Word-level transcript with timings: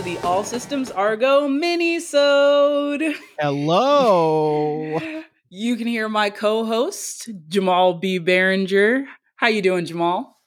to 0.00 0.04
the 0.04 0.18
All 0.26 0.44
Systems 0.44 0.90
Argo 0.90 1.46
mini-sode. 1.46 3.02
Hello. 3.38 4.98
You 5.52 5.74
can 5.74 5.88
hear 5.88 6.08
my 6.08 6.30
co-host, 6.30 7.28
Jamal 7.48 7.94
B. 7.94 8.20
Behringer. 8.20 9.04
How 9.34 9.48
you 9.48 9.60
doing, 9.60 9.84
Jamal? 9.84 10.40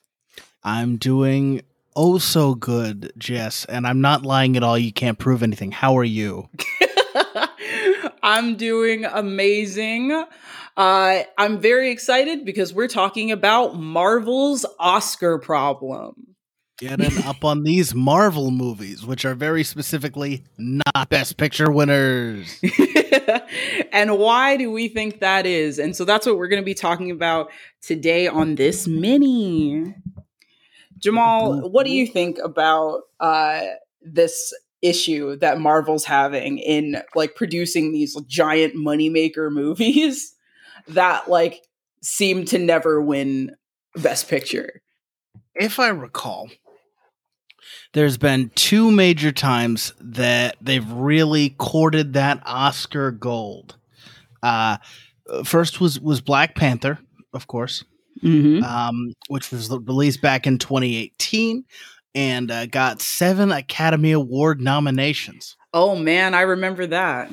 I'm 0.64 0.96
doing 0.96 1.62
oh 1.94 2.20
so 2.20 2.55
good, 2.55 3.12
Jess, 3.18 3.66
and 3.66 3.86
I'm 3.86 4.00
not 4.00 4.26
lying 4.26 4.55
at 4.55 4.64
all. 4.64 4.78
You 4.78 4.94
can't 4.94 5.20
prove 5.20 5.44
anything. 5.44 5.74
How 5.74 5.98
are 5.98 6.06
you? 6.06 6.48
I'm 8.24 8.55
doing 8.55 9.04
amazing. 9.04 10.13
Uh, 10.77 11.24
I'm 11.38 11.60
very 11.60 11.91
excited 11.91 12.46
because 12.46 12.74
we're 12.74 12.88
talking 12.88 13.30
about 13.30 13.76
Marvel's 13.76 14.66
Oscar 14.80 15.38
problem. 15.38 16.33
Getting 16.80 17.23
up 17.26 17.45
on 17.45 17.63
these 17.63 17.94
Marvel 17.94 18.50
movies, 18.50 19.05
which 19.05 19.26
are 19.26 19.36
very 19.36 19.63
specifically 19.63 20.44
not 20.58 21.09
Best 21.09 21.38
Picture 21.38 21.72
winners. 21.72 22.59
and 23.91 24.18
why 24.18 24.58
do 24.58 24.72
we 24.72 24.88
think 24.88 25.20
that 25.20 25.46
is? 25.46 25.77
And 25.77 25.96
so 25.96 26.04
that's 26.04 26.26
what 26.26 26.38
we're 26.38 26.48
going 26.48 26.62
to 26.62 26.66
be 26.66 26.73
talking 26.73 27.12
about 27.12 27.52
today 27.82 28.27
on 28.27 28.55
this 28.55 28.88
mini. 28.88 29.94
Jamal, 30.98 31.70
what 31.70 31.86
do 31.86 31.91
you 31.91 32.08
think 32.08 32.40
about 32.44 33.02
uh, 33.20 33.62
this 34.02 34.54
issue 34.82 35.35
that 35.38 35.60
Marvel's 35.60 36.05
having 36.05 36.58
in 36.58 37.02
like 37.13 37.35
producing 37.35 37.91
these 37.91 38.20
giant 38.27 38.76
moneymaker 38.76 39.51
movies 39.51 40.34
that 40.88 41.29
like 41.29 41.62
seem 42.01 42.46
to 42.46 42.57
never 42.57 43.01
win 43.01 43.55
Best 43.96 44.27
Picture? 44.27 44.82
If 45.55 45.79
I 45.79 45.90
recall, 45.90 46.49
there's 47.94 48.18
been 48.18 48.52
two 48.55 48.91
major 48.91 49.32
times 49.32 49.94
that 49.99 50.55
they've 50.62 50.90
really 50.91 51.52
courted 51.52 52.13
that 52.13 52.41
Oscar 52.46 53.12
gold. 53.12 53.76
Uh, 54.41 54.77
first 55.44 55.80
was 55.80 56.00
was 56.00 56.20
Black 56.22 56.55
Panther, 56.55 57.00
of 57.34 57.48
course, 57.48 57.84
Mm-hmm. 58.22 58.63
um, 58.63 59.13
which 59.27 59.52
was 59.52 59.70
released 59.70 60.22
back 60.22 60.48
in 60.48 60.58
2018 60.58 61.66
and 62.16 62.52
uh, 62.52 62.66
got 62.68 63.02
seven 63.02 63.52
Academy 63.52 64.12
Award 64.12 64.62
nominations. 64.62 65.57
Oh 65.74 65.96
man, 65.96 66.34
I 66.34 66.41
remember 66.41 66.85
that. 66.88 67.31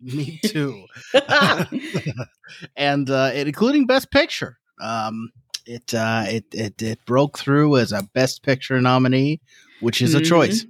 Me 0.00 0.40
too, 0.44 0.84
and 2.76 3.08
uh, 3.10 3.30
including 3.34 3.86
Best 3.86 4.10
Picture. 4.10 4.58
Um, 4.80 5.30
it, 5.66 5.92
uh, 5.94 6.24
it 6.28 6.44
it 6.52 6.80
it 6.82 7.04
broke 7.06 7.38
through 7.38 7.76
as 7.76 7.92
a 7.92 8.02
Best 8.14 8.42
Picture 8.42 8.80
nominee, 8.80 9.40
which 9.80 10.00
is 10.02 10.14
a 10.14 10.20
Mhm. 10.20 10.26
choice. 10.28 10.66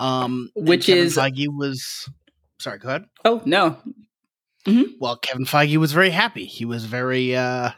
Um, 0.00 0.50
Which 0.54 0.86
Kevin 0.86 1.04
is- 1.06 1.16
Feige 1.16 1.46
was 1.48 2.08
sorry. 2.60 2.78
Go 2.78 2.88
ahead. 2.88 3.04
oh 3.24 3.42
no. 3.44 3.76
Well, 5.00 5.16
Kevin 5.16 5.46
Feige 5.46 5.78
was 5.78 5.92
very 5.92 6.10
happy. 6.10 6.44
He 6.44 6.66
was 6.66 6.84
very 6.84 7.34
uh, 7.34 7.70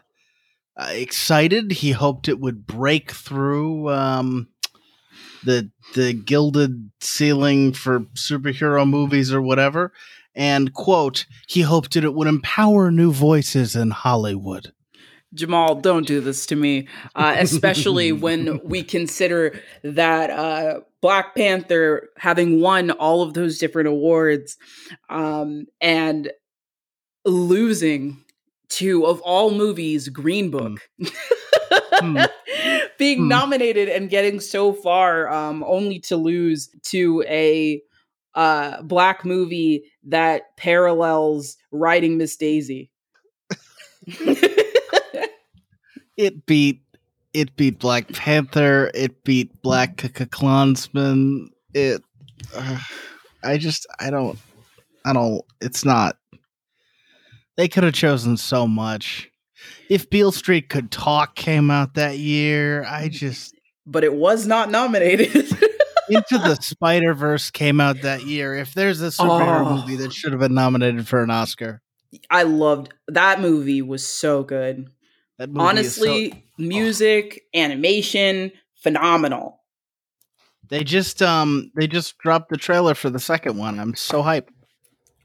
uh, 0.77 0.88
excited. 0.91 1.70
He 1.70 1.92
hoped 1.92 2.28
it 2.28 2.41
would 2.41 2.66
break 2.66 3.12
through 3.12 3.91
um, 3.91 4.48
the 5.44 5.70
the 5.94 6.12
gilded 6.12 6.91
ceiling 7.00 7.72
for 7.75 8.00
superhero 8.16 8.88
movies 8.88 9.33
or 9.33 9.41
whatever. 9.41 9.92
And 10.34 10.72
quote, 10.75 11.27
he 11.48 11.62
hoped 11.62 11.94
that 11.94 12.05
it 12.05 12.14
would 12.14 12.28
empower 12.28 12.91
new 12.91 13.12
voices 13.12 13.77
in 13.77 13.91
Hollywood. 13.91 14.72
Jamal, 15.34 15.76
don't 15.76 16.06
do 16.06 16.20
this 16.20 16.46
to 16.46 16.56
me, 16.56 16.88
uh, 17.14 17.34
especially 17.38 18.12
when 18.12 18.60
we 18.64 18.82
consider 18.82 19.60
that 19.82 20.30
uh, 20.30 20.80
Black 21.00 21.34
Panther 21.34 22.08
having 22.16 22.60
won 22.60 22.91
all 22.91 23.22
of 23.22 23.34
those 23.34 23.58
different 23.58 23.88
awards 23.88 24.56
um, 25.08 25.66
and 25.80 26.30
losing 27.24 28.24
to, 28.70 29.06
of 29.06 29.20
all 29.20 29.50
movies, 29.50 30.08
Green 30.08 30.50
Book. 30.50 30.80
Hmm. 31.98 32.22
Being 32.98 33.19
Hmm. 33.22 33.28
nominated 33.28 33.88
and 33.88 34.10
getting 34.10 34.40
so 34.40 34.72
far, 34.72 35.28
um, 35.28 35.64
only 35.66 35.98
to 36.00 36.16
lose 36.16 36.69
to 36.84 37.24
a 37.26 37.82
uh, 38.34 38.82
black 38.82 39.24
movie 39.24 39.84
that 40.04 40.56
parallels 40.56 41.56
Driving 41.72 42.19
Miss 42.19 42.36
Daisy. 42.36 42.90
It 46.20 46.44
beat 46.44 46.82
it 47.32 47.56
beat 47.56 47.78
Black 47.78 48.08
Panther. 48.12 48.91
It 48.92 49.25
beat 49.25 49.62
Black 49.62 49.97
Klansman. 50.31 51.48
It. 51.72 52.03
Uh, 52.54 52.78
I 53.42 53.56
just 53.56 53.86
I 53.98 54.10
don't 54.10 54.38
I 55.06 55.14
don't. 55.14 55.42
It's 55.62 55.82
not. 55.84 56.16
They 57.56 57.69
could 57.69 57.84
have 57.84 57.94
chosen 57.94 58.36
so 58.36 58.66
much. 58.66 59.31
If 59.88 60.10
Beale 60.10 60.32
Street 60.32 60.69
Could 60.69 60.91
Talk 60.91 61.36
came 61.36 61.70
out 61.70 61.94
that 61.94 62.19
year, 62.19 62.84
I 62.84 63.08
just 63.08 63.54
but 63.87 64.04
it 64.04 64.14
was 64.14 64.47
not 64.47 64.70
nominated. 64.70 65.34
Into 66.10 66.38
the 66.38 66.56
Spider 66.60 67.14
Verse 67.14 67.50
came 67.50 67.81
out 67.81 68.02
that 68.02 68.25
year. 68.26 68.54
If 68.56 68.75
there's 68.75 69.00
a 69.00 69.06
superhero 69.08 69.64
Oh. 69.66 69.76
movie 69.76 69.97
that 69.97 70.12
should 70.12 70.32
have 70.32 70.41
been 70.41 70.54
nominated 70.54 71.06
for 71.08 71.22
an 71.22 71.31
Oscar, 71.31 71.81
I 72.28 72.42
loved 72.42 72.92
that 73.08 73.41
movie 73.41 73.81
was 73.81 74.06
so 74.06 74.42
good. 74.42 74.88
Is 75.48 75.54
so- 75.54 75.60
Honestly, 75.60 76.44
music, 76.58 77.42
animation, 77.54 78.52
phenomenal. 78.82 79.60
they 80.68 80.84
just 80.84 81.20
um 81.22 81.70
they 81.76 81.86
just 81.86 82.18
dropped 82.18 82.50
the 82.50 82.56
trailer 82.56 82.94
for 82.94 83.10
the 83.10 83.18
second 83.20 83.56
one. 83.56 83.78
I'm 83.80 83.94
so 83.96 84.22
hyped. 84.22 84.48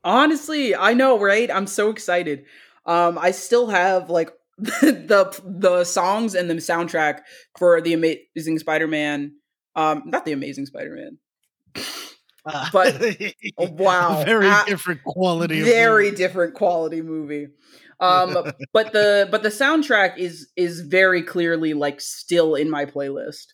Honestly, 0.03 0.75
I 0.75 0.93
know, 0.93 1.19
right? 1.19 1.49
I'm 1.51 1.67
so 1.67 1.89
excited. 1.89 2.45
Um 2.85 3.17
I 3.17 3.31
still 3.31 3.67
have 3.67 4.09
like 4.09 4.31
the 4.57 5.41
the 5.45 5.83
songs 5.83 6.33
and 6.35 6.49
the 6.49 6.55
soundtrack 6.55 7.19
for 7.57 7.81
the 7.81 7.93
Amazing 7.93 8.59
Spider-Man. 8.59 9.33
Um 9.75 10.03
not 10.05 10.25
the 10.25 10.31
Amazing 10.31 10.65
Spider-Man. 10.67 11.17
But- 12.71 13.01
Oh, 13.57 13.67
wow. 13.71 14.23
very 14.23 14.51
different 14.67 15.03
quality. 15.03 15.59
of 15.61 15.65
very 15.65 16.05
movie. 16.05 16.15
different 16.17 16.53
quality 16.53 17.01
movie 17.01 17.47
um 17.99 18.33
but 18.73 18.91
the 18.93 19.27
but 19.31 19.43
the 19.43 19.49
soundtrack 19.49 20.17
is 20.17 20.49
is 20.55 20.81
very 20.81 21.21
clearly 21.23 21.73
like 21.73 21.99
still 22.01 22.55
in 22.55 22.69
my 22.69 22.85
playlist 22.85 23.47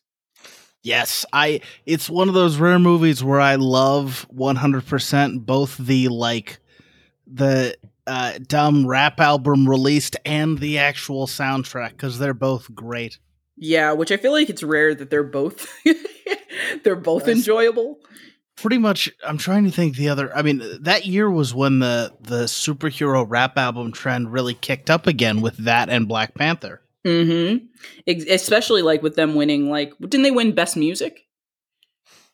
Yes, 0.84 1.28
I. 1.32 1.62
It's 1.86 2.10
one 2.10 2.28
of 2.28 2.34
those 2.34 2.58
rare 2.58 2.80
movies 2.80 3.24
where 3.24 3.40
I 3.40 3.54
love 3.54 4.26
100% 4.36 5.46
both 5.46 5.78
the 5.78 6.08
like 6.08 6.58
the 7.28 7.78
uh, 8.08 8.40
dumb 8.48 8.88
rap 8.88 9.20
album 9.20 9.70
released 9.70 10.16
and 10.26 10.58
the 10.58 10.80
actual 10.80 11.28
soundtrack 11.28 11.92
because 11.92 12.18
they're 12.18 12.34
both 12.34 12.74
great. 12.74 13.20
yeah 13.58 13.92
which 13.92 14.12
i 14.12 14.18
feel 14.18 14.32
like 14.32 14.50
it's 14.50 14.64
rare 14.64 14.96
that 14.96 15.10
they're 15.12 15.24
both 15.24 15.68
they're 16.84 16.96
both 16.96 17.28
Yes. 17.28 17.38
enjoyable 17.38 18.00
Pretty 18.62 18.78
much, 18.78 19.10
I'm 19.26 19.38
trying 19.38 19.64
to 19.66 19.72
think 19.72 19.96
the 19.96 20.10
other. 20.10 20.36
I 20.36 20.42
mean, 20.44 20.62
that 20.82 21.06
year 21.06 21.30
was 21.30 21.54
when 21.54 21.80
the 21.80 22.14
the 22.22 22.44
superhero 22.46 23.26
rap 23.28 23.58
album 23.58 23.92
trend 23.92 24.32
really 24.32 24.54
kicked 24.54 24.90
up 24.90 25.08
again 25.08 25.42
with 25.42 25.58
that 25.58 25.90
and 25.90 26.08
Black 26.08 26.36
Panther. 26.36 26.82
mm-hmm 27.06 27.66
especially 28.08 28.82
like 28.84 29.02
with 29.02 29.16
them 29.16 29.34
winning 29.34 29.70
like 29.70 29.92
didn't 30.02 30.22
they 30.22 30.30
win 30.32 30.54
best 30.54 30.78
music 30.78 31.26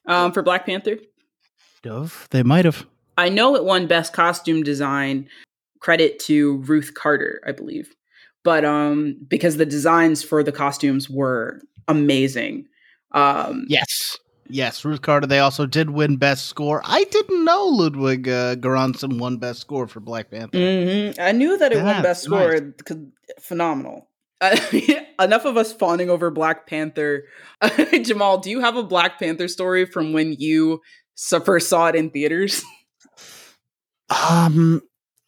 um 0.05 0.31
for 0.33 0.41
black 0.43 0.65
panther 0.65 0.97
Dove, 1.83 2.27
they 2.31 2.43
might 2.43 2.65
have. 2.65 2.85
i 3.17 3.29
know 3.29 3.55
it 3.55 3.63
won 3.63 3.87
best 3.87 4.11
costume 4.13 4.63
design 4.63 5.29
credit 5.79 6.19
to 6.19 6.57
ruth 6.63 6.93
carter 6.95 7.41
i 7.47 7.51
believe 7.53 7.95
but 8.43 8.65
um 8.65 9.15
because 9.27 9.55
the 9.57 9.65
designs 9.65 10.21
for 10.23 10.43
the 10.43 10.51
costumes 10.51 11.09
were 11.09 11.61
amazing 11.87 12.65
um 13.13 13.65
Yes. 13.69 14.17
Yes, 14.49 14.83
Ruth 14.85 15.01
Carter. 15.01 15.27
They 15.27 15.39
also 15.39 15.65
did 15.65 15.89
win 15.89 16.17
Best 16.17 16.45
Score. 16.45 16.81
I 16.85 17.03
didn't 17.05 17.43
know 17.45 17.65
Ludwig 17.65 18.27
uh, 18.27 18.55
Göransson 18.55 19.19
won 19.19 19.37
Best 19.37 19.59
Score 19.61 19.87
for 19.87 19.99
Black 19.99 20.31
Panther. 20.31 20.57
hmm 20.57 21.19
I 21.19 21.31
knew 21.31 21.57
that 21.57 21.71
it 21.71 21.77
won 21.77 21.85
That's 21.85 22.01
best 22.03 22.23
score. 22.23 22.53
nice. 22.53 22.61
'cause- 22.85 22.97
phenomenal. 23.41 24.09
Enough 25.19 25.45
of 25.45 25.57
us 25.57 25.73
fawning 25.73 26.09
over 26.09 26.29
Black 26.29 26.67
Panther. 26.67 27.23
Jamal, 28.03 28.37
do 28.37 28.49
you 28.51 28.59
have 28.61 28.75
a 28.77 28.83
Black 28.83 29.19
Panther 29.19 29.47
story 29.47 29.85
from 29.85 30.13
when 30.13 30.33
you 30.37 30.81
first 31.43 31.69
saw 31.69 31.87
it 31.87 31.95
in 31.95 32.09
theaters? 32.11 32.63
Um, 34.09 34.81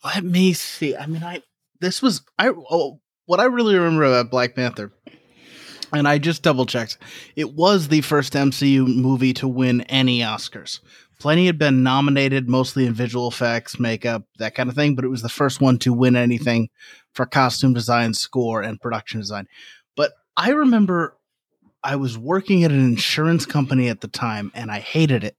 let 0.03 0.23
me 0.23 0.53
see. 0.53 0.95
I 0.95 1.05
mean, 1.05 1.23
I 1.23 1.41
this 1.81 2.01
was 2.01 2.21
I 2.37 2.49
oh, 2.49 3.01
what 3.25 3.39
I 3.39 3.45
really 3.45 3.75
remember 3.75 4.05
about 4.05 4.31
Black 4.31 4.55
Panther, 4.55 4.91
and 5.93 6.07
I 6.07 6.17
just 6.17 6.43
double 6.43 6.65
checked. 6.65 6.97
It 7.35 7.53
was 7.53 7.87
the 7.87 8.01
first 8.01 8.33
MCU 8.33 8.87
movie 8.95 9.33
to 9.35 9.47
win 9.47 9.81
any 9.81 10.19
Oscars. 10.19 10.79
Plenty 11.19 11.47
had 11.47 11.57
been 11.57 11.83
nominated, 11.83 12.47
mostly 12.47 12.85
in 12.85 12.93
visual 12.93 13.27
effects, 13.27 13.79
makeup, 13.79 14.23
that 14.37 14.55
kind 14.55 14.69
of 14.69 14.75
thing, 14.75 14.95
but 14.95 15.03
it 15.03 15.09
was 15.09 15.21
the 15.21 15.27
first 15.27 15.59
one 15.59 15.77
to 15.79 15.91
win 15.91 16.15
anything 16.15 16.69
for 17.13 17.25
costume 17.25 17.73
design, 17.73 18.13
score, 18.13 18.61
and 18.61 18.79
production 18.79 19.19
design. 19.19 19.47
But 19.97 20.13
I 20.37 20.51
remember 20.51 21.17
I 21.83 21.97
was 21.97 22.17
working 22.17 22.63
at 22.63 22.71
an 22.71 22.85
insurance 22.85 23.45
company 23.45 23.89
at 23.89 23.99
the 23.99 24.07
time, 24.07 24.51
and 24.55 24.71
I 24.71 24.79
hated 24.79 25.25
it. 25.25 25.35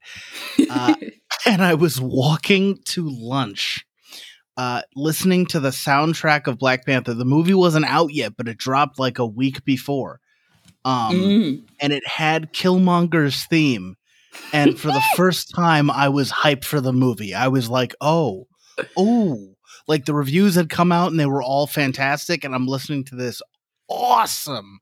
Uh, 0.69 0.95
and 1.47 1.63
I 1.63 1.75
was 1.75 1.99
walking 1.99 2.79
to 2.87 3.09
lunch, 3.09 3.87
uh, 4.59 4.83
listening 4.95 5.47
to 5.47 5.61
the 5.61 5.71
soundtrack 5.71 6.47
of 6.47 6.59
Black 6.59 6.85
Panther. 6.85 7.15
The 7.15 7.25
movie 7.25 7.55
wasn't 7.55 7.87
out 7.87 8.13
yet, 8.13 8.37
but 8.37 8.49
it 8.49 8.59
dropped 8.59 8.99
like 8.99 9.19
a 9.19 9.27
week 9.27 9.65
before. 9.65 10.21
Um, 10.85 11.15
mm. 11.15 11.69
and 11.81 11.93
it 11.93 12.07
had 12.07 12.53
Killmonger's 12.53 13.45
theme. 13.47 13.97
And 14.53 14.79
for 14.79 14.89
the 14.89 15.03
first 15.17 15.53
time, 15.55 15.91
I 15.91 16.09
was 16.09 16.31
hyped 16.31 16.65
for 16.65 16.81
the 16.81 16.93
movie. 16.93 17.35
I 17.35 17.49
was 17.49 17.69
like, 17.69 17.95
oh, 18.01 18.47
oh, 18.97 19.55
like 19.87 20.05
the 20.05 20.15
reviews 20.15 20.55
had 20.55 20.71
come 20.71 20.93
out 20.93 21.11
and 21.11 21.19
they 21.19 21.27
were 21.27 21.43
all 21.43 21.67
fantastic. 21.67 22.45
And 22.45 22.55
I'm 22.55 22.67
listening 22.67 23.05
to 23.05 23.17
this 23.17 23.43
awesome, 23.89 24.81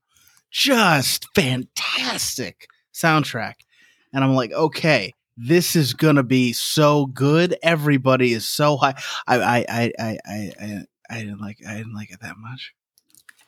just 0.51 1.27
fantastic 1.35 2.67
soundtrack. 2.93 3.55
And 4.13 4.23
I'm 4.23 4.35
like, 4.35 4.51
okay, 4.51 5.13
this 5.37 5.75
is 5.75 5.93
gonna 5.93 6.23
be 6.23 6.53
so 6.53 7.05
good. 7.07 7.57
Everybody 7.63 8.33
is 8.33 8.47
so 8.47 8.77
high. 8.77 8.95
I 9.27 9.39
I 9.39 9.65
I 9.69 9.91
I 9.97 10.17
I, 10.27 10.83
I 11.09 11.19
didn't 11.19 11.39
like 11.39 11.57
I 11.67 11.75
didn't 11.75 11.93
like 11.93 12.11
it 12.11 12.19
that 12.21 12.35
much. 12.37 12.73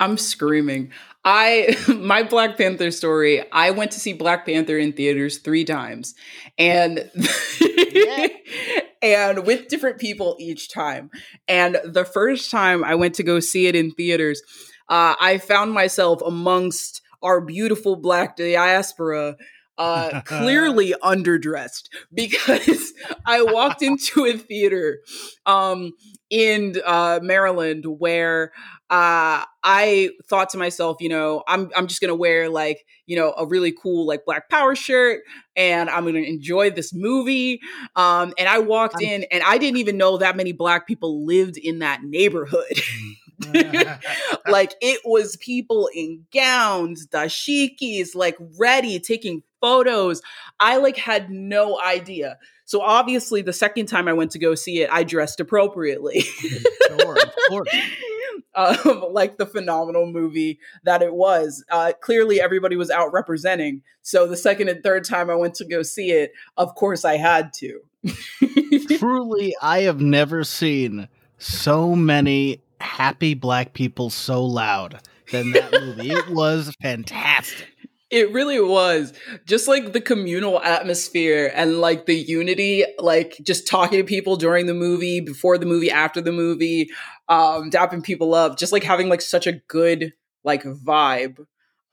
I'm 0.01 0.17
screaming. 0.17 0.91
I 1.23 1.77
my 1.87 2.23
Black 2.23 2.57
Panther 2.57 2.91
story. 2.91 3.49
I 3.51 3.71
went 3.71 3.91
to 3.91 3.99
see 3.99 4.13
Black 4.13 4.45
Panther 4.45 4.77
in 4.77 4.93
theaters 4.93 5.37
three 5.37 5.63
times, 5.63 6.15
and 6.57 7.09
yeah. 7.93 8.27
and 9.01 9.45
with 9.45 9.67
different 9.67 9.99
people 9.99 10.35
each 10.39 10.71
time. 10.71 11.11
And 11.47 11.77
the 11.85 12.03
first 12.03 12.49
time 12.49 12.83
I 12.83 12.95
went 12.95 13.15
to 13.15 13.23
go 13.23 13.39
see 13.39 13.67
it 13.67 13.75
in 13.75 13.91
theaters, 13.91 14.41
uh, 14.89 15.15
I 15.19 15.37
found 15.37 15.71
myself 15.71 16.21
amongst 16.25 17.01
our 17.21 17.39
beautiful 17.39 17.95
Black 17.95 18.35
diaspora 18.35 19.35
uh, 19.77 20.21
clearly 20.25 20.93
underdressed 21.03 21.89
because 22.13 22.93
I 23.25 23.41
walked 23.43 23.81
into 23.81 24.25
a 24.25 24.33
theater 24.33 24.99
um, 25.45 25.93
in 26.29 26.75
uh, 26.85 27.19
Maryland 27.21 27.85
where 27.87 28.51
uh, 28.91 29.45
I 29.63 30.09
thought 30.27 30.49
to 30.49 30.57
myself, 30.57 30.97
you 30.99 31.07
know, 31.07 31.43
I'm 31.47 31.71
I'm 31.77 31.87
just 31.87 32.01
gonna 32.01 32.15
wear 32.15 32.49
like 32.49 32.85
you 33.05 33.15
know 33.15 33.33
a 33.37 33.45
really 33.45 33.71
cool 33.71 34.05
like 34.05 34.25
Black 34.25 34.49
Power 34.49 34.75
shirt, 34.75 35.21
and 35.55 35.89
I'm 35.89 36.03
gonna 36.05 36.19
enjoy 36.19 36.71
this 36.71 36.93
movie. 36.93 37.61
Um, 37.95 38.33
and 38.37 38.49
I 38.49 38.59
walked 38.59 39.01
in, 39.01 39.23
and 39.31 39.43
I 39.43 39.57
didn't 39.57 39.77
even 39.77 39.95
know 39.95 40.17
that 40.17 40.35
many 40.35 40.51
Black 40.51 40.87
people 40.87 41.25
lived 41.25 41.57
in 41.57 41.79
that 41.79 42.03
neighborhood. 42.03 42.65
like 44.47 44.75
it 44.81 45.01
was 45.05 45.37
people 45.37 45.89
in 45.95 46.25
gowns, 46.33 47.07
dashikis, 47.07 48.13
like 48.13 48.35
ready, 48.59 48.99
taking 48.99 49.41
photos. 49.61 50.21
I 50.59 50.77
like 50.77 50.97
had 50.97 51.31
no 51.31 51.79
idea. 51.79 52.37
So 52.65 52.81
obviously, 52.81 53.41
the 53.41 53.53
second 53.53 53.87
time 53.87 54.07
I 54.07 54.13
went 54.13 54.31
to 54.31 54.39
go 54.39 54.53
see 54.55 54.81
it, 54.81 54.89
I 54.91 55.03
dressed 55.03 55.39
appropriately. 55.39 56.21
sure, 56.21 57.17
of 57.17 57.35
course. 57.49 57.69
Um, 58.53 59.05
like 59.11 59.37
the 59.37 59.45
phenomenal 59.45 60.05
movie 60.05 60.59
that 60.83 61.01
it 61.01 61.13
was. 61.13 61.63
Uh, 61.69 61.93
clearly, 61.99 62.41
everybody 62.41 62.75
was 62.75 62.89
out 62.89 63.13
representing. 63.13 63.81
So 64.01 64.27
the 64.27 64.37
second 64.37 64.69
and 64.69 64.83
third 64.83 65.03
time 65.05 65.29
I 65.29 65.35
went 65.35 65.55
to 65.55 65.65
go 65.65 65.83
see 65.83 66.11
it, 66.11 66.33
of 66.57 66.75
course, 66.75 67.05
I 67.05 67.17
had 67.17 67.53
to. 67.55 67.81
Truly, 68.97 69.55
I 69.61 69.81
have 69.81 70.01
never 70.01 70.43
seen 70.43 71.07
so 71.37 71.95
many 71.95 72.61
happy 72.79 73.33
black 73.33 73.73
people 73.73 74.09
so 74.09 74.43
loud 74.43 74.99
than 75.31 75.51
that 75.51 75.71
movie. 75.71 76.11
it 76.11 76.29
was 76.29 76.75
fantastic. 76.81 77.67
It 78.11 78.31
really 78.33 78.59
was 78.59 79.13
just 79.45 79.67
like 79.67 79.93
the 79.93 80.01
communal 80.01 80.61
atmosphere 80.61 81.51
and 81.55 81.79
like 81.79 82.05
the 82.05 82.15
unity, 82.15 82.83
like 82.99 83.37
just 83.41 83.67
talking 83.67 83.99
to 83.99 84.03
people 84.03 84.35
during 84.35 84.65
the 84.67 84.73
movie, 84.73 85.21
before 85.21 85.57
the 85.57 85.65
movie, 85.65 85.89
after 85.89 86.19
the 86.19 86.33
movie, 86.33 86.89
um, 87.29 87.69
dapping 87.71 88.03
people 88.03 88.33
up, 88.33 88.57
just 88.57 88.73
like 88.73 88.83
having 88.83 89.07
like 89.07 89.21
such 89.21 89.47
a 89.47 89.53
good 89.53 90.13
like 90.43 90.63
vibe. 90.63 91.39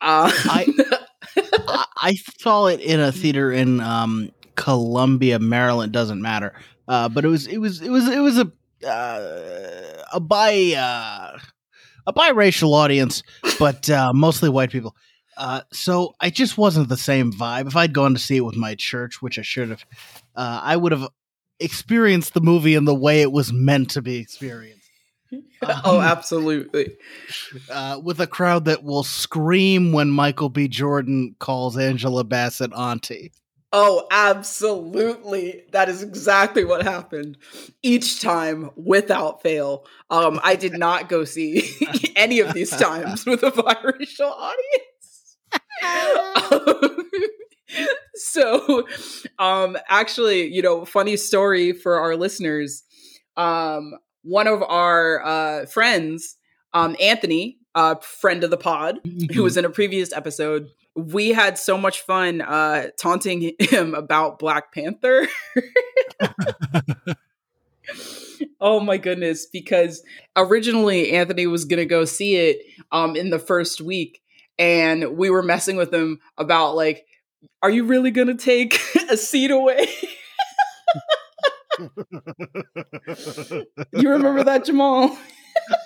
Uh- 0.00 0.32
I 0.34 0.66
I 1.96 2.14
saw 2.38 2.66
it 2.66 2.80
in 2.80 3.00
a 3.00 3.12
theater 3.12 3.52
in 3.52 3.80
um, 3.80 4.30
Columbia, 4.56 5.38
Maryland. 5.38 5.92
Doesn't 5.92 6.20
matter, 6.22 6.54
uh, 6.86 7.08
but 7.08 7.24
it 7.24 7.28
was 7.28 7.46
it 7.46 7.58
was 7.58 7.80
it 7.80 7.90
was 7.90 8.08
it 8.08 8.20
was 8.20 8.38
a 8.38 8.52
uh, 8.88 10.04
a 10.12 10.20
bi 10.20 10.74
uh, 10.74 11.38
a 12.06 12.12
biracial 12.12 12.72
audience, 12.74 13.22
but 13.58 13.88
uh, 13.90 14.12
mostly 14.12 14.48
white 14.48 14.70
people. 14.70 14.94
Uh, 15.38 15.60
so 15.72 16.14
I 16.20 16.30
just 16.30 16.58
wasn't 16.58 16.88
the 16.88 16.96
same 16.96 17.32
vibe. 17.32 17.68
If 17.68 17.76
I'd 17.76 17.92
gone 17.92 18.12
to 18.14 18.20
see 18.20 18.36
it 18.36 18.44
with 18.44 18.56
my 18.56 18.74
church, 18.74 19.22
which 19.22 19.38
I 19.38 19.42
should 19.42 19.70
have, 19.70 19.86
uh, 20.34 20.60
I 20.62 20.76
would 20.76 20.90
have 20.90 21.08
experienced 21.60 22.34
the 22.34 22.40
movie 22.40 22.74
in 22.74 22.84
the 22.84 22.94
way 22.94 23.22
it 23.22 23.30
was 23.30 23.52
meant 23.52 23.90
to 23.90 24.02
be 24.02 24.16
experienced. 24.16 24.78
oh, 25.62 25.98
um, 25.98 26.02
absolutely. 26.02 26.96
Uh, 27.70 28.00
with 28.02 28.20
a 28.20 28.26
crowd 28.26 28.64
that 28.64 28.82
will 28.82 29.04
scream 29.04 29.92
when 29.92 30.10
Michael 30.10 30.48
B. 30.48 30.66
Jordan 30.66 31.36
calls 31.38 31.78
Angela 31.78 32.24
Bassett 32.24 32.72
auntie. 32.72 33.32
Oh, 33.70 34.06
absolutely. 34.10 35.64
That 35.72 35.90
is 35.90 36.02
exactly 36.02 36.64
what 36.64 36.82
happened 36.82 37.36
each 37.82 38.22
time 38.22 38.70
without 38.76 39.42
fail. 39.42 39.84
Um, 40.08 40.40
I 40.42 40.56
did 40.56 40.72
not 40.72 41.10
go 41.10 41.24
see 41.24 41.76
any 42.16 42.40
of 42.40 42.54
these 42.54 42.70
times 42.70 43.26
with 43.26 43.42
a 43.42 43.52
biracial 43.52 44.30
audience. 44.30 44.97
Um, 45.84 46.98
so, 48.14 48.86
um, 49.38 49.76
actually, 49.88 50.52
you 50.52 50.62
know, 50.62 50.84
funny 50.84 51.16
story 51.16 51.72
for 51.72 52.00
our 52.00 52.16
listeners. 52.16 52.82
Um, 53.36 53.94
one 54.22 54.46
of 54.46 54.62
our 54.62 55.24
uh, 55.24 55.66
friends, 55.66 56.36
um, 56.72 56.96
Anthony, 57.00 57.58
uh, 57.74 57.96
friend 57.96 58.44
of 58.44 58.50
the 58.50 58.56
pod, 58.56 59.00
mm-hmm. 59.06 59.32
who 59.32 59.42
was 59.42 59.56
in 59.56 59.64
a 59.64 59.70
previous 59.70 60.12
episode, 60.12 60.68
we 60.94 61.30
had 61.30 61.56
so 61.56 61.78
much 61.78 62.00
fun 62.00 62.40
uh, 62.40 62.88
taunting 62.98 63.52
him 63.60 63.94
about 63.94 64.40
Black 64.40 64.74
Panther. 64.74 65.28
oh 68.60 68.80
my 68.80 68.96
goodness! 68.96 69.46
Because 69.46 70.02
originally 70.34 71.12
Anthony 71.12 71.46
was 71.46 71.64
gonna 71.64 71.84
go 71.84 72.04
see 72.04 72.36
it 72.36 72.62
um, 72.90 73.14
in 73.14 73.30
the 73.30 73.38
first 73.38 73.80
week, 73.80 74.20
and 74.58 75.16
we 75.16 75.30
were 75.30 75.42
messing 75.42 75.76
with 75.76 75.92
him 75.92 76.20
about 76.36 76.76
like, 76.76 77.06
"Are 77.62 77.70
you 77.70 77.84
really 77.84 78.10
gonna 78.10 78.36
take 78.36 78.80
a 79.10 79.16
seat 79.16 79.50
away?" 79.50 79.88
you 83.92 84.10
remember 84.10 84.44
that, 84.44 84.64
Jamal? 84.64 85.16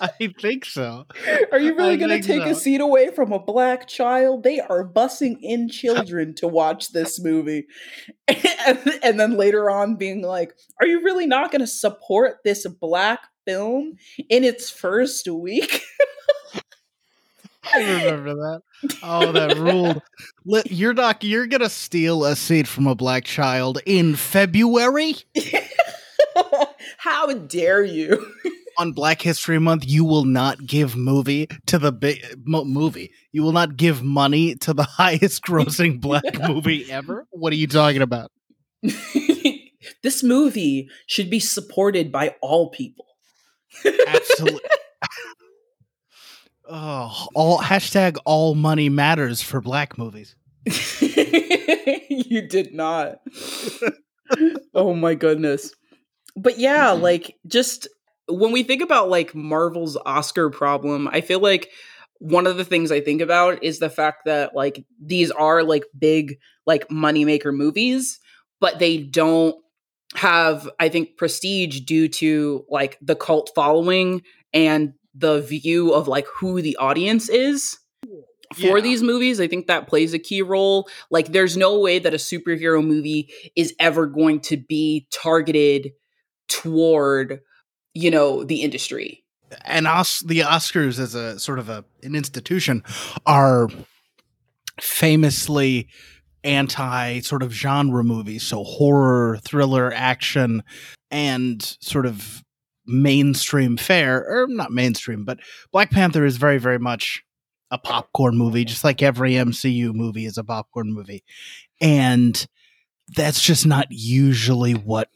I 0.01 0.33
think 0.39 0.65
so. 0.65 1.05
Are 1.51 1.59
you 1.59 1.75
really 1.75 1.97
going 1.97 2.21
to 2.21 2.25
take 2.25 2.43
so. 2.43 2.49
a 2.49 2.55
seat 2.55 2.81
away 2.81 3.09
from 3.11 3.31
a 3.31 3.39
black 3.39 3.87
child? 3.87 4.43
They 4.43 4.59
are 4.59 4.87
bussing 4.87 5.37
in 5.41 5.69
children 5.69 6.33
to 6.35 6.47
watch 6.47 6.91
this 6.91 7.19
movie. 7.21 7.65
And, 8.27 8.79
and 9.03 9.19
then 9.19 9.37
later 9.37 9.69
on, 9.69 9.95
being 9.95 10.21
like, 10.21 10.53
Are 10.79 10.87
you 10.87 11.03
really 11.03 11.27
not 11.27 11.51
going 11.51 11.61
to 11.61 11.67
support 11.67 12.37
this 12.43 12.65
black 12.67 13.21
film 13.45 13.95
in 14.29 14.43
its 14.43 14.69
first 14.69 15.27
week? 15.27 15.81
I 17.63 17.79
remember 17.79 18.33
that. 18.33 18.61
Oh, 19.01 19.31
that 19.31 19.57
ruled. 19.57 20.01
You're 20.69 20.93
not. 20.93 21.23
You're 21.23 21.47
gonna 21.47 21.69
steal 21.69 22.25
a 22.25 22.35
seat 22.35 22.67
from 22.67 22.87
a 22.87 22.95
black 22.95 23.23
child 23.23 23.79
in 23.85 24.15
February. 24.15 25.15
How 26.97 27.31
dare 27.33 27.83
you? 27.83 28.31
on 28.77 28.91
Black 28.91 29.21
History 29.21 29.59
Month, 29.59 29.85
you 29.87 30.03
will 30.03 30.25
not 30.25 30.65
give 30.65 30.95
movie 30.95 31.47
to 31.67 31.77
the 31.77 31.91
big 31.91 32.23
mo- 32.45 32.65
movie. 32.65 33.11
You 33.31 33.43
will 33.43 33.51
not 33.51 33.77
give 33.77 34.03
money 34.03 34.55
to 34.55 34.73
the 34.73 34.83
highest 34.97 35.43
grossing 35.43 35.99
black 36.01 36.23
movie 36.47 36.91
ever. 36.91 37.27
What 37.31 37.53
are 37.53 37.57
you 37.57 37.67
talking 37.67 38.01
about? 38.01 38.31
this 40.01 40.23
movie 40.23 40.89
should 41.07 41.29
be 41.29 41.39
supported 41.39 42.11
by 42.11 42.35
all 42.41 42.69
people. 42.69 43.05
Absolutely. 44.07 44.59
Oh, 46.69 47.27
all 47.33 47.59
hashtag 47.59 48.17
all 48.25 48.55
money 48.55 48.89
matters 48.89 49.41
for 49.41 49.61
black 49.61 49.97
movies. 49.97 50.35
you 51.01 52.47
did 52.47 52.73
not. 52.73 53.19
oh 54.73 54.93
my 54.93 55.15
goodness. 55.15 55.73
But 56.35 56.59
yeah, 56.59 56.87
mm-hmm. 56.87 57.03
like 57.03 57.35
just 57.47 57.87
when 58.27 58.51
we 58.51 58.63
think 58.63 58.81
about 58.81 59.09
like 59.09 59.35
Marvel's 59.35 59.97
Oscar 60.05 60.49
problem, 60.49 61.07
I 61.11 61.21
feel 61.21 61.39
like 61.39 61.69
one 62.19 62.47
of 62.47 62.57
the 62.57 62.65
things 62.65 62.91
I 62.91 63.01
think 63.01 63.21
about 63.21 63.63
is 63.63 63.79
the 63.79 63.89
fact 63.89 64.25
that 64.25 64.55
like 64.55 64.85
these 65.01 65.31
are 65.31 65.63
like 65.63 65.83
big 65.97 66.37
like 66.65 66.87
moneymaker 66.87 67.53
movies, 67.53 68.19
but 68.61 68.79
they 68.79 68.97
don't 68.97 69.55
have 70.15 70.69
I 70.79 70.89
think 70.89 71.17
prestige 71.17 71.81
due 71.81 72.07
to 72.07 72.65
like 72.69 72.97
the 73.01 73.15
cult 73.15 73.51
following 73.55 74.21
and 74.53 74.93
the 75.13 75.41
view 75.41 75.93
of 75.93 76.07
like 76.07 76.25
who 76.39 76.61
the 76.61 76.75
audience 76.77 77.29
is. 77.29 77.77
for 78.55 78.77
Yeah. 78.77 78.81
these 78.83 79.01
movies. 79.01 79.39
I 79.39 79.47
think 79.47 79.65
that 79.65 79.87
plays 79.87 80.13
a 80.13 80.19
key 80.19 80.43
role. 80.43 80.87
Like, 81.09 81.31
there's 81.31 81.57
no 81.57 81.79
way 81.79 81.97
that 81.97 82.13
a 82.13 82.17
superhero 82.17 82.85
movie 82.85 83.33
is 83.55 83.73
ever 83.79 84.05
going 84.05 84.41
to 84.41 84.57
be 84.57 85.07
targeted 85.11 85.93
toward, 86.47 87.39
you 87.95 88.11
know, 88.11 88.43
the 88.43 88.61
industry. 88.61 89.23
and 89.65 89.87
Os- 89.87 90.19
the 90.23 90.41
Oscars 90.41 90.99
as 90.99 91.15
a 91.15 91.39
sort 91.39 91.57
of 91.57 91.67
a 91.69 91.83
an 92.03 92.13
institution 92.15 92.83
are 93.25 93.69
famously 94.79 95.87
anti 96.43 97.19
sort 97.21 97.43
of 97.43 97.53
genre 97.53 98.03
movies, 98.03 98.43
so 98.43 98.63
horror, 98.63 99.39
thriller, 99.43 99.91
action, 99.93 100.63
and 101.11 101.61
sort 101.81 102.05
of 102.05 102.43
mainstream 102.85 103.77
fare, 103.77 104.25
or 104.27 104.47
not 104.47 104.71
mainstream, 104.71 105.25
but 105.25 105.39
Black 105.71 105.91
Panther 105.91 106.25
is 106.25 106.37
very, 106.37 106.57
very 106.57 106.79
much 106.79 107.23
a 107.71 107.77
popcorn 107.77 108.37
movie, 108.37 108.65
just 108.65 108.83
like 108.83 109.01
every 109.01 109.33
MCU 109.33 109.93
movie 109.93 110.25
is 110.25 110.37
a 110.37 110.43
popcorn 110.43 110.93
movie. 110.93 111.23
And 111.81 112.45
that's 113.15 113.41
just 113.41 113.65
not 113.65 113.87
usually 113.89 114.73
what 114.73 115.09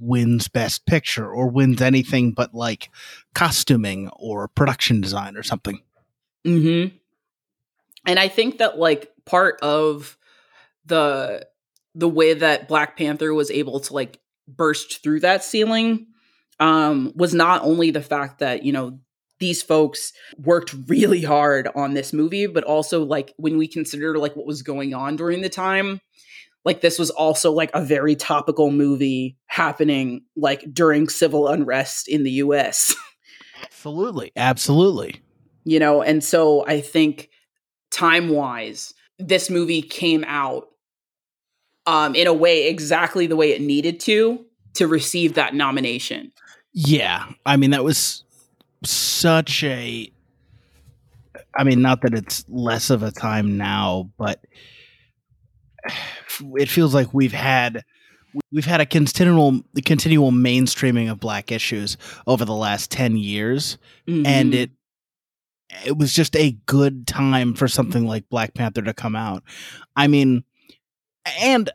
wins 0.00 0.48
best 0.48 0.86
picture 0.86 1.28
or 1.28 1.48
wins 1.48 1.82
anything 1.82 2.32
but 2.32 2.54
like 2.54 2.88
costuming 3.34 4.08
or 4.10 4.48
production 4.48 5.00
design 5.00 5.36
or 5.36 5.42
something. 5.42 5.80
Mm-hmm. 6.46 6.96
And 8.06 8.18
I 8.18 8.28
think 8.28 8.58
that 8.58 8.78
like 8.78 9.12
part 9.24 9.60
of 9.60 10.16
the 10.86 11.46
the 11.94 12.08
way 12.08 12.34
that 12.34 12.68
Black 12.68 12.96
Panther 12.96 13.34
was 13.34 13.50
able 13.50 13.80
to 13.80 13.92
like 13.92 14.20
burst 14.46 15.02
through 15.02 15.20
that 15.20 15.44
ceiling 15.44 16.06
um 16.60 17.12
was 17.14 17.34
not 17.34 17.62
only 17.62 17.90
the 17.90 18.02
fact 18.02 18.38
that, 18.40 18.64
you 18.64 18.72
know, 18.72 18.98
these 19.38 19.62
folks 19.62 20.12
worked 20.36 20.74
really 20.88 21.22
hard 21.22 21.68
on 21.74 21.94
this 21.94 22.12
movie, 22.12 22.46
but 22.46 22.64
also 22.64 23.04
like 23.04 23.32
when 23.36 23.56
we 23.56 23.68
consider 23.68 24.18
like 24.18 24.34
what 24.34 24.46
was 24.46 24.62
going 24.62 24.94
on 24.94 25.14
during 25.16 25.42
the 25.42 25.48
time, 25.48 26.00
like 26.64 26.80
this 26.80 26.98
was 26.98 27.10
also 27.10 27.52
like 27.52 27.70
a 27.72 27.84
very 27.84 28.16
topical 28.16 28.70
movie 28.72 29.36
happening 29.46 30.22
like 30.36 30.64
during 30.72 31.08
civil 31.08 31.46
unrest 31.48 32.08
in 32.08 32.24
the 32.24 32.32
US. 32.32 32.94
Absolutely. 33.62 34.32
Absolutely. 34.36 35.20
you 35.64 35.78
know 35.78 36.02
and 36.02 36.22
so 36.24 36.64
i 36.66 36.80
think 36.80 37.28
time 37.90 38.28
wise 38.30 38.94
this 39.18 39.50
movie 39.50 39.82
came 39.82 40.24
out 40.26 40.68
um 41.86 42.14
in 42.14 42.26
a 42.26 42.32
way 42.32 42.68
exactly 42.68 43.26
the 43.26 43.36
way 43.36 43.50
it 43.52 43.60
needed 43.60 43.98
to 44.00 44.44
to 44.74 44.86
receive 44.86 45.34
that 45.34 45.54
nomination 45.54 46.32
Yeah. 46.72 47.26
I 47.46 47.56
mean, 47.56 47.70
that 47.70 47.84
was 47.84 48.24
such 48.84 49.64
a. 49.64 50.10
I 51.56 51.64
mean, 51.64 51.82
not 51.82 52.02
that 52.02 52.14
it's 52.14 52.44
less 52.48 52.90
of 52.90 53.02
a 53.02 53.10
time 53.10 53.56
now, 53.56 54.10
but 54.18 54.40
it 56.56 56.68
feels 56.68 56.94
like 56.94 57.12
we've 57.12 57.32
had 57.32 57.84
we've 58.52 58.64
had 58.66 58.80
a 58.80 58.86
continual 58.86 59.62
continual 59.84 60.30
mainstreaming 60.30 61.10
of 61.10 61.18
black 61.18 61.50
issues 61.50 61.96
over 62.26 62.44
the 62.44 62.54
last 62.54 62.90
10 62.90 63.16
years 63.16 63.78
and 64.06 64.52
Mhm. 64.52 64.54
it 64.54 64.70
it 65.86 65.96
was 65.98 66.12
just 66.14 66.36
a 66.36 66.52
good 66.66 67.06
time 67.06 67.54
for 67.54 67.68
something 67.68 68.06
like 68.06 68.28
Black 68.30 68.54
Panther 68.54 68.80
to 68.82 68.94
come 68.94 69.14
out. 69.14 69.42
I 69.96 70.06
mean, 70.06 70.44
and 71.42 71.68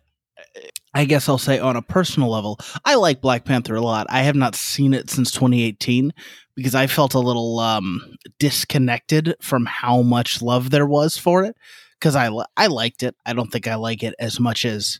I 0.93 1.05
guess 1.05 1.27
I'll 1.27 1.37
say 1.37 1.59
on 1.59 1.75
a 1.75 1.81
personal 1.81 2.29
level, 2.29 2.59
I 2.85 2.95
like 2.95 3.21
Black 3.21 3.45
Panther 3.45 3.75
a 3.75 3.81
lot. 3.81 4.07
I 4.09 4.21
have 4.23 4.35
not 4.35 4.55
seen 4.55 4.93
it 4.93 5.09
since 5.09 5.31
2018 5.31 6.13
because 6.55 6.75
I 6.75 6.87
felt 6.87 7.15
a 7.15 7.19
little 7.19 7.59
um, 7.59 8.15
disconnected 8.39 9.35
from 9.41 9.65
how 9.65 10.01
much 10.03 10.41
love 10.41 10.69
there 10.69 10.85
was 10.85 11.17
for 11.17 11.43
it. 11.43 11.55
Because 11.99 12.15
I 12.15 12.29
I 12.57 12.67
liked 12.67 13.01
it. 13.01 13.15
I 13.25 13.33
don't 13.33 13.51
think 13.51 13.67
I 13.67 13.75
like 13.75 14.03
it 14.03 14.13
as 14.19 14.39
much 14.39 14.65
as 14.65 14.99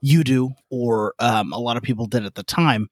you 0.00 0.24
do 0.24 0.50
or 0.68 1.14
um, 1.18 1.52
a 1.52 1.58
lot 1.58 1.76
of 1.76 1.82
people 1.82 2.06
did 2.06 2.24
at 2.24 2.34
the 2.34 2.42
time. 2.42 2.88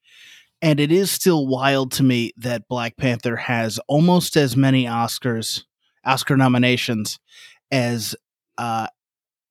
And 0.61 0.79
it 0.79 0.91
is 0.91 1.11
still 1.11 1.47
wild 1.47 1.91
to 1.93 2.03
me 2.03 2.31
that 2.37 2.67
Black 2.67 2.97
Panther 2.97 3.35
has 3.35 3.79
almost 3.87 4.35
as 4.35 4.57
many 4.57 4.85
Oscars, 4.85 5.63
Oscar 6.05 6.35
nominations 6.35 7.19
as 7.71 8.15
uh, 8.57 8.87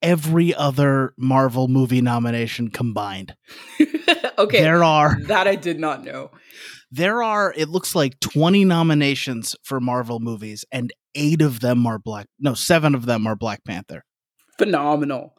every 0.03 0.55
other 0.55 1.13
Marvel 1.17 1.69
movie 1.69 2.01
nomination 2.01 2.69
combined. 2.71 3.35
okay 4.39 4.61
There 4.63 4.85
are 4.85 5.17
that 5.25 5.47
i 5.49 5.57
did 5.57 5.79
not 5.81 6.05
know 6.05 6.31
there 6.93 7.23
are 7.23 7.53
it 7.57 7.69
looks 7.69 7.95
like 7.95 8.19
20 8.21 8.65
nominations 8.65 9.55
for 9.65 9.81
Marvel 9.81 10.21
movies 10.21 10.65
and 10.73 10.93
8 11.15 11.43
of 11.43 11.61
them 11.61 11.87
are 11.87 11.99
Black 11.99 12.27
no, 12.39 12.55
7 12.55 12.95
of 12.95 13.05
them 13.07 13.27
are 13.27 13.35
Black 13.37 13.65
Panther. 13.65 14.05
phenomenal 14.59 15.35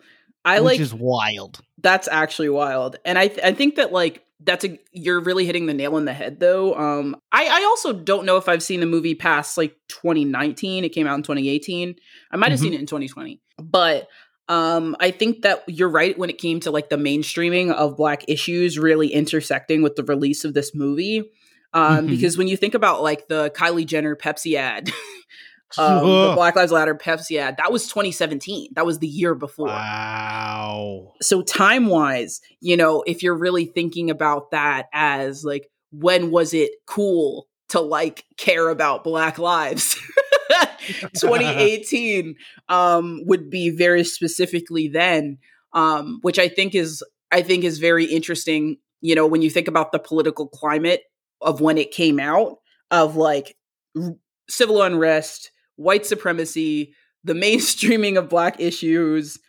i 0.46 0.60
which 0.60 0.66
like 0.74 0.80
is 0.80 0.94
wild. 0.94 1.60
that's 1.82 2.08
actually 2.08 2.50
wild 2.50 2.98
and 3.06 3.18
i 3.18 3.28
th- 3.28 3.39
i 3.44 3.54
think 3.54 3.75
that 3.75 3.92
like 3.92 4.24
that's 4.42 4.63
a 4.66 4.80
you're 4.94 5.20
really 5.22 5.46
hitting 5.46 5.66
the 5.66 5.74
nail 5.74 5.96
on 5.96 6.06
the 6.06 6.13
head 6.13 6.39
though 6.39 6.74
um 6.75 7.16
i 7.32 7.46
i 7.46 7.63
also 7.66 7.92
don't 7.94 8.25
know 8.25 8.38
if 8.38 8.48
i've 8.50 8.63
seen 8.63 8.80
the 8.80 8.86
movie 8.86 9.16
past 9.16 9.58
like 9.58 9.75
2019 9.89 10.84
it 10.86 10.89
came 10.89 11.08
out 11.08 11.16
in 11.16 11.24
2018 11.24 11.96
i 12.32 12.38
might 12.38 12.51
have 12.51 12.60
Mhm. 12.60 12.63
seen 12.63 12.74
it 12.74 12.80
in 12.80 12.86
2020 12.86 13.42
but 13.58 14.08
um 14.50 14.96
i 15.00 15.12
think 15.12 15.44
that 15.44 15.63
you're 15.68 15.88
right 15.89 16.18
when 16.18 16.29
it 16.29 16.38
came 16.38 16.60
to 16.60 16.72
like 16.72 16.89
the 16.89 16.98
mainstreaming 16.98 17.72
of 17.72 17.96
black 17.96 18.25
issues 18.27 18.77
really 18.77 19.08
intersecting 19.13 19.82
with 19.82 19.96
the 19.96 20.03
release 20.03 20.44
of 20.44 20.53
this 20.53 20.74
movie. 20.75 21.32
Um 21.74 22.08
Mhm. 22.08 22.10
because 22.10 22.38
when 22.38 22.48
you 22.48 22.58
think 22.58 22.74
about 22.74 23.01
like 23.03 23.27
the 23.27 23.51
kylie 23.56 23.86
jenner 23.86 24.15
pepsi 24.15 24.56
ad 24.56 24.89
um, 25.77 26.00
the 26.03 26.32
black 26.36 26.56
lives 26.56 26.72
matter 26.74 26.96
pepsi 26.96 27.38
ad 27.38 27.58
that 27.58 27.72
was 27.72 27.88
2017 27.88 28.70
that 28.74 28.86
was 28.88 28.98
the 29.00 29.08
year 29.08 29.36
before. 29.36 29.68
Wow. 29.68 31.13
so 31.22 31.41
time 31.44 31.86
wise 31.88 32.41
you 32.60 32.75
know 32.75 33.03
if 33.06 33.22
you're 33.24 33.38
really 33.38 33.65
thinking 33.65 34.10
about 34.10 34.50
that 34.51 34.88
as 34.94 35.46
like 35.46 35.70
when 35.91 36.32
was 36.32 36.53
it 36.56 36.72
cool 36.88 37.48
to 37.70 37.79
like 37.79 38.25
care 38.38 38.70
about 38.70 39.03
black 39.03 39.38
lives 39.38 39.96
2018 41.18 42.36
um 42.70 43.22
would 43.25 43.50
be 43.50 43.70
very 43.70 44.03
specifically 44.03 44.88
then 44.88 45.38
um 45.74 46.20
which 46.22 46.39
i 46.39 46.48
think 46.48 46.74
is 46.74 47.03
i 47.32 47.41
think 47.41 47.63
is 47.63 47.79
very 47.79 48.06
interesting 48.06 48.77
you 49.01 49.13
know 49.13 49.27
when 49.27 49.41
you 49.41 49.50
think 49.50 49.68
about 49.68 49.91
the 49.91 50.00
political 50.00 50.48
climate 50.48 51.03
of 51.41 51.62
when 51.62 51.77
it 51.77 51.91
came 51.91 52.20
out 52.20 52.58
of 52.91 53.15
like 53.15 53.56
r- 53.96 54.15
civil 54.50 54.82
unrest 54.82 55.51
white 55.75 56.06
supremacy 56.06 56.94
the 57.24 57.34
mainstreaming 57.34 58.18
of 58.18 58.29
black 58.29 58.60
issues. 58.60 59.39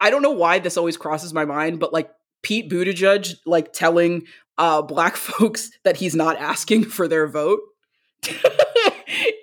I 0.00 0.10
don't 0.10 0.22
know 0.22 0.30
why 0.30 0.58
this 0.58 0.76
always 0.76 0.96
crosses 0.96 1.32
my 1.32 1.44
mind, 1.44 1.80
but 1.80 1.92
like 1.92 2.10
Pete 2.42 2.70
Buttigieg, 2.70 3.34
like 3.46 3.72
telling 3.72 4.24
uh 4.58 4.82
black 4.82 5.16
folks 5.16 5.70
that 5.84 5.96
he's 5.96 6.14
not 6.14 6.36
asking 6.36 6.84
for 6.84 7.08
their 7.08 7.26
vote, 7.26 7.60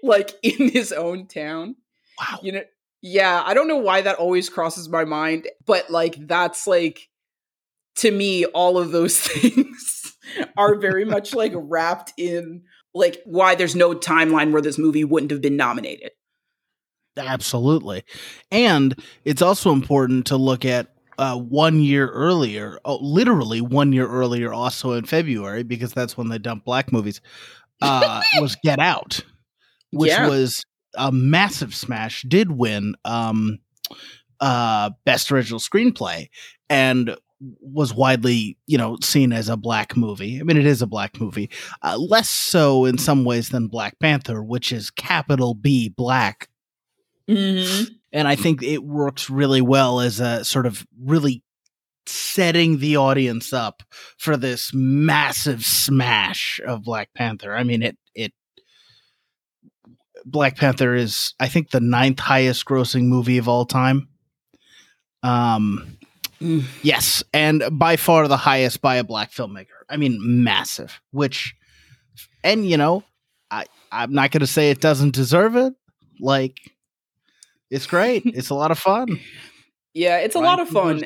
like 0.03 0.31
in 0.43 0.69
his 0.69 0.91
own 0.91 1.27
town. 1.27 1.75
Wow. 2.19 2.39
You 2.41 2.51
know, 2.53 2.63
yeah, 3.01 3.41
I 3.45 3.53
don't 3.53 3.67
know 3.67 3.77
why 3.77 4.01
that 4.01 4.17
always 4.17 4.49
crosses 4.49 4.87
my 4.87 5.05
mind, 5.05 5.47
but 5.65 5.89
like 5.89 6.27
that's 6.27 6.67
like 6.67 7.09
to 7.97 8.11
me, 8.11 8.45
all 8.45 8.77
of 8.77 8.91
those 8.91 9.19
things 9.27 10.15
are 10.57 10.75
very 10.75 11.05
much 11.05 11.33
like 11.33 11.53
wrapped 11.55 12.13
in 12.17 12.63
like 12.93 13.21
why 13.25 13.55
there's 13.55 13.75
no 13.75 13.93
timeline 13.93 14.51
where 14.51 14.61
this 14.61 14.77
movie 14.77 15.03
wouldn't 15.03 15.31
have 15.31 15.41
been 15.41 15.57
nominated. 15.57 16.11
Absolutely. 17.17 18.03
And 18.51 18.95
it's 19.25 19.41
also 19.41 19.71
important 19.71 20.25
to 20.27 20.37
look 20.37 20.63
at 20.63 20.87
uh, 21.17 21.37
one 21.37 21.81
year 21.81 22.07
earlier, 22.07 22.79
oh, 22.85 22.97
literally 23.01 23.61
one 23.61 23.91
year 23.93 24.07
earlier, 24.07 24.53
also 24.53 24.93
in 24.93 25.05
February, 25.05 25.63
because 25.63 25.93
that's 25.93 26.17
when 26.17 26.29
they 26.29 26.37
dumped 26.37 26.65
black 26.65 26.91
movies, 26.91 27.21
uh, 27.81 28.21
was 28.39 28.55
Get 28.63 28.79
Out, 28.79 29.21
which 29.91 30.09
Yeah. 30.11 30.27
was 30.27 30.63
a 30.95 31.11
massive 31.11 31.73
smash, 31.73 32.23
did 32.27 32.51
win 32.51 32.95
um, 33.05 33.59
uh, 34.39 34.91
Best 35.05 35.31
Original 35.31 35.59
Screenplay, 35.59 36.27
and 36.69 37.15
was 37.59 37.93
widely, 37.93 38.57
you 38.67 38.77
know, 38.77 38.97
seen 39.01 39.33
as 39.33 39.49
a 39.49 39.57
black 39.57 39.97
movie. 39.97 40.39
I 40.39 40.43
mean, 40.43 40.57
it 40.57 40.65
is 40.65 40.81
a 40.81 40.87
black 40.87 41.19
movie, 41.19 41.49
uh, 41.81 41.97
less 41.97 42.29
so 42.29 42.85
in 42.85 42.97
some 42.99 43.23
ways 43.25 43.49
than 43.49 43.67
Black 43.67 43.97
Panther, 43.99 44.43
which 44.43 44.71
is 44.71 44.91
capital 44.91 45.53
B 45.55 45.89
black 45.89 46.49
Mm-hmm. 47.29 47.93
and 48.11 48.27
I 48.27 48.35
think 48.35 48.61
it 48.61 48.83
works 48.83 49.29
really 49.29 49.61
well 49.61 50.01
as 50.01 50.19
a 50.19 50.43
sort 50.43 50.65
of 50.65 50.85
really 51.01 51.43
setting 52.05 52.79
the 52.79 52.97
audience 52.97 53.53
up 53.53 53.83
for 54.17 54.35
this 54.35 54.71
massive 54.73 55.63
smash 55.63 56.59
of 56.67 56.83
Black 56.83 57.09
Panther. 57.15 57.55
I 57.55 57.63
mean, 57.63 57.83
it 57.83 57.97
it 58.13 58.33
Black 60.25 60.57
Panther 60.57 60.95
is 60.95 61.33
I 61.39 61.47
think 61.47 61.71
the 61.71 61.79
ninth 61.79 62.19
highest 62.19 62.65
grossing 62.65 63.05
movie 63.05 63.37
of 63.37 63.47
all 63.47 63.65
time. 63.65 64.07
Um, 65.23 65.97
Mm. 66.41 66.63
yes, 66.81 67.23
and 67.33 67.63
by 67.71 67.97
far 67.97 68.27
the 68.27 68.35
highest 68.35 68.81
by 68.81 68.95
a 68.95 69.03
black 69.03 69.31
filmmaker. 69.31 69.67
I 69.87 69.97
mean, 69.97 70.17
massive. 70.43 70.99
Which, 71.11 71.55
and 72.43 72.67
you 72.67 72.77
know, 72.77 73.03
I 73.51 73.65
I'm 73.91 74.11
not 74.11 74.31
going 74.31 74.41
to 74.41 74.47
say 74.47 74.71
it 74.71 74.81
doesn't 74.81 75.13
deserve 75.13 75.55
it. 75.55 75.73
Like 76.19 76.57
It's 77.69 77.85
great. 77.85 78.23
it's 78.25 78.49
a 78.49 78.55
lot 78.55 78.71
of 78.71 78.79
fun. 78.79 79.19
Yeah, 79.93 80.17
it's 80.17 80.35
a 80.35 80.39
lot 80.39 80.59
of 80.59 80.67
fun. 80.67 81.05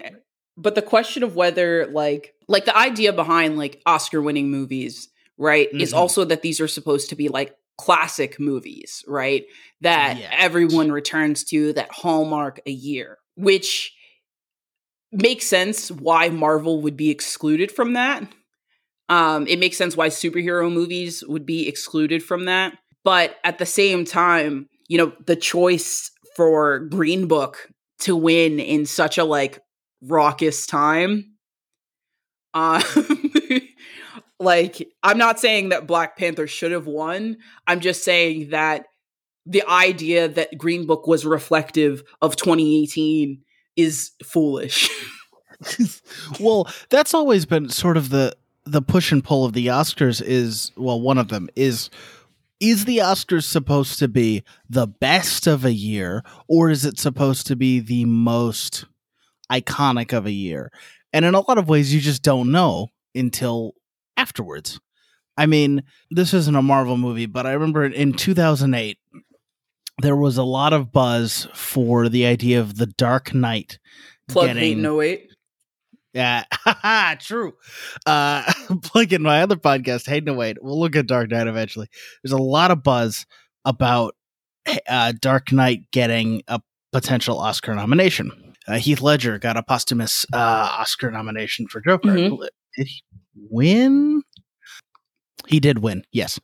But 0.56 0.76
the 0.76 0.82
question 0.82 1.24
of 1.24 1.36
whether 1.36 1.86
like 1.88 2.34
like 2.48 2.64
the 2.64 2.78
idea 2.78 3.12
behind 3.12 3.58
like 3.58 3.82
Oscar 3.86 4.22
winning 4.22 4.50
movies, 4.50 5.10
right, 5.38 5.68
mm-hmm. 5.68 5.82
is 5.82 5.92
also 5.92 6.24
that 6.24 6.44
these 6.44 6.62
are 6.62 6.68
supposed 6.70 7.10
to 7.10 7.16
be 7.16 7.28
like 7.28 7.58
classic 7.78 8.40
movies, 8.40 9.04
right? 9.08 9.46
That 9.82 10.20
everyone 10.32 10.92
returns 10.92 11.44
to 11.46 11.74
that 11.74 11.92
hallmark 11.92 12.62
a 12.66 12.72
year, 12.72 13.18
which 13.36 13.94
makes 15.12 15.46
sense 15.46 15.92
why 15.92 16.30
Marvel 16.30 16.82
would 16.82 16.98
be 16.98 17.10
excluded 17.10 17.72
from 17.72 17.94
that. 17.94 18.24
Um, 19.08 19.48
it 19.48 19.60
makes 19.60 19.78
sense 19.78 19.96
why 19.96 20.10
superhero 20.10 20.72
movies 20.72 21.24
would 21.28 21.46
be 21.46 21.68
excluded 21.68 22.24
from 22.24 22.46
that. 22.46 22.78
But 23.04 23.36
at 23.44 23.60
the 23.60 23.66
same 23.66 24.04
time, 24.04 24.68
you 24.88 24.98
know, 24.98 25.14
the 25.26 25.36
choice 25.36 26.12
for 26.36 26.80
Green 26.80 27.28
Book 27.28 27.70
to 28.00 28.16
win 28.16 28.60
in 28.60 28.86
such 28.86 29.18
a 29.18 29.24
like 29.24 29.60
raucous 30.02 30.66
time. 30.66 31.36
Uh, 32.54 32.82
like, 34.46 34.88
I'm 35.04 35.18
not 35.18 35.40
saying 35.40 35.70
that 35.70 35.88
Black 35.88 36.18
Panther 36.18 36.48
should 36.48 36.72
have 36.72 36.88
won. 36.88 37.38
I'm 37.68 37.82
just 37.82 38.04
saying 38.06 38.52
that 38.52 38.86
the 39.46 39.64
idea 39.68 40.28
that 40.28 40.58
Green 40.58 40.88
Book 40.88 41.08
was 41.08 41.26
reflective 41.26 42.04
of 42.22 42.36
2018 42.36 43.42
is 43.76 44.12
foolish. 44.24 44.90
well, 46.40 46.68
that's 46.90 47.14
always 47.14 47.46
been 47.46 47.70
sort 47.70 47.98
of 47.98 48.10
the 48.10 48.36
the 48.68 48.82
push 48.82 49.12
and 49.12 49.24
pull 49.24 49.46
of 49.46 49.54
the 49.54 49.68
Oscars 49.68 50.22
is 50.26 50.72
well, 50.76 51.00
one 51.00 51.18
of 51.18 51.28
them 51.28 51.50
is 51.56 51.90
is 52.60 52.86
the 52.86 53.00
Oscars 53.00 53.44
supposed 53.44 54.00
to 54.00 54.08
be 54.08 54.44
the 54.70 54.88
best 54.88 55.46
of 55.46 55.66
a 55.66 55.74
year 55.74 56.24
or 56.48 56.70
is 56.70 56.86
it 56.86 56.98
supposed 56.98 57.46
to 57.48 57.56
be 57.56 57.80
the 57.80 58.06
most 58.06 58.86
iconic 59.52 60.14
of 60.14 60.26
a 60.26 60.32
year? 60.32 60.72
And 61.14 61.26
in 61.26 61.36
a 61.36 61.42
lot 61.42 61.58
of 61.58 61.70
ways 61.70 61.94
you 61.94 62.02
just 62.02 62.24
don't 62.24 62.52
know 62.52 62.90
until 63.14 63.76
afterwards. 64.26 64.80
I 65.38 65.46
mean, 65.46 65.84
this 66.10 66.34
isn't 66.34 66.56
a 66.56 66.64
Marvel 66.64 66.98
movie, 66.98 67.28
but 67.28 67.46
I 67.46 67.52
remember 67.52 67.86
in 67.86 68.14
2008 68.14 68.98
there 70.02 70.16
was 70.16 70.38
a 70.38 70.44
lot 70.44 70.74
of 70.74 70.92
buzz 70.92 71.48
for 71.54 72.10
the 72.10 72.26
idea 72.26 72.60
of 72.60 72.78
the 72.78 72.88
Dark 72.88 73.36
Knight 73.36 73.78
Plug 74.28 74.48
getting, 74.48 74.80
808. 74.80 75.30
Yeah, 76.16 76.44
true. 77.20 77.54
Uh, 78.08 78.52
plug 78.82 79.14
in 79.14 79.22
my 79.22 79.44
other 79.44 79.58
podcast, 79.58 80.08
Hey 80.08 80.22
No 80.22 80.34
Wait. 80.34 80.58
We'll 80.60 80.80
look 80.80 80.96
at 80.96 81.06
Dark 81.06 81.30
Knight 81.30 81.46
eventually. 81.46 81.88
There's 82.24 82.34
a 82.34 82.38
lot 82.38 82.72
of 82.72 82.82
buzz 82.82 83.28
about 83.64 84.16
uh, 84.90 85.14
Dark 85.22 85.52
Knight 85.52 85.92
getting 85.92 86.42
a 86.48 86.62
potential 86.92 87.38
Oscar 87.38 87.76
nomination. 87.76 88.32
Uh, 88.68 88.80
Heath 88.80 89.02
Ledger 89.02 89.38
got 89.38 89.58
a 89.58 89.62
posthumous 89.62 90.26
uh, 90.34 90.78
Oscar 90.80 91.12
nomination 91.12 91.68
for 91.68 91.80
Joker. 91.82 92.10
Mm-hmm. 92.10 92.44
Did 92.76 92.88
he 92.88 93.04
win? 93.36 94.22
He 95.48 95.60
did 95.60 95.80
win, 95.80 96.04
yes. 96.12 96.40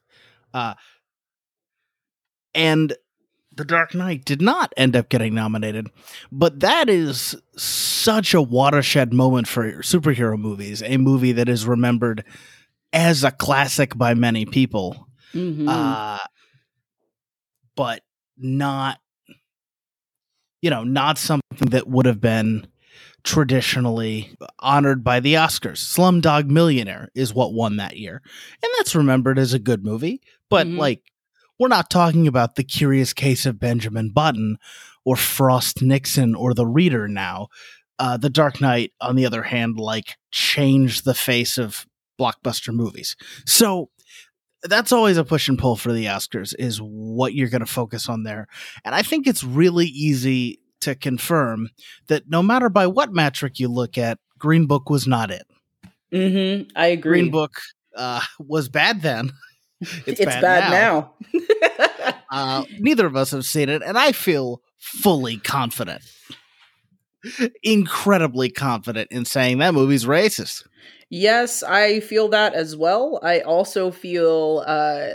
Uh, 0.54 0.76
and 2.54 2.94
the 3.54 3.66
Dark 3.66 3.94
Knight 3.96 4.26
did 4.26 4.42
not 4.42 4.74
end 4.78 4.96
up 4.96 5.10
getting 5.10 5.34
nominated, 5.34 5.88
but 6.32 6.60
that 6.60 6.90
is 6.90 7.36
such 7.58 8.34
a 8.34 8.42
watershed 8.42 9.14
moment 9.14 9.48
for 9.48 9.72
superhero 9.82 10.38
movies, 10.38 10.82
a 10.84 10.98
movie 10.98 11.34
that 11.34 11.50
is 11.50 11.66
remembered 11.66 12.24
as 12.94 13.24
a 13.24 13.32
classic 13.32 13.98
by 13.98 14.14
many 14.14 14.46
people. 14.46 15.08
Mm-hmm. 15.34 15.68
Uh, 15.68 16.20
but 17.76 18.02
not 18.38 19.00
you 20.62 20.70
know, 20.70 20.84
not 20.84 21.18
something 21.18 21.70
that 21.70 21.88
would 21.88 22.06
have 22.06 22.22
been 22.22 22.68
traditionally 23.24 24.36
honored 24.60 25.04
by 25.04 25.20
the 25.20 25.36
Oscars. 25.36 25.78
Slumdog 25.78 26.48
Millionaire 26.48 27.10
is 27.16 27.34
what 27.34 27.54
won 27.54 27.78
that 27.78 27.98
year. 27.98 28.22
And 28.64 28.72
that's 28.78 28.96
remembered 28.96 29.38
as 29.38 29.54
a 29.54 29.60
good 29.60 29.84
movie, 29.84 30.22
but 30.50 30.68
mm-hmm. 30.68 30.78
like 30.78 31.02
we're 31.60 31.68
not 31.68 31.90
talking 31.90 32.28
about 32.28 32.56
the 32.56 32.64
curious 32.64 33.14
case 33.14 33.46
of 33.46 33.60
Benjamin 33.60 34.12
Button 34.12 34.58
or 35.06 35.16
Frost 35.16 35.82
Nixon 35.82 36.36
or 36.36 36.54
the 36.54 36.66
reader 36.66 37.08
now. 37.08 37.48
Uh, 38.00 38.18
the 38.18 38.32
Dark 38.32 38.60
Knight, 38.60 38.94
on 39.00 39.16
the 39.16 39.28
other 39.28 39.44
hand, 39.44 39.78
like 39.78 40.16
changed 40.32 41.06
the 41.06 41.14
face 41.14 41.60
of 41.60 41.86
blockbuster 42.20 42.74
movies. 42.74 43.16
So 43.46 43.92
that's 44.64 44.92
always 44.92 45.18
a 45.18 45.24
push 45.24 45.48
and 45.48 45.58
pull 45.58 45.76
for 45.76 45.92
the 45.92 46.06
Oscars 46.06 46.56
is 46.58 46.80
what 46.80 47.34
you're 47.34 47.50
going 47.50 47.62
to 47.62 47.68
focus 47.68 48.10
on 48.10 48.24
there. 48.24 48.48
And 48.84 48.96
I 48.96 49.02
think 49.02 49.28
it's 49.28 49.44
really 49.44 49.88
easy 49.88 50.60
to 50.82 50.96
confirm 50.96 51.70
that 52.08 52.30
no 52.30 52.44
matter 52.44 52.70
by 52.70 52.88
what 52.88 53.14
metric 53.14 53.60
you 53.60 53.68
look 53.68 53.98
at, 53.98 54.20
Green 54.38 54.66
Book 54.66 54.90
was 54.90 55.08
not 55.08 55.32
it. 55.32 55.46
Mm-hmm. 56.12 56.70
I 56.76 56.88
agree. 56.88 57.20
Green 57.20 57.32
Book 57.32 57.54
uh, 57.96 58.22
was 58.40 58.70
bad 58.70 59.02
then. 59.02 59.32
It's, 60.06 60.20
it's 60.20 60.26
bad, 60.26 60.42
bad, 60.42 60.72
now. 60.72 61.16
now. 61.34 62.14
uh, 62.32 62.64
neither 62.78 63.08
of 63.08 63.16
us 63.16 63.32
have 63.32 63.46
seen 63.46 63.68
it, 63.68 63.82
and 63.84 63.98
I 63.98 64.12
feel 64.12 64.62
fully 64.78 65.38
confident, 65.38 66.04
incredibly 67.64 68.52
confident 68.52 69.12
in 69.12 69.26
saying 69.26 69.58
that 69.58 69.74
movie's 69.74 70.06
racist. 70.06 70.68
Yes, 71.10 71.64
I 71.64 72.00
feel 72.00 72.30
that 72.30 72.54
as 72.54 72.76
well. 72.76 73.20
I 73.24 73.40
also 73.40 73.90
feel 73.90 74.64
uh 74.68 75.14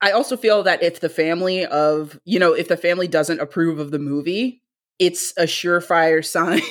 I 0.00 0.10
also 0.10 0.36
feel 0.36 0.64
that 0.64 0.82
if 0.82 0.98
the 0.98 1.08
family 1.08 1.64
of, 1.64 2.18
you 2.24 2.40
know, 2.40 2.54
if 2.54 2.66
the 2.66 2.76
family 2.76 3.06
doesn't 3.06 3.40
approve 3.40 3.78
of 3.78 3.92
the 3.92 4.00
movie, 4.00 4.61
it's 5.02 5.32
a 5.36 5.44
surefire 5.44 6.24
sign 6.24 6.62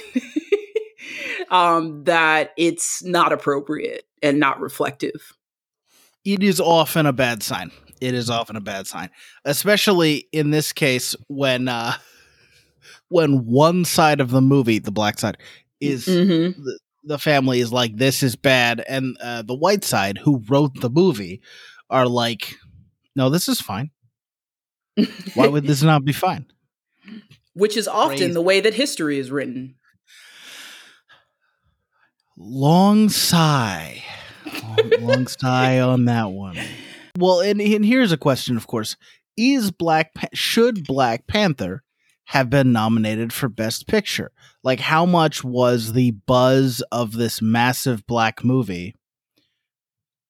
um 1.51 2.03
that 2.05 2.51
it's 2.57 3.03
not 3.03 3.33
appropriate 3.33 4.05
and 4.23 4.39
not 4.39 4.59
reflective 4.59 5.33
it 6.23 6.43
is 6.43 6.59
often 6.59 7.05
a 7.05 7.13
bad 7.13 7.43
sign. 7.43 7.71
It 7.99 8.13
is 8.13 8.29
often 8.29 8.55
a 8.55 8.61
bad 8.61 8.87
sign, 8.87 9.09
especially 9.45 10.27
in 10.31 10.51
this 10.51 10.71
case 10.73 11.15
when 11.27 11.67
uh, 11.67 11.93
when 13.09 13.45
one 13.45 13.85
side 13.85 14.19
of 14.19 14.31
the 14.31 14.41
movie, 14.41 14.79
the 14.79 14.91
black 14.91 15.19
side, 15.19 15.37
is 15.79 16.05
mm-hmm. 16.05 16.61
the, 16.61 16.79
the, 17.03 17.19
family 17.19 17.59
is 17.59 17.71
like 17.71 17.97
this 17.97 18.23
is 18.23 18.35
bad, 18.35 18.83
and 18.87 19.17
uh, 19.21 19.43
the 19.43 19.55
white 19.55 19.83
side, 19.83 20.17
who 20.17 20.43
wrote 20.49 20.79
the 20.81 20.89
movie, 20.89 21.41
are 21.89 22.07
like, 22.07 22.55
no, 23.15 23.29
this 23.29 23.47
is 23.47 23.61
fine. 23.61 23.91
Why 25.35 25.47
would 25.47 25.65
this 25.65 25.83
not 25.83 26.03
be 26.03 26.13
fine? 26.13 26.45
Which 27.53 27.75
is 27.75 27.87
often 27.87 28.17
Crazy. 28.17 28.33
the 28.33 28.41
way 28.41 28.61
that 28.61 28.73
history 28.73 29.19
is 29.19 29.31
written. 29.31 29.75
Long 32.37 33.09
sigh 33.09 34.03
long, 34.77 34.91
long 34.99 35.27
sigh 35.39 35.79
on 35.79 36.05
that 36.05 36.31
one. 36.31 36.57
Well, 37.17 37.41
and, 37.41 37.61
and 37.61 37.85
here's 37.85 38.11
a 38.11 38.17
question, 38.17 38.57
of 38.57 38.67
course: 38.67 38.95
Is 39.37 39.71
Black 39.71 40.13
pa- 40.13 40.27
should 40.33 40.85
Black 40.85 41.27
Panther 41.27 41.83
have 42.25 42.49
been 42.49 42.71
nominated 42.71 43.33
for 43.33 43.49
Best 43.49 43.87
Picture? 43.87 44.31
Like, 44.63 44.79
how 44.79 45.05
much 45.05 45.43
was 45.43 45.93
the 45.93 46.11
buzz 46.11 46.81
of 46.91 47.13
this 47.13 47.41
massive 47.41 48.05
black 48.07 48.43
movie 48.43 48.95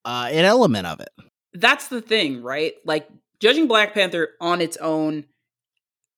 uh, 0.05 0.29
an 0.31 0.45
element 0.45 0.88
of 0.88 0.99
it? 0.99 1.10
That's 1.53 1.89
the 1.89 2.01
thing, 2.01 2.41
right? 2.41 2.73
Like, 2.86 3.10
judging 3.39 3.67
Black 3.67 3.93
Panther 3.93 4.29
on 4.39 4.62
its 4.62 4.77
own 4.77 5.25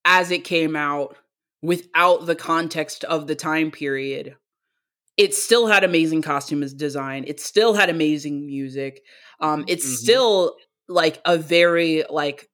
as 0.05 0.31
it 0.31 0.43
came 0.43 0.75
out 0.75 1.15
without 1.61 2.25
the 2.25 2.35
context 2.35 3.03
of 3.05 3.27
the 3.27 3.35
time 3.35 3.71
period 3.71 4.35
it 5.17 5.35
still 5.35 5.67
had 5.67 5.83
amazing 5.83 6.21
costume 6.21 6.61
design. 6.75 7.23
It 7.27 7.39
still 7.39 7.73
had 7.73 7.89
amazing 7.89 8.45
music. 8.45 9.01
Um, 9.39 9.65
it's 9.67 9.85
mm-hmm. 9.85 9.95
still 9.95 10.55
like 10.87 11.21
a 11.25 11.37
very 11.37 12.03
like 12.09 12.49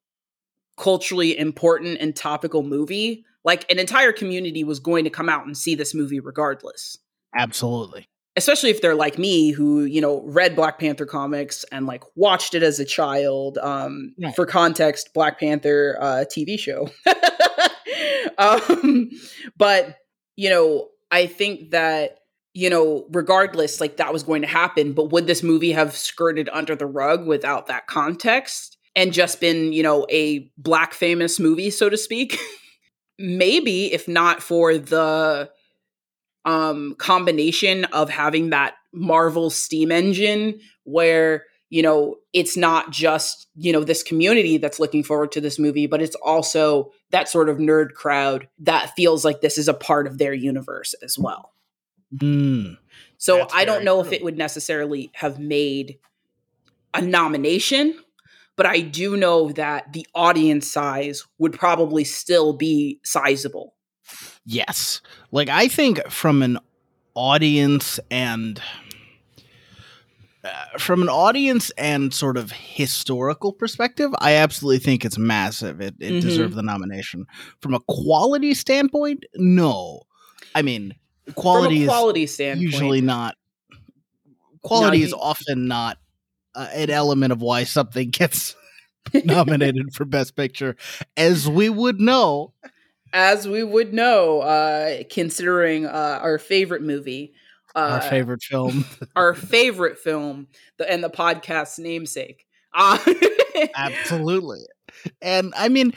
culturally 0.77 1.37
important 1.37 1.99
and 1.99 2.15
topical 2.15 2.63
movie. 2.63 3.25
Like 3.45 3.69
an 3.71 3.79
entire 3.79 4.11
community 4.11 4.63
was 4.63 4.79
going 4.79 5.05
to 5.05 5.09
come 5.09 5.29
out 5.29 5.45
and 5.45 5.57
see 5.57 5.75
this 5.75 5.95
movie 5.95 6.19
regardless. 6.19 6.97
Absolutely. 7.35 8.09
Especially 8.39 8.69
if 8.69 8.81
they're 8.81 8.95
like 8.95 9.19
me, 9.19 9.51
who 9.51 9.83
you 9.83 10.01
know 10.01 10.21
read 10.25 10.55
Black 10.55 10.79
Panther 10.79 11.05
comics 11.05 11.65
and 11.71 11.85
like 11.85 12.03
watched 12.15 12.55
it 12.55 12.63
as 12.63 12.79
a 12.79 12.85
child. 12.85 13.57
Um, 13.59 14.15
right. 14.21 14.35
For 14.35 14.45
context, 14.45 15.13
Black 15.13 15.39
Panther 15.39 15.97
uh, 15.99 16.25
TV 16.25 16.57
show. 16.57 16.89
um, 18.37 19.11
but 19.57 19.97
you 20.35 20.49
know, 20.49 20.87
I 21.11 21.27
think 21.27 21.71
that 21.71 22.19
you 22.53 22.69
know, 22.69 23.05
regardless, 23.11 23.79
like 23.79 23.97
that 23.97 24.13
was 24.13 24.23
going 24.23 24.41
to 24.41 24.47
happen. 24.47 24.93
But 24.93 25.11
would 25.11 25.27
this 25.27 25.43
movie 25.43 25.73
have 25.73 25.95
skirted 25.95 26.49
under 26.51 26.75
the 26.75 26.85
rug 26.85 27.27
without 27.27 27.67
that 27.67 27.87
context 27.87 28.77
and 28.95 29.13
just 29.13 29.39
been, 29.39 29.73
you 29.73 29.83
know, 29.83 30.07
a 30.09 30.49
black 30.57 30.93
famous 30.93 31.39
movie, 31.39 31.69
so 31.69 31.89
to 31.89 31.97
speak? 31.97 32.39
Maybe, 33.19 33.93
if 33.93 34.07
not 34.07 34.41
for 34.41 34.77
the 34.77 35.49
um 36.45 36.95
combination 36.97 37.85
of 37.85 38.09
having 38.09 38.49
that 38.51 38.75
Marvel 38.93 39.49
steam 39.49 39.91
engine 39.91 40.59
where 40.83 41.43
you 41.69 41.83
know, 41.83 42.15
it's 42.33 42.57
not 42.57 42.91
just, 42.91 43.47
you 43.55 43.71
know, 43.71 43.83
this 43.83 44.01
community 44.01 44.57
that's 44.57 44.79
looking 44.79 45.03
forward 45.03 45.31
to 45.33 45.41
this 45.41 45.59
movie, 45.59 45.85
but 45.85 46.01
it's 46.01 46.15
also 46.15 46.91
that 47.11 47.29
sort 47.29 47.47
of 47.47 47.57
nerd 47.57 47.93
crowd 47.93 48.47
that 48.59 48.91
feels 48.95 49.23
like 49.23 49.41
this 49.41 49.57
is 49.57 49.67
a 49.67 49.73
part 49.73 50.07
of 50.07 50.17
their 50.17 50.33
universe 50.33 50.95
as 51.03 51.17
well. 51.17 51.53
Mm, 52.15 52.77
So 53.17 53.47
I 53.53 53.65
don't 53.65 53.85
know 53.85 54.01
if 54.01 54.11
it 54.11 54.23
would 54.23 54.37
necessarily 54.37 55.11
have 55.13 55.39
made 55.39 55.99
a 56.95 57.01
nomination, 57.01 57.99
but 58.55 58.65
I 58.65 58.79
do 58.79 59.15
know 59.15 59.51
that 59.51 59.93
the 59.93 60.07
audience 60.15 60.69
size 60.69 61.23
would 61.37 61.53
probably 61.53 62.03
still 62.03 62.53
be 62.53 62.99
sizable. 63.03 63.75
Yes. 64.49 65.01
Like 65.31 65.49
I 65.49 65.67
think 65.67 65.99
from 66.09 66.41
an 66.41 66.57
audience 67.15 67.99
and 68.09 68.61
uh, 70.43 70.77
from 70.77 71.01
an 71.01 71.09
audience 71.09 71.69
and 71.71 72.13
sort 72.13 72.37
of 72.37 72.51
historical 72.51 73.51
perspective, 73.51 74.11
I 74.19 74.33
absolutely 74.35 74.79
think 74.79 75.03
it's 75.03 75.17
massive. 75.17 75.81
It, 75.81 75.95
it 75.99 76.13
Mhm. 76.13 76.21
deserved 76.21 76.55
the 76.55 76.63
nomination. 76.63 77.25
From 77.61 77.73
a 77.73 77.79
quality 77.87 78.53
standpoint, 78.53 79.25
no. 79.35 80.01
I 80.55 80.61
mean, 80.61 80.95
quality, 81.35 81.79
a 81.81 81.81
is 81.83 81.87
quality 81.89 82.25
standpoint, 82.25 82.63
usually 82.63 83.01
not. 83.01 83.35
Quality 84.61 84.99
No, 84.99 85.03
is 85.05 85.13
often 85.13 85.67
not 85.67 85.97
uh, 86.55 86.67
an 86.73 86.89
element 86.89 87.31
of 87.31 87.41
why 87.41 87.63
something 87.65 88.09
gets 88.11 88.55
nominated 89.25 89.93
for 89.93 90.05
Best 90.05 90.35
Picture, 90.35 90.75
as 91.17 91.47
we 91.49 91.69
would 91.69 91.99
know. 91.99 92.53
As 93.13 93.47
we 93.47 93.63
would 93.63 93.93
know, 93.93 94.41
uh, 94.41 95.03
considering 95.09 95.85
uh, 95.85 96.19
our 96.21 96.37
favorite 96.37 96.81
movie, 96.81 97.33
uh, 97.75 97.99
Our 98.01 98.01
favorite 98.01 98.43
film. 98.43 98.85
our 99.15 99.33
favorite 99.33 99.99
film, 99.99 100.47
the, 100.77 100.91
and 100.91 101.03
the 101.03 101.09
podcast's 101.09 101.79
namesake. 101.79 102.45
Uh, 102.73 102.97
Absolutely. 103.75 104.61
And 105.21 105.53
I 105.55 105.69
mean, 105.69 105.93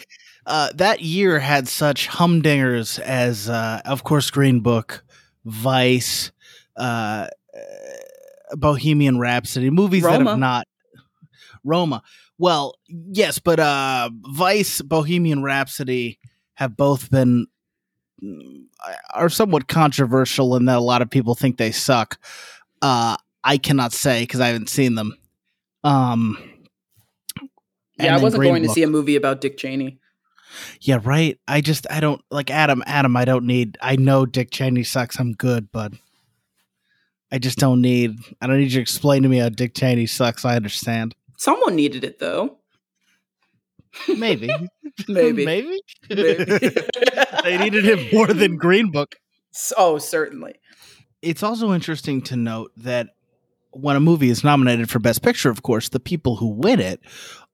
uh, 0.47 0.71
that 0.75 1.01
year 1.01 1.39
had 1.39 1.69
such 1.69 2.09
humdingers 2.09 2.99
as, 2.99 3.49
uh, 3.49 3.81
of 3.85 4.05
course, 4.05 4.31
Green 4.31 4.61
Book, 4.61 5.05
Vice, 5.45 6.31
uh, 6.77 7.29
uh, 7.55 8.57
Bohemian 8.57 9.19
Rhapsody, 9.19 9.71
movies 9.71 10.03
that 10.03 10.21
have 10.21 10.39
not. 10.39 10.67
Roma. 11.65 12.03
Well, 12.39 12.75
yes, 12.89 13.39
but 13.39 13.61
uh, 13.61 14.11
Vice, 14.13 14.83
Bohemian 14.83 15.43
Rhapsody 15.43 16.19
have 16.55 16.77
both 16.77 17.11
been 17.11 17.47
are 19.13 19.29
somewhat 19.29 19.69
controversial 19.69 20.55
in 20.57 20.67
that 20.67 20.79
a 20.79 20.81
lot 20.81 21.03
of 21.03 21.11
people 21.11 21.35
think 21.35 21.57
they 21.57 21.73
suck. 21.73 22.19
Uh, 22.81 23.17
I 23.45 23.59
cannot 23.59 23.93
say 23.93 24.23
because 24.23 24.41
I 24.41 24.49
haven't 24.49 24.69
seen 24.69 24.95
them. 24.95 25.17
Um, 25.83 26.39
yeah, 27.99 28.17
I 28.17 28.21
wasn't 28.21 28.41
Green 28.41 28.53
going 28.53 28.63
to 28.63 28.69
see 28.69 28.83
a 28.83 28.89
movie 28.89 29.17
about 29.17 29.41
Dick 29.41 29.57
Cheney. 29.57 29.99
Yeah, 30.81 31.01
right. 31.03 31.39
I 31.49 31.61
just 31.61 31.87
I 31.91 32.01
don't 32.01 32.23
like 32.31 32.51
Adam. 32.51 32.83
Adam, 32.87 33.17
I 33.17 33.25
don't 33.25 33.47
need. 33.47 33.79
I 33.81 33.97
know 33.97 34.27
Dick 34.27 34.51
Cheney 34.51 34.85
sucks. 34.85 35.19
I'm 35.19 35.33
good, 35.33 35.71
but 35.73 35.93
I 37.31 37.39
just 37.39 37.59
don't 37.59 37.81
need. 37.81 38.17
I 38.41 38.47
don't 38.47 38.59
need 38.59 38.65
you 38.65 38.79
to 38.79 38.81
explain 38.81 39.23
to 39.23 39.29
me 39.29 39.39
how 39.39 39.49
Dick 39.49 39.75
Cheney 39.75 40.07
sucks. 40.07 40.45
I 40.45 40.57
understand. 40.57 41.15
Someone 41.39 41.75
needed 41.75 42.05
it 42.05 42.19
though. 42.19 42.59
Maybe, 44.09 44.51
Maybe. 45.09 45.45
maybe. 45.45 45.81
Maybe. 46.09 46.45
they 47.45 47.59
needed 47.59 47.85
him 47.85 48.09
more 48.13 48.27
than 48.29 48.57
Green 48.57 48.91
Book. 48.91 49.17
Oh, 49.77 49.99
certainly. 49.99 50.55
It's 51.21 51.43
also 51.43 51.73
interesting 51.73 52.23
to 52.23 52.37
note 52.37 52.73
that 52.79 53.09
when 53.73 53.97
a 53.97 54.01
movie 54.01 54.31
is 54.31 54.43
nominated 54.45 54.91
for 54.91 54.99
Best 54.99 55.23
Picture, 55.23 55.51
of 55.51 55.63
course, 55.63 55.89
the 55.91 56.01
people 56.01 56.37
who 56.37 56.49
win 56.49 56.81
it 56.81 57.01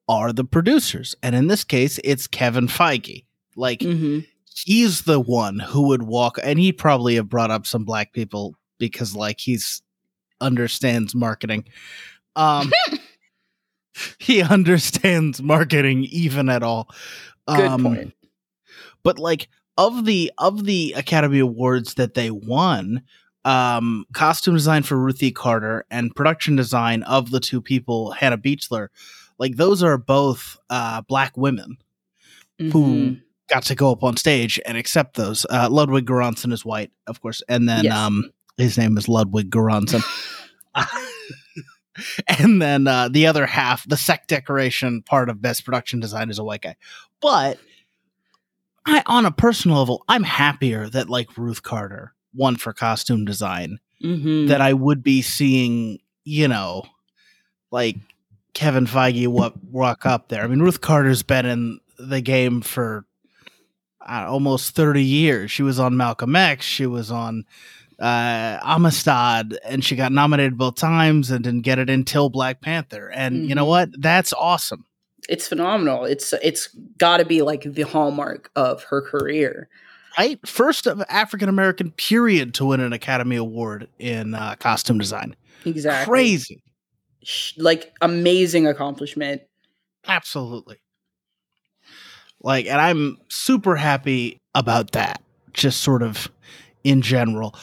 are 0.09 0.33
the 0.33 0.45
producers, 0.45 1.15
and 1.23 1.35
in 1.35 1.49
this 1.49 1.65
case, 1.65 1.99
it's 2.05 2.27
Kevin 2.27 2.67
Feige. 2.67 3.25
Like 3.57 3.83
hmm 3.83 4.21
he's 4.65 5.03
the 5.03 5.21
one 5.21 5.59
who 5.59 5.83
would 5.89 6.03
walk 6.03 6.39
and 6.43 6.59
he'd 6.59 6.73
probably 6.73 7.15
have 7.15 7.29
brought 7.29 7.51
up 7.51 7.67
some 7.67 7.85
black 7.85 8.13
people 8.13 8.57
because 8.79 9.15
like 9.15 9.39
he's 9.39 9.83
understands 10.41 11.15
marketing 11.15 11.65
um 12.37 12.73
he 14.19 14.43
understands 14.43 15.43
marketing 15.43 16.05
even 16.05 16.49
at 16.49 16.63
all 16.63 16.89
Good 17.47 17.67
um, 17.71 17.83
point. 17.83 18.15
but 19.03 19.19
like 19.19 19.49
of 19.77 20.05
the 20.05 20.31
of 20.39 20.65
the 20.65 20.93
academy 20.97 21.39
awards 21.39 21.95
that 21.95 22.15
they 22.15 22.31
won 22.31 23.03
um 23.45 24.05
costume 24.13 24.55
design 24.55 24.83
for 24.83 24.97
ruthie 24.99 25.31
carter 25.31 25.85
and 25.91 26.15
production 26.15 26.57
design 26.57 27.03
of 27.05 27.31
the 27.31 27.41
two 27.41 27.63
people 27.63 28.11
hannah 28.13 28.37
Beachler, 28.37 28.89
like 29.39 29.57
those 29.57 29.83
are 29.83 29.97
both 29.97 30.59
uh 30.69 31.01
black 31.03 31.37
women 31.37 31.77
who 32.59 32.67
Mhm. 32.83 33.23
got 33.49 33.63
to 33.63 33.75
go 33.77 33.93
up 33.93 34.03
on 34.05 34.17
stage 34.17 34.61
and 34.67 34.77
accept 34.77 35.17
those. 35.17 35.47
Uh, 35.49 35.69
Ludwig 35.71 36.05
Göransson 36.07 36.53
is 36.53 36.65
white, 36.67 36.91
of 37.07 37.23
course, 37.23 37.41
and 37.49 37.69
then 37.69 37.85
Yes. 37.85 37.97
um, 37.97 38.31
his 38.59 38.77
name 38.77 38.99
is 38.99 39.09
Ludwig 39.09 39.49
Göransson. 39.51 40.03
and 42.41 42.61
then 42.61 42.87
uh, 42.87 43.09
the 43.09 43.27
other 43.27 43.47
half, 43.47 43.89
the 43.89 43.97
sec 43.97 44.27
decoration 44.27 45.03
part 45.03 45.29
of 45.29 45.41
best 45.43 45.65
production 45.65 46.01
design, 46.01 46.31
is 46.31 46.39
a 46.39 46.45
white 46.45 46.63
guy. 46.63 46.77
But 47.21 47.59
I, 48.87 49.03
on 49.07 49.27
a 49.27 49.31
personal 49.31 49.79
level, 49.79 50.05
I'm 50.09 50.23
happier 50.25 50.89
that 50.89 51.09
like 51.11 51.37
Ruth 51.37 51.63
Carter 51.63 52.15
won 52.35 52.57
for 52.57 52.73
costume 52.73 53.25
design 53.25 53.79
Mhm. 54.03 54.49
that 54.49 54.61
I 54.61 54.73
would 54.73 55.03
be 55.03 55.23
seeing, 55.23 55.99
you 56.25 56.47
know, 56.47 56.85
like 57.71 57.97
Kevin 58.55 58.87
Feige 58.87 59.27
what 59.29 59.63
walk 59.65 60.07
up 60.07 60.29
there. 60.29 60.43
I 60.43 60.47
mean, 60.47 60.61
Ruth 60.61 60.81
Carter's 60.81 61.23
been 61.23 61.47
in 61.47 61.81
the 61.99 62.21
game 62.21 62.61
for 62.61 63.05
uh, 64.09 64.25
almost 64.29 64.75
30 64.75 65.03
years. 65.03 65.51
She 65.51 65.63
was 65.63 65.79
on 65.79 65.97
Malcolm 65.97 66.35
X, 66.37 66.65
she 66.65 66.87
was 66.87 67.11
on 67.11 67.45
uh, 68.01 68.59
Amistad, 68.63 69.59
and 69.65 69.85
she 69.85 69.97
got 69.97 70.13
nominated 70.13 70.57
both 70.57 70.77
times 70.77 71.31
and 71.31 71.43
didn't 71.45 71.63
get 71.63 71.79
it 71.79 71.91
until 71.91 72.29
Black 72.31 72.61
Panther. 72.61 73.09
And 73.09 73.49
you 73.49 73.55
know 73.55 73.65
Mhm. 73.65 73.69
what? 73.69 73.89
That's 74.01 74.33
awesome. 74.33 74.85
it's 75.29 75.47
phenomenal. 75.49 76.05
It's 76.07 76.33
it's 76.43 76.69
got 76.97 77.19
to 77.19 77.25
be 77.25 77.43
like 77.43 77.63
the 77.65 77.83
hallmark 77.83 78.51
of 78.57 78.85
her 78.85 79.03
career. 79.03 79.69
Right? 80.17 80.39
First 80.49 80.87
of 80.87 81.03
African 81.11 81.49
American 81.51 81.91
period 81.91 82.55
to 82.55 82.65
win 82.65 82.81
an 82.81 82.93
Academy 82.95 83.37
Award 83.37 83.89
in 83.99 84.35
uh, 84.35 84.55
costume 84.59 84.97
design. 84.99 85.37
Exactly. 85.67 86.11
Crazy. 86.11 86.63
Like 87.59 87.93
amazing 88.01 88.67
accomplishment. 88.67 89.43
Absolutely. 90.07 90.77
Like, 92.41 92.67
and 92.67 92.81
I'm 92.81 93.19
super 93.29 93.77
happy 93.77 94.41
about 94.55 94.93
that, 94.93 95.21
just 95.53 95.81
sort 95.83 96.03
of 96.03 96.31
in 96.85 97.03
general. 97.03 97.55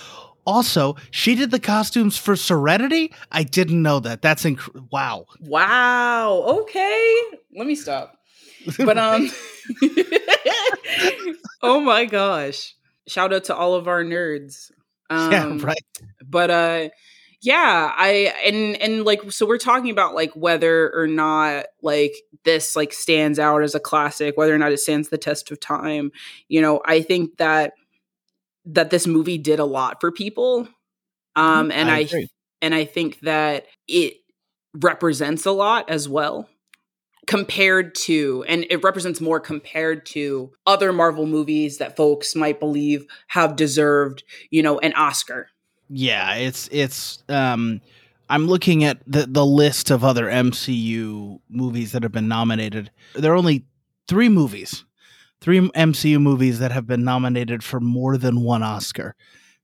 Also, 0.45 0.95
she 1.11 1.35
did 1.35 1.51
the 1.51 1.59
costumes 1.59 2.17
for 2.17 2.35
Serenity. 2.35 3.13
I 3.31 3.43
didn't 3.43 3.81
know 3.81 3.99
that. 4.01 4.21
That's 4.21 4.43
inc- 4.43 4.91
wow. 4.91 5.25
Wow. 5.41 6.43
Okay. 6.61 7.15
Let 7.55 7.67
me 7.67 7.75
stop. 7.75 8.17
But 8.77 8.97
um 8.97 9.29
Oh 11.61 11.79
my 11.79 12.05
gosh. 12.05 12.75
Shout 13.07 13.33
out 13.33 13.45
to 13.45 13.55
all 13.55 13.75
of 13.75 13.87
our 13.87 14.03
nerds. 14.03 14.71
Um 15.09 15.31
yeah, 15.31 15.57
right. 15.59 15.83
but 16.23 16.49
uh 16.49 16.89
yeah 17.41 17.91
i 17.95 18.33
and 18.43 18.75
and 18.77 19.05
like 19.05 19.31
so 19.31 19.45
we're 19.45 19.59
talking 19.59 19.91
about 19.91 20.15
like 20.15 20.31
whether 20.33 20.91
or 20.95 21.05
not 21.05 21.67
like 21.83 22.15
this 22.43 22.75
like 22.75 22.91
stands 22.91 23.37
out 23.37 23.61
as 23.61 23.75
a 23.75 23.79
classic 23.79 24.35
whether 24.35 24.53
or 24.53 24.57
not 24.57 24.71
it 24.71 24.79
stands 24.79 25.09
the 25.09 25.17
test 25.17 25.51
of 25.51 25.59
time 25.59 26.11
you 26.47 26.59
know 26.59 26.81
i 26.85 27.01
think 27.01 27.37
that 27.37 27.73
that 28.65 28.89
this 28.89 29.07
movie 29.07 29.37
did 29.37 29.59
a 29.59 29.65
lot 29.65 29.99
for 30.01 30.11
people 30.11 30.67
um 31.35 31.71
and 31.71 31.89
i, 31.89 31.99
agree. 31.99 32.27
and 32.61 32.73
i 32.73 32.85
think 32.85 33.19
that 33.21 33.65
it 33.87 34.15
represents 34.73 35.45
a 35.45 35.51
lot 35.51 35.89
as 35.89 36.07
well 36.09 36.49
compared 37.27 37.95
to 37.95 38.45
and 38.47 38.65
it 38.69 38.83
represents 38.83 39.19
more 39.19 39.39
compared 39.39 40.05
to 40.05 40.51
other 40.67 40.93
marvel 40.93 41.25
movies 41.25 41.79
that 41.79 41.95
folks 41.95 42.35
might 42.35 42.59
believe 42.59 43.05
have 43.27 43.55
deserved 43.55 44.23
you 44.51 44.61
know 44.61 44.79
an 44.79 44.93
oscar 44.93 45.49
Yeah, 45.89 46.35
it's 46.35 46.67
it's. 46.71 47.23
Um, 47.29 47.81
I'm 48.29 48.47
looking 48.47 48.83
at 48.83 48.99
the 49.05 49.27
the 49.27 49.45
list 49.45 49.91
of 49.91 50.03
other 50.03 50.25
MCU 50.25 51.39
movies 51.49 51.91
that 51.91 52.03
have 52.03 52.11
been 52.11 52.27
nominated. 52.27 52.91
There 53.13 53.31
are 53.31 53.35
only 53.35 53.65
three 54.07 54.29
movies, 54.29 54.83
three 55.45 55.61
MCU 55.61 56.19
movies 56.19 56.57
that 56.57 56.71
have 56.71 56.87
been 56.87 57.03
nominated 57.03 57.63
for 57.63 57.79
more 57.79 58.17
than 58.17 58.41
one 58.41 58.63
Oscar, 58.63 59.15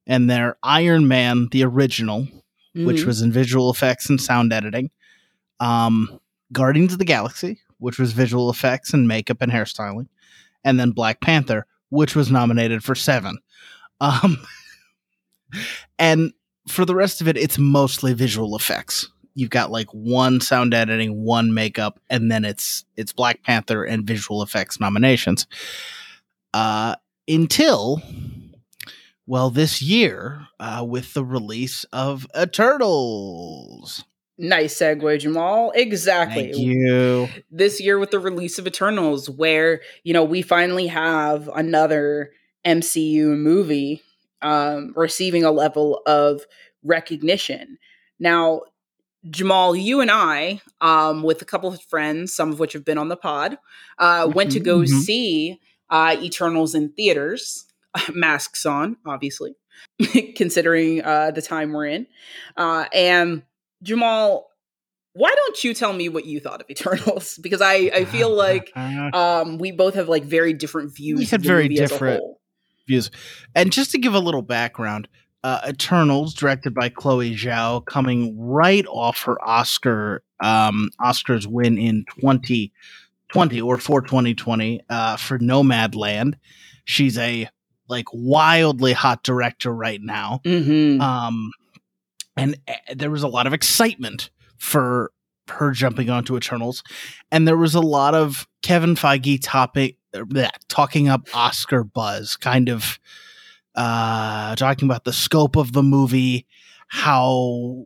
and 0.06 0.30
they're 0.30 0.56
Iron 0.62 1.08
Man, 1.08 1.48
the 1.52 1.64
original, 1.64 2.28
which 2.76 2.98
Mhm. 3.02 3.06
was 3.08 3.22
in 3.24 3.32
visual 3.32 3.72
effects 3.72 4.08
and 4.08 4.22
sound 4.22 4.54
editing. 4.54 4.92
Um, 5.60 6.20
Guardians 6.54 6.94
of 6.94 7.00
the 7.00 7.06
Galaxy, 7.06 7.62
which 7.80 7.98
was 7.98 8.12
visual 8.14 8.52
effects 8.52 8.94
and 8.94 9.08
makeup 9.08 9.42
and 9.42 9.52
hairstyling, 9.52 10.08
and 10.64 10.80
then 10.80 10.92
Black 10.92 11.20
Panther, 11.20 11.66
which 11.90 12.16
was 12.16 12.30
nominated 12.30 12.84
for 12.84 12.94
seven. 12.94 13.40
Um, 14.00 14.38
and 15.98 16.32
for 16.68 16.86
the 16.86 16.94
rest 16.96 17.22
of 17.22 17.28
it, 17.28 17.38
it's 17.38 17.58
mostly 17.58 18.14
visual 18.14 18.56
effects. 18.56 19.08
You've 19.36 19.50
got 19.50 19.72
like 19.72 19.88
one 19.92 20.42
sound 20.42 20.74
editing, 20.74 21.24
one 21.24 21.54
makeup, 21.54 22.00
and 22.10 22.32
then 22.32 22.46
it's 22.46 22.86
it's 22.98 23.14
Black 23.14 23.44
Panther 23.44 23.84
and 23.84 24.06
visual 24.06 24.42
effects 24.44 24.80
nominations. 24.80 25.48
Uh, 26.54 26.96
until 27.28 28.02
well, 29.28 29.50
this 29.50 29.82
year 29.82 30.48
uh, 30.60 30.86
with 30.88 31.14
the 31.14 31.24
release 31.24 31.86
of 31.94 32.28
Eternals. 32.38 34.04
Nice 34.38 34.76
segue, 34.76 35.20
Jamal. 35.20 35.72
Exactly. 35.76 36.52
Thank 36.52 36.58
you. 36.58 37.30
This 37.52 37.80
year 37.80 38.00
with 38.00 38.12
the 38.12 38.20
release 38.20 38.58
of 38.58 38.66
Eternals, 38.66 39.30
where, 39.30 39.82
you 40.04 40.14
know, 40.14 40.24
we 40.24 40.42
finally 40.42 40.88
have 40.88 41.48
another 41.56 42.32
MCU 42.66 43.38
movie 43.38 44.02
um, 44.42 44.94
receiving 44.96 45.44
a 45.44 45.52
level 45.52 46.02
of 46.06 46.42
recognition. 46.84 47.78
Now, 48.20 48.64
Jamal, 49.30 49.76
you 49.76 50.02
and 50.02 50.10
I, 50.10 50.62
um, 50.80 51.24
with 51.24 51.42
a 51.42 51.46
couple 51.46 51.70
of 51.72 51.82
friends, 51.84 52.34
some 52.34 52.52
of 52.52 52.60
which 52.60 52.74
have 52.74 52.84
been 52.84 52.98
on 52.98 53.08
the 53.08 53.16
pod, 53.16 53.58
uh, 54.00 54.26
mm-hmm, 54.26 54.34
went 54.34 54.52
to 54.54 54.60
go 54.60 54.80
mm-hmm. 54.80 55.00
see 55.00 55.60
uh, 55.90 56.16
Eternals 56.22 56.74
in 56.74 56.90
theaters, 56.90 57.66
masks 58.14 58.66
on, 58.66 58.98
obviously, 59.06 59.56
considering 60.36 61.04
uh, 61.04 61.32
the 61.32 61.42
time 61.42 61.72
we're 61.72 61.88
in. 61.88 62.08
Uh, 62.58 62.86
and 62.94 63.44
Jamal, 63.84 64.50
why 65.14 65.34
don't 65.36 65.64
you 65.64 65.74
tell 65.74 65.94
me 65.94 66.10
what 66.10 66.26
you 66.26 66.40
thought 66.40 66.62
of 66.62 66.68
Eternals? 66.70 67.38
Because 67.38 67.62
I, 67.62 67.92
I 67.94 68.06
feel 68.06 68.34
like 68.34 68.76
um, 68.76 69.60
we 69.60 69.72
both 69.72 69.94
have 69.96 70.10
like 70.10 70.24
very 70.24 70.54
different 70.54 70.96
views. 70.96 71.20
We 71.20 71.26
had 71.26 71.44
very 71.44 71.68
different 71.68 72.24
views. 72.88 73.12
And 73.54 73.72
just 73.72 73.92
to 73.92 74.00
give 74.00 74.16
a 74.16 74.20
little 74.20 74.42
background, 74.42 75.08
uh, 75.44 75.62
Eternals, 75.68 76.34
directed 76.34 76.74
by 76.74 76.90
Chloe 76.90 77.36
Zhao, 77.36 77.86
coming 77.86 78.38
right 78.38 78.86
off 78.88 79.24
her 79.24 79.42
Oscar 79.44 80.24
um, 80.42 80.90
Oscars 81.00 81.48
win 81.48 81.78
in 81.78 82.06
2020 82.20 83.62
or 83.62 83.78
for 83.78 84.02
2020 84.02 84.82
uh, 84.90 85.18
for 85.18 85.40
Nomadland. 85.40 86.36
She's 86.86 87.18
a 87.18 87.48
like 87.88 88.08
wildly 88.14 88.94
hot 88.94 89.24
director 89.24 89.74
right 89.74 90.02
now. 90.02 90.42
Mm-hmm. 90.46 91.02
Um, 91.02 91.52
and 92.38 92.58
uh, 92.68 92.74
there 92.96 93.12
was 93.12 93.24
a 93.24 93.28
lot 93.28 93.48
of 93.48 93.54
excitement 93.54 94.30
for 94.58 95.12
her 95.50 95.72
jumping 95.72 96.10
onto 96.10 96.38
Eternals, 96.38 96.84
and 97.32 97.48
there 97.48 97.58
was 97.58 97.76
a 97.76 97.82
lot 97.82 98.16
of 98.16 98.48
Kevin 98.62 98.96
Feige 98.96 99.40
topic 99.42 99.98
bleh, 100.14 100.50
talking 100.68 101.10
up 101.10 101.28
Oscar 101.34 101.84
buzz, 101.84 102.38
kind 102.38 102.70
of 102.70 103.00
uh, 103.76 104.56
talking 104.56 104.88
about 104.88 105.04
the 105.04 105.14
scope 105.14 105.56
of 105.56 105.74
the 105.74 105.84
movie, 105.84 106.48
how 106.88 107.86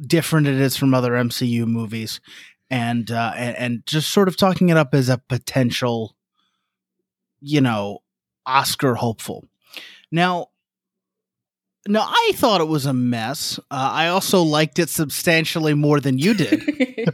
different 0.00 0.46
it 0.46 0.54
is 0.54 0.76
from 0.76 0.94
other 0.94 1.12
MCU 1.12 1.66
movies, 1.66 2.20
and 2.70 3.10
uh, 3.10 3.32
and, 3.36 3.56
and 3.56 3.86
just 3.86 4.10
sort 4.10 4.28
of 4.28 4.36
talking 4.36 4.68
it 4.68 4.76
up 4.76 4.94
as 4.94 5.08
a 5.08 5.18
potential, 5.18 6.16
you 7.40 7.60
know, 7.60 8.00
Oscar 8.44 8.94
hopeful. 8.94 9.48
Now, 10.10 10.48
no, 11.88 12.00
I 12.02 12.32
thought 12.34 12.60
it 12.60 12.68
was 12.68 12.86
a 12.86 12.92
mess. 12.92 13.58
Uh, 13.70 13.90
I 13.92 14.08
also 14.08 14.42
liked 14.42 14.78
it 14.78 14.88
substantially 14.88 15.74
more 15.74 16.00
than 16.00 16.18
you 16.18 16.34
did. 16.34 17.08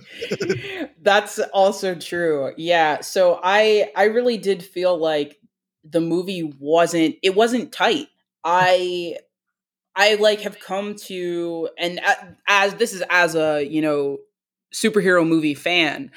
That's 1.03 1.39
also 1.53 1.95
true. 1.95 2.53
Yeah. 2.57 3.01
So 3.01 3.41
I 3.43 3.91
I 3.97 4.05
really 4.05 4.39
did 4.39 4.63
feel 4.63 4.97
like 4.97 5.39
the 5.85 6.01
movie 6.01 6.43
wasn't 6.59 7.17
it 7.23 7.35
wasn't 7.35 7.73
tight. 7.73 8.09
I 8.45 9.17
I 9.95 10.15
like 10.15 10.41
have 10.43 10.59
come 10.61 10.95
to 11.07 11.69
and 11.79 12.01
as 12.49 12.75
this 12.75 12.93
is 12.93 13.03
as 13.11 13.35
a, 13.35 13.63
you 13.65 13.83
know, 13.83 14.19
superhero 14.75 15.27
movie 15.27 15.55
fan, 15.55 16.11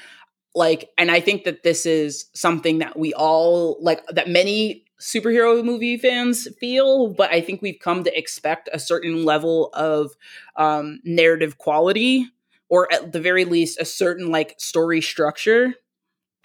like 0.54 0.90
and 0.98 1.10
I 1.10 1.20
think 1.20 1.44
that 1.44 1.62
this 1.62 1.86
is 1.86 2.26
something 2.34 2.78
that 2.78 2.98
we 2.98 3.12
all 3.14 3.78
like 3.82 4.06
that 4.08 4.28
many 4.28 4.84
superhero 5.00 5.64
movie 5.64 5.98
fans 5.98 6.48
feel, 6.58 7.08
but 7.08 7.30
I 7.30 7.40
think 7.42 7.62
we've 7.62 7.80
come 7.80 8.04
to 8.04 8.18
expect 8.18 8.68
a 8.72 8.78
certain 8.78 9.24
level 9.24 9.70
of 9.74 10.12
um, 10.56 11.00
narrative 11.04 11.58
quality, 11.58 12.26
or 12.70 12.92
at 12.92 13.12
the 13.12 13.20
very 13.20 13.44
least, 13.44 13.80
a 13.80 13.84
certain 13.84 14.30
like 14.30 14.54
story 14.58 15.00
structure. 15.02 15.74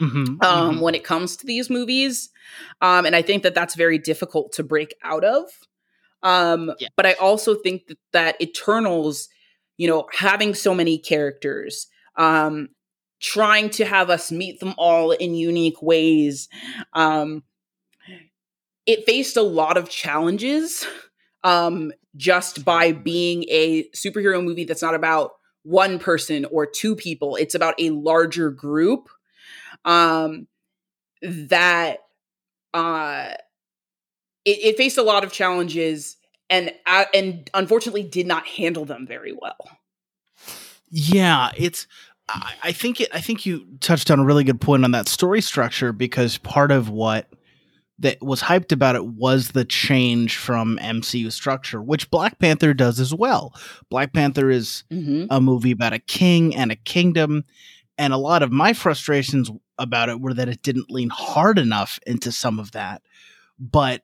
Mm-hmm, 0.02 0.18
um, 0.18 0.36
mm-hmm. 0.42 0.80
When 0.80 0.96
it 0.96 1.04
comes 1.04 1.38
to 1.38 1.46
these 1.46 1.70
movies, 1.70 2.30
um, 2.82 3.06
and 3.06 3.16
I 3.16 3.22
think 3.22 3.44
that 3.44 3.54
that's 3.54 3.76
very 3.76 3.98
difficult 3.98 4.54
to 4.54 4.64
break 4.64 4.96
out 5.04 5.24
of. 5.24 5.46
Um, 6.24 6.74
yes. 6.80 6.90
But 6.98 7.06
I 7.06 7.14
also 7.14 7.56
think 7.56 7.88
that, 7.88 7.98
that 8.14 8.42
Eternals, 8.42 9.30
you 9.78 9.88
know, 9.88 10.08
having 10.12 10.54
so 10.54 10.74
many 10.74 10.98
characters, 10.98 11.88
um, 12.16 12.70
trying 13.20 13.70
to 13.70 13.86
have 13.86 14.10
us 14.10 14.32
meet 14.32 14.60
them 14.60 14.74
all 14.78 15.12
in 15.12 15.36
unique 15.36 15.82
ways, 15.82 16.50
um, 16.94 17.44
it 18.86 19.06
faced 19.06 19.38
a 19.38 19.44
lot 19.44 19.78
of 19.78 19.90
challenges 19.90 20.86
um, 21.44 21.92
just 22.16 22.66
by 22.66 22.92
being 22.92 23.46
a 23.50 23.88
superhero 23.96 24.44
movie 24.44 24.66
that's 24.66 24.82
not 24.82 24.96
about 24.96 25.32
one 25.64 26.00
person 26.00 26.46
or 26.46 26.66
two 26.66 26.96
people. 26.96 27.36
It's 27.36 27.56
about 27.56 27.76
a 27.80 27.92
larger 27.92 28.50
group 28.50 29.10
um, 29.86 30.48
that 31.22 32.00
uh, 32.74 33.34
it, 34.46 34.60
it, 34.60 34.78
faced 34.78 34.98
a 34.98 35.04
lot 35.04 35.24
of 35.24 35.32
challenges 35.32 36.17
and 36.50 36.74
uh, 36.86 37.06
and 37.13 37.50
unfortunately 37.54 38.04
did 38.04 38.28
not 38.28 38.46
handle 38.48 38.86
them 38.86 39.06
very 39.08 39.34
well. 39.34 39.58
Yeah, 40.89 41.52
it's. 41.56 41.88
I 42.63 42.72
think 42.72 43.02
it. 43.02 43.10
I 43.13 43.20
think 43.20 43.46
you 43.46 43.65
touched 43.82 44.10
on 44.10 44.20
a 44.20 44.24
really 44.24 44.46
good 44.46 44.62
point 44.62 44.86
on 44.86 44.91
that 44.91 45.10
story 45.10 45.41
structure 45.41 45.91
because 45.91 46.38
part 46.38 46.72
of 46.72 46.88
what 46.88 47.28
that 48.02 48.22
was 48.22 48.41
hyped 48.41 48.72
about 48.72 48.96
it 48.96 49.06
was 49.06 49.50
the 49.50 49.63
change 49.63 50.38
from 50.38 50.80
MCU 50.82 51.32
structure, 51.32 51.82
which 51.82 52.10
Black 52.10 52.39
Panther 52.39 52.74
does 52.74 53.00
as 53.00 53.13
well. 53.13 53.54
Black 53.89 54.12
Panther 54.12 54.50
is 54.50 54.84
mm-hmm. 54.91 55.26
a 55.30 55.39
movie 55.39 55.72
about 55.72 55.94
a 55.94 56.00
king 56.00 56.56
and 56.56 56.72
a 56.72 56.76
kingdom. 56.76 57.46
And 57.98 58.13
a 58.13 58.17
lot 58.17 58.41
of 58.41 58.52
my 58.52 58.74
frustrations 58.74 59.52
about 59.82 60.10
it 60.10 60.20
were 60.22 60.34
that 60.34 60.50
it 60.50 60.62
didn't 60.62 60.91
lean 60.91 61.10
hard 61.10 61.60
enough 61.60 62.00
into 62.06 62.32
some 62.32 62.60
of 62.60 62.72
that. 62.72 63.02
But 63.60 64.04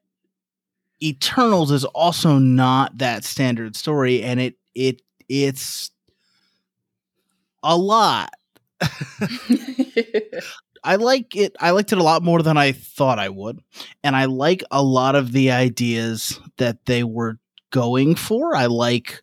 Eternals 1.02 1.72
is 1.72 1.86
also 1.86 2.38
not 2.38 2.98
that 2.98 3.24
standard 3.24 3.76
story, 3.76 4.24
and 4.24 4.40
it 4.40 4.56
it 4.74 5.02
it's 5.30 5.92
a 7.64 7.78
lot. 7.78 8.32
I 10.84 10.96
like 10.96 11.36
it. 11.36 11.56
I 11.60 11.72
liked 11.72 11.92
it 11.92 11.98
a 11.98 12.04
lot 12.04 12.24
more 12.24 12.42
than 12.42 12.58
I 12.58 12.72
thought 12.72 13.20
I 13.20 13.30
would, 13.30 13.60
and 14.04 14.16
I 14.16 14.26
like 14.26 14.64
a 14.72 14.82
lot 14.82 15.16
of 15.16 15.34
the 15.34 15.52
ideas 15.52 16.40
that 16.58 16.86
they 16.86 17.04
were 17.04 17.38
going 17.72 18.16
for. 18.16 18.56
I 18.56 18.66
like 18.68 19.22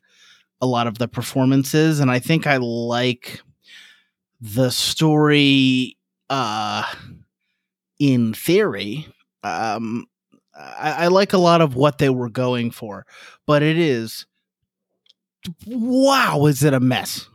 a 0.61 0.67
lot 0.67 0.87
of 0.87 0.99
the 0.99 1.09
performances, 1.09 2.01
and 2.01 2.11
I 2.11 2.19
think 2.19 2.47
I 2.47 2.59
like 2.59 3.40
the 4.40 4.71
story. 4.71 5.97
Uh, 6.35 6.83
in 8.01 8.35
theory, 8.35 9.07
um, 9.44 10.05
I, 10.53 11.05
I 11.05 11.07
like 11.07 11.33
a 11.33 11.38
lot 11.38 11.61
of 11.61 11.77
what 11.77 11.99
they 11.99 12.11
were 12.11 12.29
going 12.29 12.73
for, 12.73 13.07
but 13.47 13.62
it 13.62 13.79
is 13.79 14.27
wow, 15.64 16.47
is 16.47 16.64
it 16.64 16.75
a 16.75 16.81
mess? 16.81 17.29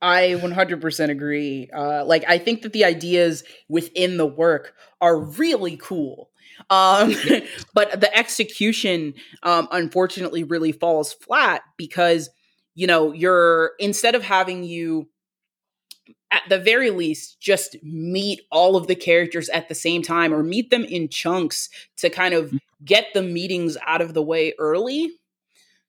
I 0.00 0.34
100% 0.40 1.10
agree. 1.10 1.70
Uh, 1.72 2.04
like, 2.04 2.24
I 2.26 2.38
think 2.38 2.62
that 2.62 2.72
the 2.72 2.84
ideas 2.84 3.44
within 3.68 4.16
the 4.16 4.26
work 4.26 4.74
are 5.00 5.16
really 5.16 5.76
cool. 5.76 6.30
Um, 6.70 7.14
but 7.72 8.00
the 8.00 8.12
execution, 8.18 9.14
um, 9.44 9.68
unfortunately, 9.70 10.42
really 10.42 10.72
falls 10.72 11.12
flat 11.12 11.62
because, 11.76 12.30
you 12.74 12.88
know, 12.88 13.12
you're 13.12 13.74
instead 13.78 14.16
of 14.16 14.24
having 14.24 14.64
you 14.64 15.06
at 16.30 16.42
the 16.48 16.58
very 16.58 16.90
least 16.90 17.40
just 17.40 17.76
meet 17.82 18.40
all 18.50 18.76
of 18.76 18.86
the 18.86 18.94
characters 18.94 19.48
at 19.50 19.68
the 19.68 19.74
same 19.74 20.02
time 20.02 20.32
or 20.32 20.42
meet 20.42 20.70
them 20.70 20.84
in 20.84 21.08
chunks 21.08 21.68
to 21.98 22.08
kind 22.08 22.34
of 22.34 22.50
mm. 22.50 22.58
get 22.84 23.06
the 23.14 23.22
meetings 23.22 23.76
out 23.86 24.00
of 24.00 24.14
the 24.14 24.22
way 24.22 24.54
early 24.58 25.10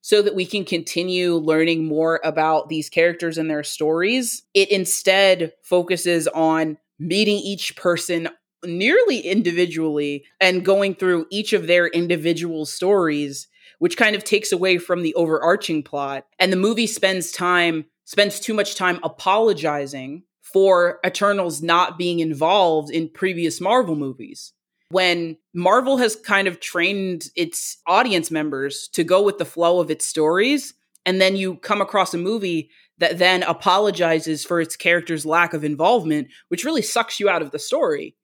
so 0.01 0.21
that 0.21 0.35
we 0.35 0.45
can 0.45 0.65
continue 0.65 1.35
learning 1.35 1.85
more 1.85 2.19
about 2.25 2.67
these 2.67 2.89
characters 2.89 3.37
and 3.37 3.49
their 3.49 3.63
stories. 3.63 4.43
It 4.53 4.69
instead 4.69 5.53
focuses 5.61 6.27
on 6.27 6.77
meeting 6.99 7.37
each 7.37 7.77
person 7.77 8.27
nearly 8.65 9.19
individually 9.19 10.25
and 10.41 10.65
going 10.65 10.95
through 10.95 11.27
each 11.29 11.53
of 11.53 11.67
their 11.67 11.87
individual 11.87 12.65
stories, 12.65 13.47
which 13.79 13.95
kind 13.95 14.15
of 14.15 14.25
takes 14.25 14.51
away 14.51 14.77
from 14.77 15.03
the 15.03 15.15
overarching 15.15 15.83
plot. 15.83 16.25
And 16.37 16.51
the 16.51 16.57
movie 16.57 16.87
spends 16.87 17.31
time, 17.31 17.85
spends 18.05 18.39
too 18.39 18.53
much 18.53 18.75
time 18.75 18.99
apologizing 19.03 20.23
for 20.41 20.99
Eternals 21.05 21.61
not 21.61 21.97
being 21.97 22.19
involved 22.19 22.91
in 22.91 23.09
previous 23.09 23.59
Marvel 23.59 23.95
movies. 23.95 24.53
When 24.89 25.37
Marvel 25.53 25.97
has 25.97 26.15
kind 26.15 26.47
of 26.47 26.59
trained 26.59 27.29
its 27.35 27.77
audience 27.87 28.29
members 28.29 28.89
to 28.93 29.03
go 29.03 29.23
with 29.23 29.39
the 29.39 29.45
flow 29.45 29.79
of 29.79 29.89
its 29.89 30.05
stories, 30.05 30.75
and 31.05 31.19
then 31.19 31.35
you 31.35 31.55
come 31.55 31.81
across 31.81 32.13
a 32.13 32.17
movie 32.17 32.69
that 32.99 33.17
then 33.17 33.43
apologizes 33.43 34.45
for 34.45 34.61
its 34.61 34.75
character's 34.75 35.25
lack 35.25 35.53
of 35.53 35.63
involvement, 35.63 36.27
which 36.49 36.63
really 36.63 36.81
sucks 36.81 37.19
you 37.19 37.27
out 37.27 37.41
of 37.41 37.51
the 37.51 37.59
story. 37.59 38.15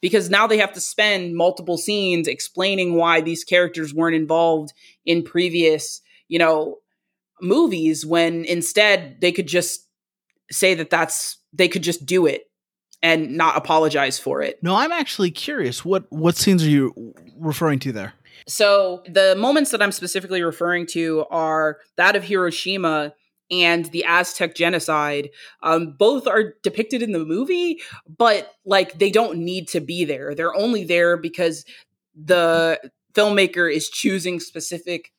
Because 0.00 0.30
now 0.30 0.46
they 0.46 0.58
have 0.58 0.74
to 0.74 0.80
spend 0.80 1.34
multiple 1.34 1.76
scenes 1.76 2.28
explaining 2.28 2.94
why 2.94 3.20
these 3.20 3.42
characters 3.42 3.92
weren't 3.92 4.14
involved 4.14 4.72
in 5.04 5.24
previous, 5.24 6.00
you 6.28 6.38
know, 6.38 6.76
movies 7.40 8.04
when 8.04 8.44
instead 8.44 9.20
they 9.20 9.32
could 9.32 9.48
just 9.48 9.86
say 10.50 10.74
that 10.74 10.90
that's 10.90 11.38
they 11.52 11.68
could 11.68 11.82
just 11.82 12.06
do 12.06 12.26
it 12.26 12.44
and 13.02 13.36
not 13.36 13.56
apologize 13.56 14.18
for 14.18 14.42
it. 14.42 14.58
No, 14.62 14.74
I'm 14.74 14.92
actually 14.92 15.30
curious. 15.30 15.84
What 15.84 16.06
what 16.10 16.36
scenes 16.36 16.64
are 16.64 16.70
you 16.70 17.14
referring 17.38 17.78
to 17.80 17.92
there? 17.92 18.14
So 18.46 19.02
the 19.06 19.34
moments 19.36 19.70
that 19.72 19.82
I'm 19.82 19.92
specifically 19.92 20.42
referring 20.42 20.86
to 20.88 21.26
are 21.30 21.78
that 21.96 22.16
of 22.16 22.24
Hiroshima 22.24 23.14
and 23.50 23.86
the 23.86 24.04
Aztec 24.04 24.54
genocide. 24.54 25.30
Um, 25.62 25.94
both 25.98 26.26
are 26.26 26.54
depicted 26.62 27.02
in 27.02 27.12
the 27.12 27.24
movie, 27.24 27.80
but 28.06 28.52
like 28.64 28.98
they 28.98 29.10
don't 29.10 29.38
need 29.38 29.68
to 29.68 29.80
be 29.80 30.04
there. 30.04 30.34
They're 30.34 30.54
only 30.54 30.84
there 30.84 31.16
because 31.16 31.64
the 32.14 32.80
filmmaker 33.14 33.72
is 33.72 33.88
choosing 33.88 34.40
specific 34.40 35.12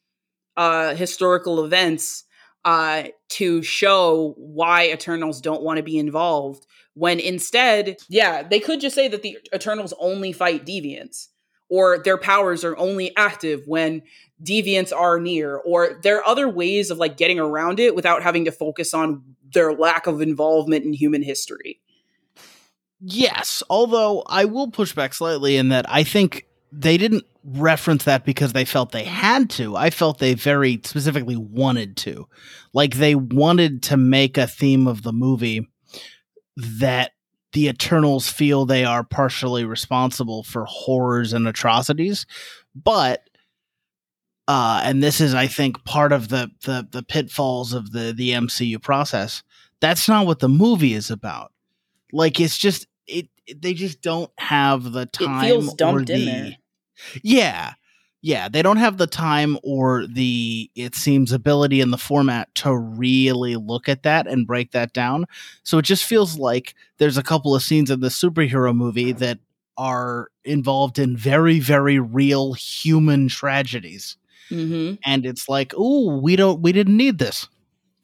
uh, 0.57 0.95
historical 0.95 1.63
events 1.63 2.23
uh, 2.65 3.03
to 3.29 3.61
show 3.61 4.33
why 4.37 4.89
Eternals 4.89 5.41
don't 5.41 5.61
want 5.61 5.77
to 5.77 5.83
be 5.83 5.97
involved. 5.97 6.65
When 6.93 7.19
instead, 7.19 7.97
yeah, 8.09 8.43
they 8.43 8.59
could 8.59 8.81
just 8.81 8.95
say 8.95 9.07
that 9.07 9.21
the 9.21 9.37
Eternals 9.53 9.93
only 9.99 10.33
fight 10.33 10.65
deviants 10.65 11.27
or 11.69 11.99
their 11.99 12.17
powers 12.17 12.63
are 12.63 12.77
only 12.77 13.15
active 13.15 13.61
when 13.67 14.01
deviants 14.43 14.95
are 14.95 15.19
near 15.19 15.57
or 15.57 15.99
there 16.01 16.17
are 16.17 16.25
other 16.25 16.49
ways 16.49 16.89
of 16.89 16.97
like 16.97 17.15
getting 17.15 17.39
around 17.39 17.79
it 17.79 17.95
without 17.95 18.23
having 18.23 18.45
to 18.45 18.51
focus 18.51 18.93
on 18.93 19.23
their 19.53 19.73
lack 19.73 20.07
of 20.07 20.21
involvement 20.21 20.83
in 20.83 20.93
human 20.93 21.21
history. 21.21 21.79
Yes, 23.01 23.63
although 23.69 24.23
I 24.27 24.45
will 24.45 24.69
push 24.69 24.93
back 24.93 25.13
slightly 25.13 25.55
in 25.55 25.69
that 25.69 25.85
I 25.89 26.03
think 26.03 26.45
they 26.71 26.97
didn't 26.97 27.25
reference 27.43 28.03
that 28.03 28.25
because 28.25 28.53
they 28.53 28.65
felt 28.65 28.91
they 28.91 29.03
had 29.03 29.49
to. 29.51 29.75
I 29.75 29.89
felt 29.89 30.19
they 30.19 30.33
very 30.33 30.79
specifically 30.83 31.35
wanted 31.35 31.97
to. 31.97 32.27
Like 32.73 32.95
they 32.95 33.15
wanted 33.15 33.83
to 33.83 33.97
make 33.97 34.37
a 34.37 34.47
theme 34.47 34.87
of 34.87 35.03
the 35.03 35.13
movie 35.13 35.67
that 36.55 37.11
the 37.53 37.67
Eternals 37.67 38.29
feel 38.29 38.65
they 38.65 38.85
are 38.85 39.03
partially 39.03 39.65
responsible 39.65 40.43
for 40.43 40.65
horrors 40.65 41.33
and 41.33 41.47
atrocities, 41.47 42.25
but 42.75 43.23
uh, 44.47 44.81
and 44.83 45.03
this 45.03 45.21
is, 45.21 45.35
I 45.35 45.45
think, 45.45 45.83
part 45.85 46.11
of 46.11 46.29
the, 46.29 46.49
the 46.65 46.87
the 46.89 47.03
pitfalls 47.03 47.71
of 47.71 47.91
the 47.91 48.13
the 48.13 48.31
MCU 48.31 48.81
process. 48.81 49.43
That's 49.79 50.07
not 50.07 50.25
what 50.25 50.39
the 50.39 50.49
movie 50.49 50.95
is 50.95 51.11
about. 51.11 51.51
Like 52.11 52.39
it's 52.39 52.57
just 52.57 52.87
it. 53.07 53.27
They 53.57 53.73
just 53.73 54.01
don't 54.01 54.31
have 54.37 54.91
the 54.91 55.05
time. 55.05 55.45
It 55.45 55.47
feels 55.47 55.73
dumped 55.73 56.07
the, 56.07 56.13
in 56.13 56.25
there. 56.25 56.57
Yeah, 57.23 57.73
yeah, 58.21 58.49
they 58.49 58.61
don't 58.61 58.77
have 58.77 58.97
the 58.97 59.07
time 59.07 59.57
or 59.63 60.05
the 60.05 60.69
it 60.75 60.95
seems 60.95 61.31
ability 61.31 61.79
in 61.79 61.91
the 61.91 61.97
format 61.97 62.53
to 62.55 62.75
really 62.75 63.55
look 63.55 63.87
at 63.87 64.03
that 64.03 64.27
and 64.27 64.45
break 64.45 64.71
that 64.71 64.91
down. 64.93 65.25
So 65.63 65.77
it 65.77 65.85
just 65.85 66.03
feels 66.03 66.37
like 66.37 66.75
there's 66.97 67.17
a 67.17 67.23
couple 67.23 67.55
of 67.55 67.63
scenes 67.63 67.89
in 67.89 68.01
the 68.01 68.09
superhero 68.09 68.75
movie 68.75 69.13
that 69.13 69.39
are 69.77 70.27
involved 70.43 70.99
in 70.99 71.15
very 71.15 71.59
very 71.59 71.99
real 71.99 72.53
human 72.53 73.29
tragedies. 73.29 74.17
Mm-hmm. 74.51 74.95
And 75.05 75.25
it's 75.25 75.47
like, 75.47 75.73
"Oh, 75.77 76.17
we 76.17 76.35
don't 76.35 76.61
we 76.61 76.73
didn't 76.73 76.97
need 76.97 77.19
this." 77.19 77.47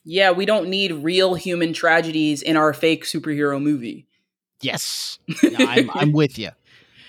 Yeah, 0.06 0.32
we 0.32 0.46
don't 0.46 0.70
need 0.70 0.94
real 0.94 1.34
human 1.34 1.74
tragedies 1.74 2.42
in 2.42 2.56
our 2.56 2.74
fake 2.74 3.04
superhero 3.04 3.62
movie. 3.62 4.08
Yes. 4.66 5.20
Yeah, 5.44 5.58
I'm 5.60 5.90
I'm 5.94 6.12
with 6.12 6.40
you. 6.40 6.50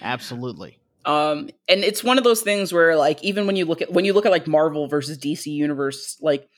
Absolutely. 0.02 0.78
Um, 1.04 1.50
and 1.68 1.84
it's 1.84 2.02
one 2.02 2.18
of 2.18 2.24
those 2.24 2.42
things 2.42 2.72
where 2.72 2.96
like 2.96 3.22
even 3.22 3.46
when 3.46 3.56
you 3.56 3.64
look 3.64 3.80
at 3.80 3.92
when 3.92 4.04
you 4.04 4.12
look 4.12 4.26
at 4.26 4.32
like 4.32 4.46
Marvel 4.46 4.88
versus 4.88 5.16
DC 5.18 5.46
universe, 5.46 6.18
like 6.20 6.48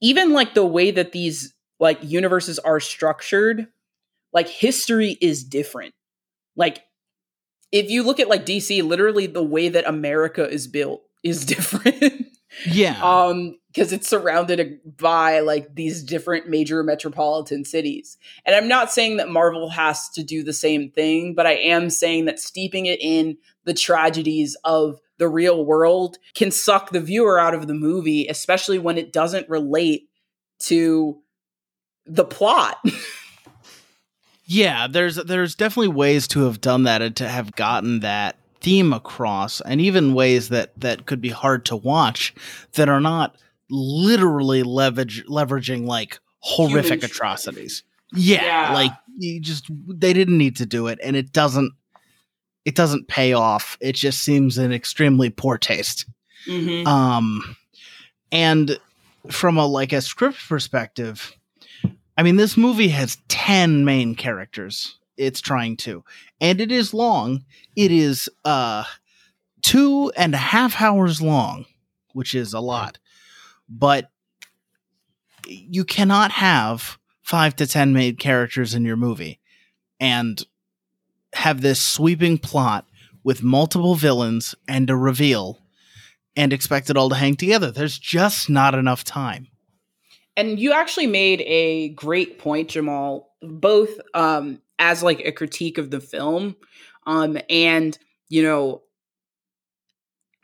even 0.00 0.32
like 0.32 0.54
the 0.54 0.66
way 0.66 0.90
that 0.90 1.12
these 1.12 1.54
like 1.80 1.98
universes 2.02 2.58
are 2.58 2.80
structured, 2.80 3.68
like 4.32 4.48
history 4.48 5.16
is 5.20 5.44
different. 5.44 5.94
Like 6.56 6.84
if 7.70 7.90
you 7.90 8.02
look 8.02 8.20
at 8.20 8.28
like 8.28 8.44
DC, 8.44 8.82
literally 8.82 9.26
the 9.26 9.42
way 9.42 9.68
that 9.68 9.88
America 9.88 10.48
is 10.48 10.66
built 10.66 11.02
is 11.22 11.44
different. 11.54 12.26
Yeah. 12.66 12.98
um 13.02 13.58
because 13.78 13.92
it's 13.92 14.08
surrounded 14.08 14.80
by 14.96 15.38
like 15.40 15.74
these 15.76 16.02
different 16.02 16.48
major 16.48 16.82
metropolitan 16.82 17.64
cities. 17.64 18.16
And 18.44 18.56
I'm 18.56 18.66
not 18.66 18.90
saying 18.90 19.18
that 19.18 19.28
Marvel 19.28 19.68
has 19.68 20.08
to 20.10 20.24
do 20.24 20.42
the 20.42 20.52
same 20.52 20.90
thing, 20.90 21.34
but 21.34 21.46
I 21.46 21.52
am 21.52 21.88
saying 21.88 22.24
that 22.24 22.40
steeping 22.40 22.86
it 22.86 22.98
in 23.00 23.36
the 23.64 23.74
tragedies 23.74 24.56
of 24.64 24.98
the 25.18 25.28
real 25.28 25.64
world 25.64 26.18
can 26.34 26.50
suck 26.50 26.90
the 26.90 27.00
viewer 27.00 27.38
out 27.38 27.54
of 27.54 27.68
the 27.68 27.74
movie, 27.74 28.26
especially 28.26 28.78
when 28.78 28.98
it 28.98 29.12
doesn't 29.12 29.48
relate 29.48 30.08
to 30.60 31.20
the 32.06 32.24
plot. 32.24 32.78
yeah, 34.44 34.86
there's 34.88 35.16
there's 35.16 35.54
definitely 35.54 35.94
ways 35.94 36.26
to 36.28 36.44
have 36.44 36.60
done 36.60 36.84
that 36.84 37.02
and 37.02 37.14
to 37.16 37.28
have 37.28 37.52
gotten 37.52 38.00
that 38.00 38.37
theme 38.60 38.92
across 38.92 39.60
and 39.60 39.80
even 39.80 40.14
ways 40.14 40.48
that 40.48 40.78
that 40.80 41.06
could 41.06 41.20
be 41.20 41.28
hard 41.28 41.64
to 41.66 41.76
watch 41.76 42.34
that 42.74 42.88
are 42.88 43.00
not 43.00 43.36
literally 43.70 44.62
leverage 44.62 45.24
leveraging 45.26 45.86
like 45.86 46.18
horrific 46.40 47.02
atrocities. 47.02 47.82
Yeah, 48.12 48.44
yeah, 48.44 48.74
like 48.74 48.92
you 49.18 49.40
just 49.40 49.66
they 49.86 50.12
didn't 50.12 50.38
need 50.38 50.56
to 50.56 50.66
do 50.66 50.86
it 50.86 50.98
and 51.02 51.16
it 51.16 51.32
doesn't 51.32 51.72
it 52.64 52.74
doesn't 52.74 53.08
pay 53.08 53.32
off. 53.32 53.76
It 53.80 53.94
just 53.94 54.22
seems 54.22 54.58
an 54.58 54.72
extremely 54.72 55.30
poor 55.30 55.58
taste. 55.58 56.06
Mm-hmm. 56.46 56.86
Um 56.86 57.56
and 58.32 58.78
from 59.30 59.58
a 59.58 59.66
like 59.66 59.92
a 59.92 60.00
script 60.00 60.48
perspective, 60.48 61.32
I 62.16 62.22
mean 62.22 62.36
this 62.36 62.56
movie 62.56 62.88
has 62.88 63.18
10 63.28 63.84
main 63.84 64.14
characters 64.14 64.98
it's 65.18 65.40
trying 65.40 65.76
to. 65.78 66.04
And 66.40 66.60
it 66.60 66.70
is 66.70 66.94
long. 66.94 67.44
It 67.76 67.90
is 67.90 68.28
uh 68.44 68.84
two 69.62 70.12
and 70.16 70.34
a 70.34 70.38
half 70.38 70.80
hours 70.80 71.20
long, 71.20 71.66
which 72.12 72.34
is 72.34 72.52
a 72.52 72.60
lot. 72.60 72.98
But 73.68 74.10
you 75.46 75.84
cannot 75.84 76.30
have 76.32 76.98
five 77.22 77.56
to 77.56 77.66
ten 77.66 77.92
main 77.92 78.16
characters 78.16 78.74
in 78.74 78.84
your 78.84 78.96
movie 78.96 79.40
and 80.00 80.42
have 81.34 81.60
this 81.60 81.82
sweeping 81.82 82.38
plot 82.38 82.86
with 83.24 83.42
multiple 83.42 83.94
villains 83.94 84.54
and 84.66 84.88
a 84.88 84.96
reveal 84.96 85.58
and 86.36 86.52
expect 86.52 86.88
it 86.88 86.96
all 86.96 87.08
to 87.08 87.14
hang 87.16 87.34
together. 87.34 87.70
There's 87.70 87.98
just 87.98 88.48
not 88.48 88.74
enough 88.74 89.04
time. 89.04 89.48
And 90.36 90.58
you 90.58 90.72
actually 90.72 91.08
made 91.08 91.42
a 91.42 91.88
great 91.90 92.38
point, 92.38 92.68
Jamal, 92.68 93.34
both 93.42 93.90
um, 94.14 94.62
as 94.78 95.02
like 95.02 95.20
a 95.20 95.32
critique 95.32 95.78
of 95.78 95.90
the 95.90 96.00
film 96.00 96.56
um 97.06 97.38
and 97.50 97.98
you 98.28 98.42
know 98.42 98.82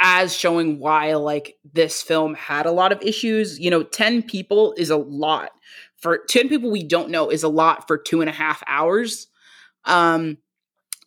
as 0.00 0.34
showing 0.36 0.78
why 0.78 1.14
like 1.14 1.56
this 1.72 2.02
film 2.02 2.34
had 2.34 2.66
a 2.66 2.72
lot 2.72 2.92
of 2.92 3.00
issues 3.02 3.58
you 3.58 3.70
know 3.70 3.82
10 3.82 4.22
people 4.22 4.74
is 4.76 4.90
a 4.90 4.96
lot 4.96 5.50
for 5.98 6.18
10 6.28 6.48
people 6.48 6.70
we 6.70 6.82
don't 6.82 7.10
know 7.10 7.30
is 7.30 7.42
a 7.42 7.48
lot 7.48 7.86
for 7.86 7.96
two 7.96 8.20
and 8.20 8.28
a 8.28 8.32
half 8.32 8.62
hours 8.66 9.28
um 9.84 10.36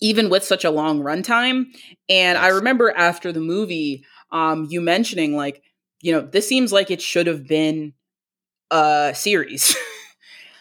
even 0.01 0.29
with 0.29 0.43
such 0.43 0.65
a 0.65 0.71
long 0.71 1.01
runtime 1.01 1.65
and 2.09 2.37
i 2.37 2.47
remember 2.47 2.91
after 2.91 3.31
the 3.31 3.41
movie 3.41 4.05
um 4.31 4.67
you 4.69 4.81
mentioning 4.81 5.35
like 5.35 5.63
you 6.01 6.11
know 6.13 6.21
this 6.21 6.47
seems 6.47 6.71
like 6.71 6.91
it 6.91 7.01
should 7.01 7.27
have 7.27 7.47
been 7.47 7.93
a 8.71 9.13
series. 9.15 9.75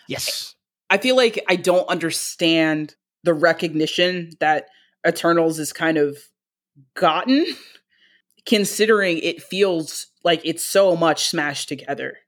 Yes 0.09 0.56
I 0.91 0.99
feel 0.99 1.17
like 1.17 1.43
I 1.49 1.57
don't 1.57 1.89
understand 1.89 2.95
the 3.25 3.35
recognition 3.35 4.31
that 4.41 4.69
Eternals 5.07 5.59
is 5.59 5.73
kind 5.73 5.99
of 5.99 6.19
gotten, 6.95 7.47
considering 8.47 9.19
it 9.19 9.43
feels 9.43 10.07
like 10.25 10.41
it's 10.45 10.65
so 10.65 10.97
much 10.97 11.29
smashed 11.29 11.69
together. 11.69 12.19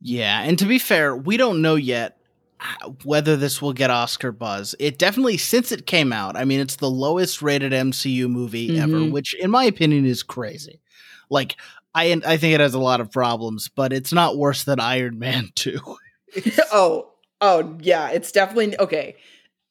Yeah, 0.00 0.42
and 0.42 0.58
to 0.58 0.64
be 0.64 0.78
fair, 0.78 1.14
we 1.14 1.36
don't 1.36 1.60
know 1.60 1.74
yet 1.74 2.18
uh, 2.60 2.90
whether 3.04 3.36
this 3.36 3.60
will 3.60 3.72
get 3.72 3.90
Oscar 3.90 4.32
buzz. 4.32 4.74
It 4.78 4.98
definitely, 4.98 5.36
since 5.36 5.72
it 5.72 5.86
came 5.86 6.12
out, 6.12 6.36
I 6.36 6.44
mean, 6.44 6.60
it's 6.60 6.76
the 6.76 6.90
lowest 6.90 7.42
rated 7.42 7.72
MCU 7.72 8.28
movie 8.28 8.70
mm-hmm. 8.70 8.82
ever, 8.82 9.10
which, 9.10 9.34
in 9.34 9.50
my 9.50 9.64
opinion, 9.64 10.06
is 10.06 10.22
crazy. 10.22 10.80
Like, 11.28 11.56
I 11.94 12.20
I 12.26 12.36
think 12.36 12.54
it 12.54 12.60
has 12.60 12.74
a 12.74 12.78
lot 12.78 13.00
of 13.00 13.10
problems, 13.10 13.68
but 13.68 13.92
it's 13.92 14.12
not 14.12 14.36
worse 14.36 14.64
than 14.64 14.80
Iron 14.80 15.18
Man 15.18 15.48
two. 15.54 15.80
oh, 16.72 17.09
Oh, 17.40 17.76
yeah, 17.80 18.10
it's 18.10 18.32
definitely 18.32 18.78
okay. 18.78 19.16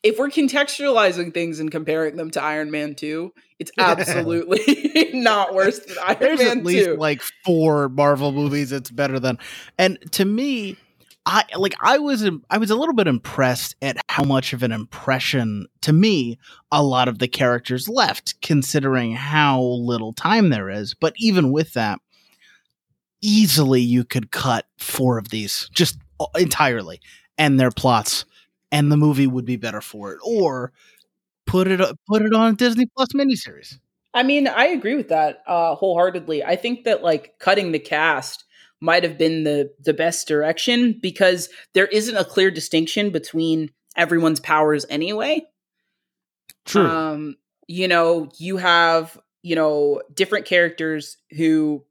If 0.01 0.17
we're 0.17 0.29
contextualizing 0.29 1.33
things 1.33 1.59
and 1.59 1.69
comparing 1.69 2.15
them 2.15 2.31
to 2.31 2.41
Iron 2.41 2.71
Man 2.71 2.95
2, 2.95 3.33
it's 3.59 3.71
absolutely 3.77 5.11
not 5.13 5.53
worse 5.53 5.79
than 5.79 5.97
Iron 6.05 6.17
There's 6.19 6.39
Man 6.39 6.59
at 6.59 6.63
least 6.63 6.85
2. 6.85 6.95
like 6.95 7.21
four 7.45 7.89
Marvel 7.89 8.31
movies 8.31 8.71
it's 8.71 8.91
better 8.91 9.19
than. 9.19 9.37
And 9.77 9.99
to 10.13 10.25
me, 10.25 10.77
I 11.25 11.43
like 11.55 11.75
I 11.81 11.99
was 11.99 12.27
I 12.49 12.57
was 12.57 12.71
a 12.71 12.75
little 12.75 12.95
bit 12.95 13.07
impressed 13.07 13.75
at 13.81 13.97
how 14.09 14.23
much 14.23 14.53
of 14.53 14.63
an 14.63 14.71
impression 14.71 15.67
to 15.81 15.93
me 15.93 16.39
a 16.71 16.81
lot 16.81 17.07
of 17.07 17.19
the 17.19 17.27
characters 17.27 17.87
left 17.87 18.41
considering 18.41 19.13
how 19.13 19.61
little 19.61 20.13
time 20.13 20.49
there 20.49 20.69
is 20.69 20.95
but 20.95 21.13
even 21.17 21.51
with 21.51 21.73
that 21.73 21.99
easily 23.21 23.81
you 23.81 24.03
could 24.03 24.31
cut 24.31 24.65
four 24.79 25.17
of 25.17 25.29
these 25.29 25.69
just 25.73 25.99
uh, 26.19 26.25
entirely 26.37 26.99
and 27.39 27.59
their 27.59 27.71
plots 27.71 28.25
and 28.71 28.91
the 28.91 28.97
movie 28.97 29.25
would 29.25 29.45
be 29.45 29.55
better 29.55 29.81
for 29.81 30.13
it 30.13 30.19
or 30.23 30.71
put 31.47 31.67
it 31.67 31.81
put 32.07 32.21
it 32.21 32.33
on 32.33 32.53
Disney 32.53 32.85
Plus 32.95 33.07
miniseries. 33.15 33.79
I 34.13 34.23
mean, 34.23 34.47
I 34.47 34.65
agree 34.65 34.95
with 34.95 35.09
that 35.09 35.41
uh 35.47 35.73
wholeheartedly. 35.73 36.43
I 36.43 36.55
think 36.55 36.83
that 36.83 37.01
like 37.01 37.39
cutting 37.39 37.71
the 37.71 37.79
cast 37.79 38.43
might 38.81 39.03
have 39.03 39.17
been 39.17 39.43
the 39.45 39.71
the 39.83 39.93
best 39.93 40.27
direction 40.27 40.99
because 41.01 41.49
there 41.73 41.87
isn't 41.87 42.15
a 42.15 42.25
clear 42.25 42.51
distinction 42.51 43.09
between 43.09 43.71
everyone's 43.95 44.39
powers 44.39 44.85
anyway. 44.89 45.41
True. 46.65 46.87
Um, 46.87 47.35
you 47.67 47.87
know, 47.87 48.29
you 48.37 48.57
have, 48.57 49.17
you 49.41 49.55
know, 49.55 50.01
different 50.13 50.45
characters 50.45 51.17
who 51.31 51.85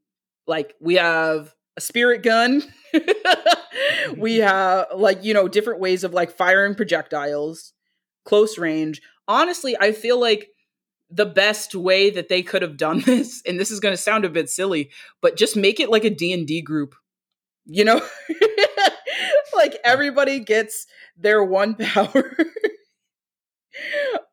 like 0.47 0.75
we 0.79 0.95
have 0.95 1.53
a 1.79 1.81
spirit 1.81 2.23
gun. 2.23 2.61
we 4.17 4.37
have 4.37 4.87
like, 4.93 5.23
you 5.23 5.33
know, 5.33 5.47
different 5.47 5.79
ways 5.79 6.03
of 6.03 6.13
like 6.13 6.35
firing 6.35 6.75
projectiles, 6.75 7.71
close 8.25 8.57
range. 8.57 9.01
Honestly, 9.29 9.77
I 9.79 9.93
feel 9.93 10.19
like 10.19 10.49
the 11.09 11.25
best 11.25 11.73
way 11.73 12.09
that 12.09 12.27
they 12.27 12.43
could 12.43 12.61
have 12.61 12.75
done 12.75 12.99
this 13.05 13.41
and 13.47 13.57
this 13.57 13.71
is 13.71 13.79
going 13.79 13.93
to 13.93 14.01
sound 14.01 14.25
a 14.25 14.29
bit 14.29 14.47
silly 14.49 14.91
but 15.21 15.37
just 15.37 15.55
make 15.55 15.79
it 15.79 15.89
like 15.89 16.03
a 16.03 16.09
d&d 16.09 16.61
group. 16.61 16.95
You 17.65 17.85
know? 17.85 18.01
Like 19.55 19.77
everybody 19.83 20.39
gets 20.39 20.85
their 21.17 21.43
one 21.43 21.75
power. 21.75 22.33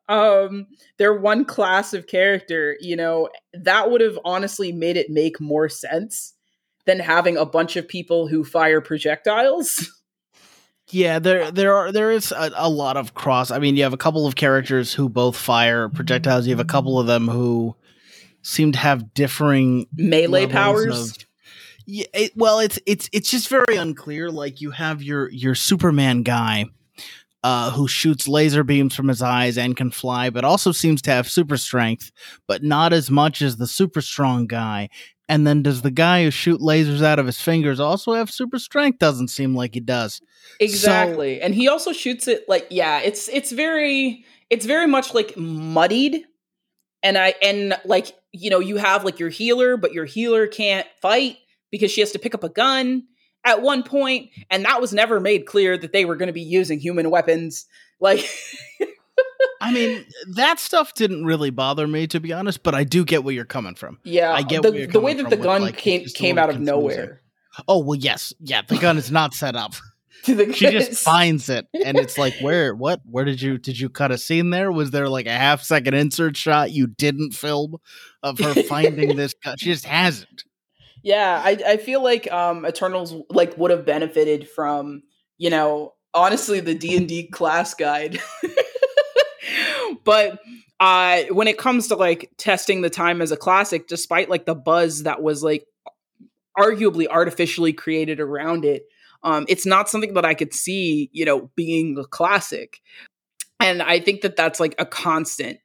Um 0.07 0.67
their 0.97 1.13
one 1.13 1.43
class 1.43 1.93
of 1.93 2.07
character 2.07 2.77
you 2.79 2.95
know? 2.95 3.29
That 3.53 3.91
would 3.91 3.99
have 3.99 4.17
honestly 4.23 4.71
made 4.71 4.95
it 4.95 5.09
make 5.09 5.41
more 5.41 5.67
sense 5.67 6.33
than 6.87 6.99
having 6.99 7.37
a 7.37 7.45
bunch 7.45 7.75
of 7.75 7.87
people 7.87 8.27
who 8.27 8.43
fire 8.43 8.81
projectiles 8.81 9.91
Yeah, 10.89 11.19
there 11.19 11.51
there 11.51 11.75
are 11.75 11.91
there 11.91 12.11
is 12.11 12.31
a, 12.31 12.49
a, 12.55 12.69
lot 12.69 12.95
of 12.95 13.13
cross. 13.13 13.51
I 13.51 13.59
mean, 13.59 13.75
you 13.75 13.83
have 13.83 13.91
a 13.91 13.97
couple 13.97 14.25
of 14.25 14.37
characters 14.37 14.93
who 14.93 15.09
both 15.09 15.35
fire 15.35 15.89
projectiles. 15.89 16.47
You 16.47 16.51
have 16.51 16.65
a 16.65 16.69
couple 16.69 16.97
of 16.97 17.07
them 17.07 17.27
who 17.27 17.75
seem 18.41 18.71
to 18.71 18.79
have 18.79 19.13
differing 19.13 19.87
melee 19.93 20.47
powers. 20.47 21.11
Of, 21.11 21.17
yeah, 21.85 22.05
it, 22.13 22.31
well, 22.37 22.59
it's 22.59 22.79
it's 22.85 23.09
it's 23.11 23.29
just 23.29 23.49
very 23.49 23.75
unclear. 23.75 24.31
Like 24.31 24.61
you 24.61 24.71
have 24.71 25.03
your 25.03 25.29
your 25.29 25.55
Superman 25.55 26.23
guy, 26.23 26.67
uh, 27.43 27.71
who 27.71 27.89
shoots 27.89 28.27
laser 28.27 28.63
beams 28.63 28.95
from 28.95 29.09
his 29.09 29.21
eyes 29.21 29.57
and 29.57 29.75
can 29.75 29.91
fly, 29.91 30.29
but 30.29 30.45
also 30.45 30.71
seems 30.71 31.01
to 31.01 31.11
have 31.11 31.29
super 31.29 31.57
strength, 31.57 32.11
but 32.47 32.63
not 32.63 32.93
as 32.93 33.11
much 33.11 33.41
as 33.41 33.57
the 33.57 33.67
super 33.67 34.01
strong 34.01 34.47
guy. 34.47 34.89
And 35.29 35.45
then 35.45 35.61
does 35.61 35.81
the 35.81 35.91
guy 35.91 36.23
who 36.23 36.31
shoot 36.31 36.61
lasers 36.61 37.03
out 37.03 37.19
of 37.19 37.25
his 37.25 37.39
fingers 37.39 37.79
also 37.79 38.13
have 38.13 38.31
super 38.31 38.59
strength? 38.59 38.99
Doesn't 38.99 39.27
seem 39.27 39.55
like 39.55 39.73
he 39.73 39.81
does. 39.81 40.21
Exactly. 40.59 41.39
So, 41.39 41.45
and 41.45 41.53
he 41.53 41.67
also 41.67 41.91
shoots 41.91 42.27
it 42.27 42.45
like 42.47 42.67
yeah, 42.69 42.99
it's 42.99 43.27
it's 43.27 43.51
very 43.51 44.25
it's 44.49 44.65
very 44.65 44.87
much 44.87 45.13
like 45.13 45.35
muddied. 45.35 46.23
And 47.03 47.17
I 47.17 47.35
and 47.41 47.77
like, 47.85 48.15
you 48.31 48.49
know, 48.49 48.59
you 48.59 48.77
have 48.77 49.03
like 49.03 49.19
your 49.19 49.29
healer, 49.29 49.75
but 49.77 49.93
your 49.93 50.05
healer 50.05 50.47
can't 50.47 50.87
fight 51.01 51.37
because 51.71 51.91
she 51.91 52.01
has 52.01 52.11
to 52.11 52.19
pick 52.19 52.33
up 52.33 52.43
a 52.43 52.49
gun 52.49 53.03
at 53.43 53.61
one 53.61 53.83
point, 53.83 54.29
and 54.49 54.65
that 54.65 54.81
was 54.81 54.93
never 54.93 55.19
made 55.19 55.45
clear 55.45 55.77
that 55.77 55.93
they 55.93 56.05
were 56.05 56.15
going 56.15 56.27
to 56.27 56.33
be 56.33 56.41
using 56.41 56.79
human 56.79 57.09
weapons. 57.09 57.65
Like 57.99 58.27
I 59.61 59.73
mean, 59.73 60.05
that 60.35 60.59
stuff 60.59 60.93
didn't 60.93 61.25
really 61.25 61.49
bother 61.49 61.87
me 61.87 62.07
to 62.07 62.19
be 62.19 62.33
honest, 62.33 62.63
but 62.63 62.75
I 62.75 62.83
do 62.83 63.03
get 63.03 63.23
where 63.23 63.33
you're 63.33 63.45
coming 63.45 63.75
from. 63.75 63.99
Yeah, 64.03 64.31
I 64.33 64.43
get 64.43 64.61
the, 64.61 64.85
the 64.85 64.99
way 64.99 65.13
that 65.13 65.29
the 65.29 65.37
gun 65.37 65.61
like, 65.61 65.77
came 65.77 66.05
came 66.05 66.37
out 66.37 66.49
of 66.49 66.55
confusing. 66.55 66.79
nowhere. 66.79 67.21
Oh 67.67 67.79
well, 67.79 67.97
yes, 67.97 68.33
yeah. 68.39 68.61
The 68.61 68.77
gun 68.77 68.97
is 68.97 69.11
not 69.11 69.33
set 69.33 69.55
up. 69.55 69.73
she 70.23 70.51
just 70.53 70.93
finds 71.03 71.49
it, 71.49 71.67
and 71.85 71.97
it's 71.97 72.17
like, 72.17 72.35
where, 72.41 72.75
what, 72.75 73.01
where 73.05 73.25
did 73.25 73.41
you 73.41 73.57
did 73.57 73.79
you 73.79 73.89
cut 73.89 74.11
a 74.11 74.17
scene 74.17 74.49
there? 74.49 74.71
Was 74.71 74.91
there 74.91 75.09
like 75.09 75.25
a 75.25 75.31
half 75.31 75.63
second 75.63 75.93
insert 75.93 76.37
shot 76.37 76.71
you 76.71 76.87
didn't 76.87 77.31
film 77.31 77.77
of 78.23 78.39
her 78.39 78.53
finding 78.63 79.15
this 79.15 79.33
gun? 79.33 79.57
She 79.57 79.71
just 79.71 79.85
hasn't. 79.85 80.43
Yeah, 81.03 81.41
I 81.43 81.57
I 81.65 81.77
feel 81.77 82.03
like 82.03 82.31
um 82.31 82.65
Eternals 82.65 83.15
like 83.29 83.57
would 83.57 83.71
have 83.71 83.85
benefited 83.85 84.49
from 84.49 85.03
you 85.37 85.49
know 85.49 85.93
honestly 86.13 86.59
the 86.59 86.75
D 86.75 86.97
and 86.97 87.07
D 87.07 87.27
class 87.27 87.73
guide. 87.73 88.19
but 90.07 90.39
uh 90.79 91.23
when 91.31 91.47
it 91.47 91.57
comes 91.57 91.89
to 91.89 91.95
like 91.95 92.31
testing 92.37 92.81
the 92.81 92.89
time 92.89 93.21
as 93.21 93.31
a 93.31 93.37
classic 93.37 93.87
despite 93.87 94.29
like 94.29 94.45
the 94.45 94.55
buzz 94.55 95.03
that 95.03 95.21
was 95.21 95.43
like 95.43 95.67
arguably 96.57 97.07
artificially 97.07 97.73
created 97.73 98.19
around 98.19 98.65
it 98.65 98.83
um 99.23 99.45
it's 99.49 99.65
not 99.65 99.89
something 99.89 100.13
that 100.13 100.25
i 100.25 100.33
could 100.33 100.53
see 100.53 101.09
you 101.11 101.25
know 101.25 101.51
being 101.55 101.97
a 101.99 102.05
classic. 102.05 102.79
And 103.59 103.83
i 103.83 103.99
think 103.99 104.21
that 104.21 104.35
that's 104.35 104.59
like 104.59 104.75
a 104.79 104.85
constant 104.85 105.59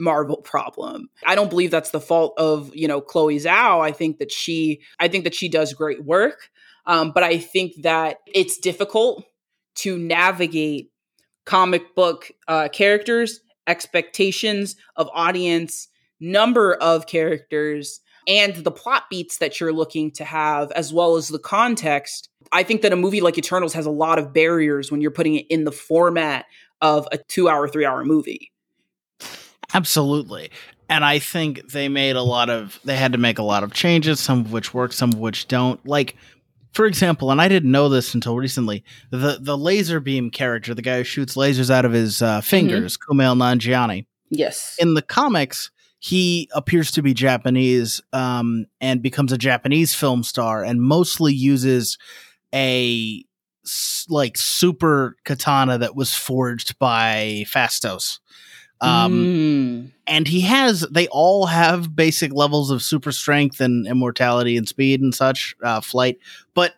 marvel 0.00 0.36
problem. 0.36 1.10
I 1.26 1.34
don't 1.34 1.50
believe 1.50 1.72
that's 1.72 1.90
the 1.90 2.00
fault 2.00 2.34
of 2.38 2.70
you 2.72 2.86
know 2.86 3.00
chloe 3.00 3.36
zhao. 3.38 3.80
I 3.80 3.90
think 3.90 4.18
that 4.18 4.30
she 4.30 4.80
i 5.00 5.08
think 5.08 5.24
that 5.24 5.34
she 5.34 5.48
does 5.48 5.72
great 5.72 6.04
work 6.04 6.50
um 6.86 7.10
but 7.10 7.24
i 7.24 7.36
think 7.36 7.82
that 7.82 8.18
it's 8.32 8.58
difficult 8.58 9.24
to 9.76 9.98
navigate 9.98 10.92
comic 11.48 11.94
book 11.94 12.30
uh, 12.46 12.68
characters 12.68 13.40
expectations 13.68 14.74
of 14.96 15.08
audience, 15.12 15.88
number 16.18 16.74
of 16.74 17.06
characters, 17.06 18.00
and 18.26 18.56
the 18.56 18.70
plot 18.70 19.04
beats 19.08 19.38
that 19.38 19.60
you're 19.60 19.72
looking 19.72 20.10
to 20.12 20.24
have, 20.24 20.70
as 20.72 20.92
well 20.92 21.16
as 21.16 21.28
the 21.28 21.38
context. 21.38 22.28
I 22.52 22.62
think 22.62 22.82
that 22.82 22.92
a 22.92 22.96
movie 22.96 23.20
like 23.20 23.38
Eternals 23.38 23.72
has 23.74 23.86
a 23.86 23.90
lot 23.90 24.18
of 24.18 24.32
barriers 24.32 24.90
when 24.90 25.00
you're 25.00 25.10
putting 25.10 25.36
it 25.36 25.46
in 25.48 25.64
the 25.64 25.72
format 25.72 26.46
of 26.80 27.08
a 27.12 27.18
two 27.18 27.48
hour, 27.48 27.68
three 27.68 27.84
hour 27.84 28.04
movie. 28.04 28.50
Absolutely. 29.72 30.50
And 30.90 31.04
I 31.04 31.18
think 31.18 31.72
they 31.72 31.88
made 31.88 32.16
a 32.16 32.22
lot 32.22 32.48
of, 32.48 32.80
they 32.84 32.96
had 32.96 33.12
to 33.12 33.18
make 33.18 33.38
a 33.38 33.42
lot 33.42 33.62
of 33.62 33.74
changes, 33.74 34.20
some 34.20 34.40
of 34.40 34.52
which 34.52 34.72
work, 34.72 34.92
some 34.92 35.12
of 35.12 35.18
which 35.18 35.46
don't. 35.48 35.84
Like, 35.86 36.16
for 36.72 36.86
example, 36.86 37.30
and 37.30 37.40
I 37.40 37.48
didn't 37.48 37.70
know 37.70 37.88
this 37.88 38.14
until 38.14 38.36
recently, 38.36 38.84
the 39.10 39.38
the 39.40 39.56
laser 39.56 40.00
beam 40.00 40.30
character, 40.30 40.74
the 40.74 40.82
guy 40.82 40.98
who 40.98 41.04
shoots 41.04 41.36
lasers 41.36 41.70
out 41.70 41.84
of 41.84 41.92
his 41.92 42.22
uh, 42.22 42.40
fingers, 42.40 42.96
mm-hmm. 42.96 43.20
Kumail 43.20 43.36
Nanjiani. 43.36 44.06
Yes. 44.30 44.76
In 44.78 44.94
the 44.94 45.02
comics, 45.02 45.70
he 45.98 46.48
appears 46.52 46.90
to 46.92 47.02
be 47.02 47.14
Japanese 47.14 48.00
um, 48.12 48.66
and 48.80 49.02
becomes 49.02 49.32
a 49.32 49.38
Japanese 49.38 49.94
film 49.94 50.22
star, 50.22 50.64
and 50.64 50.82
mostly 50.82 51.32
uses 51.32 51.98
a 52.54 53.24
like 54.08 54.36
super 54.36 55.16
katana 55.24 55.78
that 55.78 55.94
was 55.94 56.14
forged 56.14 56.78
by 56.78 57.44
Phastos. 57.46 58.18
Um, 58.80 59.12
mm. 59.12 59.90
and 60.06 60.28
he 60.28 60.42
has, 60.42 60.82
they 60.90 61.08
all 61.08 61.46
have 61.46 61.96
basic 61.96 62.32
levels 62.32 62.70
of 62.70 62.82
super 62.82 63.10
strength 63.10 63.60
and 63.60 63.86
immortality 63.86 64.56
and 64.56 64.68
speed 64.68 65.00
and 65.00 65.14
such, 65.14 65.56
uh, 65.64 65.80
flight. 65.80 66.18
But 66.54 66.74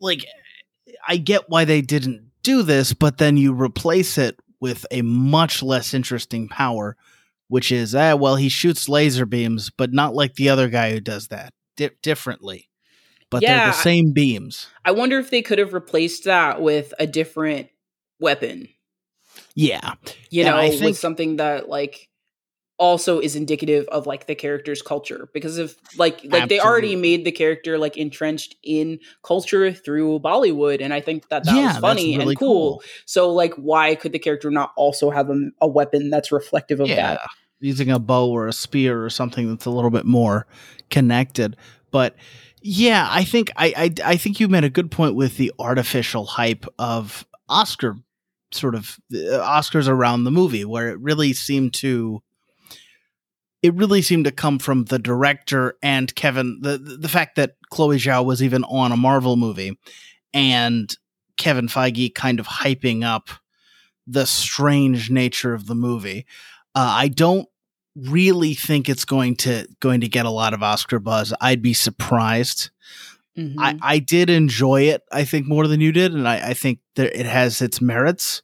like, 0.00 0.24
I 1.06 1.18
get 1.18 1.50
why 1.50 1.64
they 1.64 1.82
didn't 1.82 2.30
do 2.42 2.62
this, 2.62 2.92
but 2.94 3.18
then 3.18 3.36
you 3.36 3.52
replace 3.52 4.16
it 4.16 4.38
with 4.60 4.86
a 4.90 5.02
much 5.02 5.62
less 5.62 5.92
interesting 5.92 6.48
power, 6.48 6.96
which 7.48 7.72
is, 7.72 7.94
ah, 7.94 8.14
well, 8.14 8.36
he 8.36 8.48
shoots 8.48 8.88
laser 8.88 9.26
beams, 9.26 9.70
but 9.70 9.92
not 9.92 10.14
like 10.14 10.34
the 10.34 10.48
other 10.48 10.68
guy 10.68 10.92
who 10.92 11.00
does 11.00 11.28
that 11.28 11.52
di- 11.76 11.90
differently. 12.02 12.68
But 13.30 13.42
yeah, 13.42 13.58
they're 13.58 13.66
the 13.68 13.72
same 13.72 14.12
beams. 14.12 14.66
I 14.84 14.90
wonder 14.92 15.18
if 15.18 15.30
they 15.30 15.42
could 15.42 15.58
have 15.58 15.72
replaced 15.72 16.24
that 16.24 16.60
with 16.60 16.92
a 16.98 17.06
different 17.06 17.68
weapon. 18.18 18.68
Yeah. 19.54 19.94
You 20.30 20.44
know, 20.44 20.56
I 20.56 20.70
think, 20.70 20.82
with 20.82 20.98
something 20.98 21.36
that 21.36 21.68
like 21.68 22.08
also 22.80 23.20
is 23.20 23.36
indicative 23.36 23.86
of 23.88 24.06
like 24.06 24.26
the 24.26 24.34
character's 24.34 24.80
culture 24.80 25.28
because 25.34 25.58
if 25.58 25.76
like 25.98 26.14
like 26.24 26.24
absolutely. 26.24 26.48
they 26.48 26.60
already 26.60 26.96
made 26.96 27.26
the 27.26 27.30
character 27.30 27.78
like 27.78 27.98
entrenched 27.98 28.56
in 28.62 28.98
culture 29.22 29.70
through 29.70 30.18
Bollywood 30.20 30.80
and 30.80 30.94
I 30.94 31.02
think 31.02 31.28
that 31.28 31.44
that 31.44 31.54
yeah, 31.54 31.74
was 31.74 31.76
funny 31.76 32.16
really 32.16 32.32
and 32.32 32.38
cool. 32.38 32.78
cool. 32.78 32.82
So 33.04 33.30
like 33.30 33.52
why 33.56 33.94
could 33.96 34.12
the 34.12 34.18
character 34.18 34.50
not 34.50 34.72
also 34.76 35.10
have 35.10 35.28
a, 35.28 35.50
a 35.60 35.68
weapon 35.68 36.08
that's 36.08 36.32
reflective 36.32 36.80
of 36.80 36.88
yeah. 36.88 36.96
that? 36.96 37.20
Using 37.60 37.90
a 37.90 37.98
bow 37.98 38.30
or 38.30 38.48
a 38.48 38.52
spear 38.52 39.04
or 39.04 39.10
something 39.10 39.46
that's 39.50 39.66
a 39.66 39.70
little 39.70 39.90
bit 39.90 40.06
more 40.06 40.46
connected. 40.88 41.58
But 41.90 42.16
yeah, 42.62 43.06
I 43.10 43.24
think 43.24 43.50
I, 43.56 43.74
I 43.76 44.12
I 44.12 44.16
think 44.16 44.40
you 44.40 44.48
made 44.48 44.64
a 44.64 44.70
good 44.70 44.90
point 44.90 45.14
with 45.14 45.36
the 45.36 45.52
artificial 45.58 46.24
hype 46.24 46.64
of 46.78 47.26
Oscar 47.50 47.98
sort 48.52 48.74
of 48.74 48.98
uh, 49.12 49.16
Oscars 49.40 49.88
around 49.88 50.24
the 50.24 50.30
movie, 50.30 50.64
where 50.64 50.88
it 50.88 50.98
really 51.00 51.32
seemed 51.32 51.74
to 51.74 52.22
it 53.62 53.74
really 53.74 54.00
seemed 54.00 54.24
to 54.24 54.32
come 54.32 54.58
from 54.58 54.84
the 54.84 54.98
director 54.98 55.76
and 55.82 56.14
Kevin 56.14 56.58
the 56.62 56.78
the 56.78 57.08
fact 57.08 57.36
that 57.36 57.56
Chloe 57.70 57.98
Zhao 57.98 58.24
was 58.24 58.42
even 58.42 58.64
on 58.64 58.92
a 58.92 58.96
Marvel 58.96 59.36
movie 59.36 59.78
and 60.32 60.94
Kevin 61.36 61.68
Feige 61.68 62.14
kind 62.14 62.40
of 62.40 62.46
hyping 62.46 63.04
up 63.04 63.30
the 64.06 64.26
strange 64.26 65.10
nature 65.10 65.54
of 65.54 65.66
the 65.66 65.74
movie. 65.74 66.26
Uh, 66.74 66.94
I 66.96 67.08
don't 67.08 67.48
really 67.96 68.54
think 68.54 68.88
it's 68.88 69.04
going 69.04 69.36
to 69.36 69.66
going 69.80 70.00
to 70.00 70.08
get 70.08 70.26
a 70.26 70.30
lot 70.30 70.54
of 70.54 70.62
Oscar 70.62 70.98
buzz. 70.98 71.34
I'd 71.40 71.62
be 71.62 71.74
surprised. 71.74 72.70
Mm-hmm. 73.38 73.60
I, 73.60 73.78
I 73.80 73.98
did 73.98 74.28
enjoy 74.28 74.82
it, 74.82 75.02
I 75.12 75.24
think, 75.24 75.46
more 75.46 75.66
than 75.66 75.80
you 75.80 75.92
did, 75.92 76.12
and 76.12 76.28
I, 76.28 76.50
I 76.50 76.54
think 76.54 76.80
that 76.96 77.18
it 77.18 77.26
has 77.26 77.62
its 77.62 77.80
merits. 77.80 78.42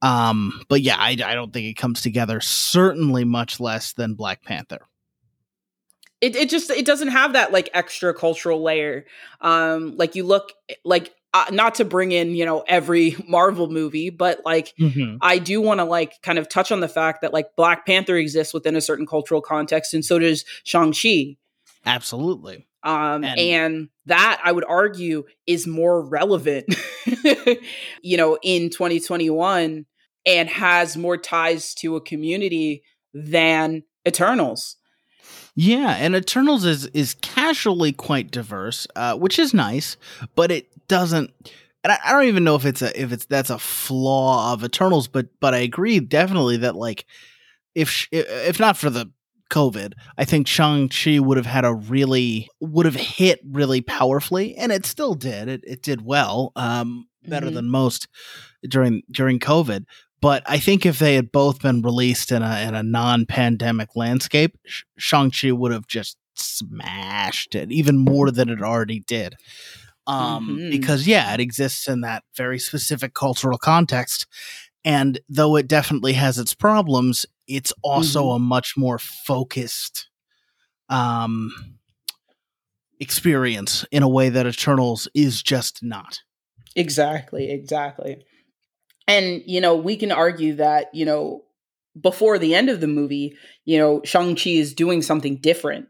Um, 0.00 0.62
but 0.68 0.80
yeah, 0.80 0.96
I, 0.98 1.10
I 1.10 1.34
don't 1.34 1.52
think 1.52 1.66
it 1.66 1.76
comes 1.76 2.02
together. 2.02 2.40
Certainly, 2.40 3.24
much 3.24 3.60
less 3.60 3.92
than 3.92 4.14
Black 4.14 4.42
Panther. 4.42 4.86
It 6.20 6.36
it 6.36 6.50
just 6.50 6.70
it 6.70 6.86
doesn't 6.86 7.08
have 7.08 7.32
that 7.32 7.52
like 7.52 7.68
extra 7.74 8.14
cultural 8.14 8.62
layer. 8.62 9.06
Um, 9.40 9.96
like 9.96 10.14
you 10.14 10.24
look 10.24 10.52
like 10.84 11.12
uh, 11.34 11.46
not 11.50 11.76
to 11.76 11.84
bring 11.84 12.12
in 12.12 12.34
you 12.34 12.44
know 12.44 12.64
every 12.66 13.16
Marvel 13.28 13.68
movie, 13.68 14.10
but 14.10 14.40
like 14.44 14.72
mm-hmm. 14.78 15.16
I 15.20 15.38
do 15.38 15.60
want 15.60 15.80
to 15.80 15.84
like 15.84 16.22
kind 16.22 16.38
of 16.38 16.48
touch 16.48 16.70
on 16.70 16.80
the 16.80 16.88
fact 16.88 17.22
that 17.22 17.32
like 17.32 17.56
Black 17.56 17.86
Panther 17.86 18.16
exists 18.16 18.54
within 18.54 18.76
a 18.76 18.80
certain 18.80 19.06
cultural 19.06 19.40
context, 19.40 19.94
and 19.94 20.04
so 20.04 20.18
does 20.18 20.44
Shang 20.64 20.92
Chi. 20.92 21.36
Absolutely. 21.84 22.66
Um, 22.84 23.24
and, 23.24 23.38
and 23.38 23.88
that 24.06 24.40
I 24.42 24.52
would 24.52 24.64
argue 24.64 25.24
is 25.46 25.66
more 25.66 26.02
relevant, 26.02 26.74
you 28.02 28.16
know, 28.16 28.38
in 28.42 28.70
2021 28.70 29.86
and 30.26 30.48
has 30.48 30.96
more 30.96 31.16
ties 31.16 31.74
to 31.74 31.96
a 31.96 32.00
community 32.00 32.82
than 33.14 33.84
Eternals. 34.06 34.76
Yeah, 35.54 35.90
and 35.90 36.14
Eternals 36.14 36.64
is 36.64 36.86
is 36.86 37.14
casually 37.20 37.92
quite 37.92 38.30
diverse, 38.30 38.86
uh, 38.96 39.16
which 39.16 39.38
is 39.38 39.52
nice, 39.52 39.96
but 40.34 40.50
it 40.50 40.66
doesn't. 40.88 41.30
And 41.84 41.92
I, 41.92 41.98
I, 42.04 42.12
don't 42.12 42.24
even 42.24 42.44
know 42.44 42.54
if 42.54 42.64
it's 42.64 42.80
a 42.80 43.00
if 43.00 43.12
it's 43.12 43.26
that's 43.26 43.50
a 43.50 43.58
flaw 43.58 44.54
of 44.54 44.64
Eternals, 44.64 45.08
but 45.08 45.26
but 45.40 45.52
I 45.52 45.58
agree 45.58 46.00
definitely 46.00 46.56
that 46.58 46.74
like 46.74 47.04
if 47.74 48.08
if 48.10 48.58
not 48.58 48.78
for 48.78 48.88
the 48.88 49.10
COVID, 49.52 49.92
I 50.16 50.24
think 50.24 50.48
Shang 50.48 50.88
Chi 50.88 51.18
would 51.18 51.36
have 51.36 51.46
had 51.46 51.64
a 51.64 51.74
really 51.74 52.48
would 52.60 52.86
have 52.86 52.96
hit 52.96 53.40
really 53.44 53.82
powerfully, 53.82 54.56
and 54.56 54.72
it 54.72 54.86
still 54.86 55.14
did. 55.14 55.48
It 55.48 55.60
it 55.64 55.82
did 55.82 56.04
well, 56.04 56.52
um, 56.56 57.06
better 57.28 57.46
mm-hmm. 57.46 57.56
than 57.56 57.70
most 57.70 58.08
during 58.68 59.02
during 59.10 59.38
COVID. 59.38 59.84
But 60.20 60.42
I 60.46 60.58
think 60.58 60.86
if 60.86 60.98
they 60.98 61.16
had 61.16 61.32
both 61.32 61.60
been 61.60 61.82
released 61.82 62.32
in 62.32 62.42
a 62.42 62.66
in 62.66 62.74
a 62.74 62.82
non 62.82 63.26
pandemic 63.26 63.94
landscape, 63.94 64.56
Shang 64.96 65.30
Chi 65.30 65.52
would 65.52 65.72
have 65.72 65.86
just 65.86 66.16
smashed 66.34 67.54
it 67.54 67.70
even 67.70 67.98
more 67.98 68.30
than 68.30 68.48
it 68.48 68.62
already 68.62 69.00
did. 69.00 69.36
Um, 70.06 70.48
mm-hmm. 70.48 70.70
Because 70.70 71.06
yeah, 71.06 71.32
it 71.34 71.40
exists 71.40 71.86
in 71.88 72.00
that 72.00 72.24
very 72.36 72.58
specific 72.58 73.14
cultural 73.14 73.58
context, 73.58 74.26
and 74.84 75.20
though 75.28 75.56
it 75.56 75.68
definitely 75.68 76.14
has 76.14 76.38
its 76.38 76.54
problems, 76.54 77.26
it's 77.46 77.72
also 77.82 78.24
mm-hmm. 78.24 78.36
a 78.36 78.38
much 78.38 78.74
more 78.76 78.98
focused 78.98 80.08
um 80.88 81.50
experience 83.00 83.84
in 83.90 84.02
a 84.02 84.08
way 84.08 84.28
that 84.28 84.46
Eternals 84.46 85.08
is 85.14 85.42
just 85.42 85.82
not. 85.82 86.20
Exactly, 86.76 87.50
exactly. 87.50 88.24
And, 89.08 89.42
you 89.44 89.60
know, 89.60 89.74
we 89.74 89.96
can 89.96 90.12
argue 90.12 90.54
that, 90.54 90.94
you 90.94 91.04
know, 91.04 91.42
before 92.00 92.38
the 92.38 92.54
end 92.54 92.70
of 92.70 92.80
the 92.80 92.86
movie, 92.86 93.36
you 93.64 93.76
know, 93.76 94.00
Shang-Chi 94.04 94.50
is 94.50 94.72
doing 94.72 95.02
something 95.02 95.38
different. 95.38 95.88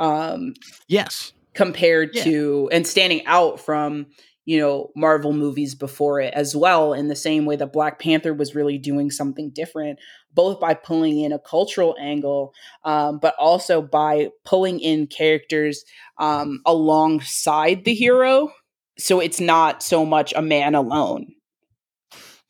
Um, 0.00 0.54
yes. 0.88 1.32
Compared 1.54 2.10
yeah. 2.14 2.24
to, 2.24 2.68
and 2.72 2.84
standing 2.84 3.24
out 3.26 3.60
from, 3.60 4.06
you 4.50 4.58
know, 4.58 4.90
Marvel 4.96 5.32
movies 5.32 5.76
before 5.76 6.20
it 6.20 6.34
as 6.34 6.56
well, 6.56 6.92
in 6.92 7.06
the 7.06 7.14
same 7.14 7.44
way 7.44 7.54
that 7.54 7.72
Black 7.72 8.00
Panther 8.00 8.34
was 8.34 8.52
really 8.52 8.78
doing 8.78 9.08
something 9.08 9.50
different, 9.50 10.00
both 10.34 10.58
by 10.58 10.74
pulling 10.74 11.20
in 11.20 11.30
a 11.30 11.38
cultural 11.38 11.96
angle, 12.00 12.52
um, 12.84 13.20
but 13.20 13.36
also 13.38 13.80
by 13.80 14.30
pulling 14.44 14.80
in 14.80 15.06
characters 15.06 15.84
um, 16.18 16.62
alongside 16.66 17.84
the 17.84 17.94
hero. 17.94 18.50
So 18.98 19.20
it's 19.20 19.38
not 19.38 19.84
so 19.84 20.04
much 20.04 20.32
a 20.34 20.42
man 20.42 20.74
alone 20.74 21.28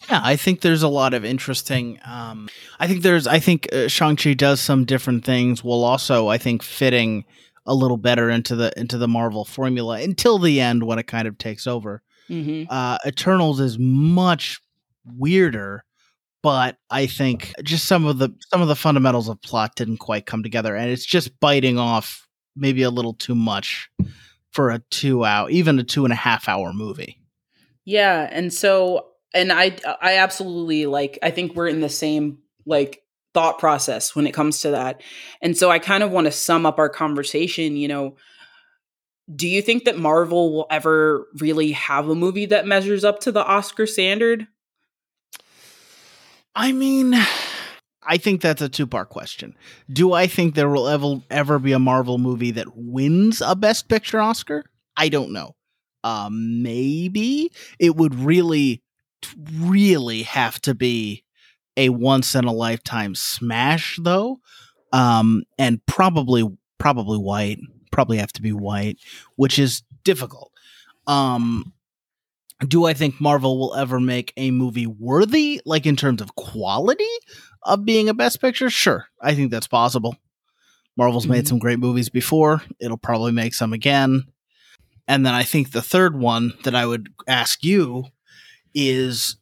yeah, 0.09 0.23
I 0.25 0.37
think 0.37 0.63
there's 0.63 0.83
a 0.83 0.89
lot 0.89 1.13
of 1.13 1.27
interesting. 1.27 2.01
Um, 2.07 2.49
I 2.79 2.87
think 2.87 3.03
there's. 3.03 3.27
I 3.27 3.39
think 3.39 3.69
uh, 3.71 3.87
Shang 3.87 4.17
Chi 4.17 4.33
does 4.33 4.59
some 4.59 4.87
different 4.87 5.27
things, 5.27 5.63
while 5.63 5.85
also 5.85 6.29
I 6.29 6.39
think 6.39 6.63
fitting 6.63 7.27
a 7.67 7.75
little 7.75 7.97
better 7.97 8.31
into 8.31 8.57
the 8.57 8.73
into 8.77 8.99
the 8.99 9.09
Marvel 9.09 9.45
formula 9.45 10.01
until 10.01 10.39
the 10.39 10.61
end 10.61 10.83
when 10.83 10.99
it 10.99 11.07
kind 11.07 11.29
of 11.29 11.39
takes 11.39 11.67
over. 11.67 12.03
Mm-hmm. 12.29 12.73
Uh, 12.73 12.99
Eternals 13.07 13.61
is 13.61 13.79
much 13.79 14.61
weirder, 15.05 15.85
but 16.43 16.77
I 16.91 17.07
think 17.07 17.53
just 17.63 17.87
some 17.87 18.07
of 18.07 18.19
the 18.19 18.31
some 18.49 18.63
of 18.63 18.69
the 18.69 18.77
fundamentals 18.77 19.29
of 19.29 19.41
plot 19.43 19.77
didn't 19.77 19.99
quite 19.99 20.27
come 20.27 20.43
together, 20.43 20.75
and 20.75 20.91
it's 20.91 21.05
just 21.05 21.39
biting 21.41 21.79
off 21.79 22.27
maybe 22.57 22.83
a 22.83 22.91
little 22.91 23.15
too 23.15 23.35
much 23.35 23.91
for 24.53 24.71
a 24.71 24.81
two 24.91 25.25
hour, 25.25 25.51
even 25.51 25.79
a 25.79 25.85
two 25.85 26.05
and 26.05 26.13
a 26.13 26.17
half 26.17 26.49
hour 26.49 26.73
movie. 26.73 27.21
Yeah, 27.85 28.29
and 28.31 28.53
so 28.53 29.07
and 29.35 29.53
I 29.53 29.77
I 30.01 30.17
absolutely 30.19 30.87
like 30.87 31.19
I 31.23 31.31
think 31.31 31.55
we're 31.55 31.69
in 31.69 31.81
the 31.81 31.89
same 31.89 32.39
like 32.67 33.03
thought 33.35 33.59
process 33.59 34.15
when 34.15 34.27
it 34.27 34.35
comes 34.35 34.61
to 34.61 34.71
that. 34.71 35.03
And 35.41 35.57
so 35.57 35.71
I 35.71 35.79
kind 35.79 36.03
of 36.03 36.11
want 36.11 36.27
to 36.27 36.33
sum 36.33 36.67
up 36.67 36.79
our 36.79 36.89
conversation, 36.89 37.77
you 37.77 37.89
know, 37.89 38.17
do 39.35 39.47
you 39.49 39.63
think 39.63 39.85
that 39.85 39.99
Marvel 39.99 40.53
will 40.53 40.67
ever 40.71 41.27
really 41.39 41.73
have 41.73 42.09
a 42.09 42.15
movie 42.15 42.47
that 42.47 42.67
measures 42.67 43.05
up 43.05 43.21
to 43.21 43.33
the 43.33 43.45
Oscar 43.45 43.87
standard? 43.87 44.47
I 46.55 46.73
mean, 46.73 47.15
I 48.03 48.17
think 48.17 48.41
that's 48.41 48.63
a 48.63 48.69
two-part 48.69 49.09
question. 49.09 49.57
Do 49.89 50.13
I 50.15 50.27
think 50.27 50.55
there 50.55 50.69
will 50.69 50.89
ever 50.89 51.21
ever 51.31 51.59
be 51.59 51.73
a 51.73 51.79
Marvel 51.79 52.19
movie 52.19 52.51
that 52.53 52.77
wins 52.77 53.41
a 53.41 53.55
best 53.55 53.89
picture 53.89 54.21
Oscar? 54.21 54.65
I 54.97 55.09
don't 55.09 55.33
know. 55.33 55.55
Um 56.03 56.63
maybe 56.63 57.53
it 57.79 57.95
would 57.95 58.15
really 58.15 58.83
really 59.53 60.23
have 60.23 60.61
to 60.63 60.75
be 60.75 61.25
a 61.81 61.89
once 61.89 62.35
in 62.35 62.45
a 62.45 62.53
lifetime 62.53 63.15
smash 63.15 63.99
though 64.03 64.39
um 64.93 65.43
and 65.59 65.85
probably 65.87 66.47
probably 66.79 67.17
white 67.19 67.59
probably 67.91 68.19
have 68.19 68.33
to 68.33 68.43
be 68.43 68.53
white 68.53 68.99
which 69.37 69.59
is 69.59 69.83
difficult. 70.05 70.53
Um 71.07 71.73
do 72.69 72.85
i 72.85 72.93
think 72.93 73.19
marvel 73.21 73.59
will 73.59 73.75
ever 73.75 73.99
make 73.99 74.35
a 74.37 74.51
movie 74.51 74.87
worthy 74.87 75.63
like 75.65 75.87
in 75.87 75.97
terms 75.97 76.21
of 76.21 76.35
quality 76.35 77.09
of 77.63 77.87
being 77.87 78.09
a 78.11 78.15
best 78.15 78.41
picture? 78.41 78.69
Sure 78.69 79.07
i 79.21 79.35
think 79.35 79.51
that's 79.51 79.67
possible. 79.67 80.17
Marvel's 80.97 81.25
mm-hmm. 81.25 81.33
made 81.33 81.49
some 81.49 81.59
great 81.59 81.79
movies 81.79 82.11
before. 82.11 82.63
It'll 82.79 82.99
probably 82.99 83.33
make 83.33 83.55
some 83.55 83.73
again. 83.73 84.25
And 85.09 85.25
then 85.25 85.33
i 85.33 85.45
think 85.45 85.73
the 85.73 85.83
third 85.83 86.15
one 86.15 86.53
that 86.65 86.75
i 86.75 86.85
would 86.85 87.09
ask 87.27 87.65
you 87.65 88.05
is 88.75 89.37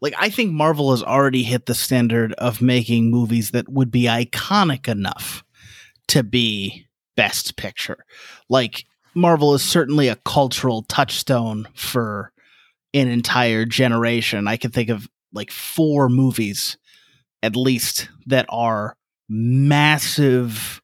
like 0.00 0.14
I 0.18 0.30
think 0.30 0.52
Marvel 0.52 0.90
has 0.90 1.02
already 1.02 1.42
hit 1.42 1.66
the 1.66 1.74
standard 1.74 2.32
of 2.34 2.62
making 2.62 3.10
movies 3.10 3.50
that 3.50 3.68
would 3.68 3.90
be 3.90 4.04
iconic 4.04 4.88
enough 4.88 5.44
to 6.08 6.22
be 6.22 6.86
best 7.16 7.56
picture. 7.56 8.04
Like 8.48 8.84
Marvel 9.14 9.54
is 9.54 9.62
certainly 9.62 10.08
a 10.08 10.16
cultural 10.16 10.82
touchstone 10.82 11.68
for 11.74 12.32
an 12.94 13.08
entire 13.08 13.64
generation. 13.64 14.48
I 14.48 14.56
can 14.56 14.70
think 14.70 14.88
of 14.88 15.08
like 15.32 15.50
four 15.50 16.08
movies 16.08 16.76
at 17.42 17.56
least 17.56 18.08
that 18.26 18.46
are 18.48 18.96
massive 19.28 20.80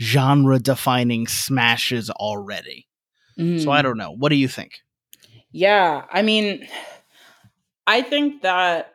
genre 0.00 0.58
defining 0.58 1.26
smashes 1.26 2.10
already. 2.10 2.86
Mm. 3.38 3.62
So 3.62 3.70
I 3.70 3.80
mm. 3.80 3.82
don't 3.82 3.98
know. 3.98 4.12
What 4.12 4.30
do 4.30 4.36
you 4.36 4.48
think? 4.48 4.72
Yeah, 5.52 6.04
I 6.10 6.22
mean, 6.22 6.66
I 7.86 8.02
think 8.02 8.42
that 8.42 8.94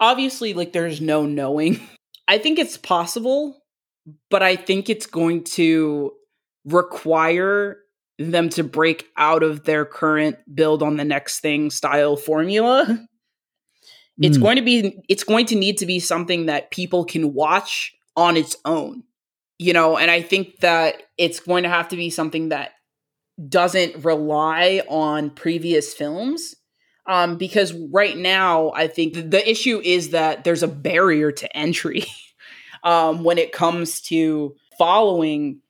obviously, 0.00 0.54
like, 0.54 0.72
there's 0.72 1.00
no 1.00 1.26
knowing. 1.26 1.80
I 2.28 2.38
think 2.38 2.58
it's 2.58 2.76
possible, 2.76 3.62
but 4.30 4.42
I 4.42 4.56
think 4.56 4.88
it's 4.88 5.06
going 5.06 5.44
to 5.44 6.12
require 6.64 7.78
them 8.18 8.48
to 8.50 8.62
break 8.62 9.06
out 9.16 9.42
of 9.42 9.64
their 9.64 9.84
current 9.84 10.36
build 10.54 10.82
on 10.82 10.96
the 10.96 11.04
next 11.04 11.40
thing 11.40 11.70
style 11.70 12.16
formula. 12.16 13.00
Mm. 14.20 14.26
It's 14.26 14.36
hmm. 14.36 14.42
going 14.42 14.56
to 14.56 14.62
be 14.62 15.02
it's 15.08 15.24
going 15.24 15.46
to 15.46 15.54
need 15.56 15.78
to 15.78 15.86
be 15.86 15.98
something 15.98 16.46
that 16.46 16.70
people 16.70 17.04
can 17.04 17.32
watch 17.32 17.94
on 18.16 18.36
its 18.36 18.56
own. 18.64 19.04
You 19.58 19.72
know, 19.72 19.96
and 19.96 20.10
I 20.10 20.22
think 20.22 20.58
that 20.60 21.02
it's 21.18 21.40
going 21.40 21.62
to 21.62 21.68
have 21.68 21.88
to 21.88 21.96
be 21.96 22.10
something 22.10 22.48
that 22.48 22.72
doesn't 23.48 24.04
rely 24.04 24.82
on 24.88 25.30
previous 25.30 25.94
films 25.94 26.54
um, 27.06 27.36
because 27.36 27.72
right 27.72 28.16
now 28.16 28.72
I 28.74 28.86
think 28.86 29.14
the 29.14 29.50
issue 29.50 29.80
is 29.82 30.10
that 30.10 30.44
there's 30.44 30.62
a 30.62 30.68
barrier 30.68 31.32
to 31.32 31.56
entry 31.56 32.04
um, 32.84 33.24
when 33.24 33.38
it 33.38 33.52
comes 33.52 34.00
to 34.02 34.54
following, 34.78 35.60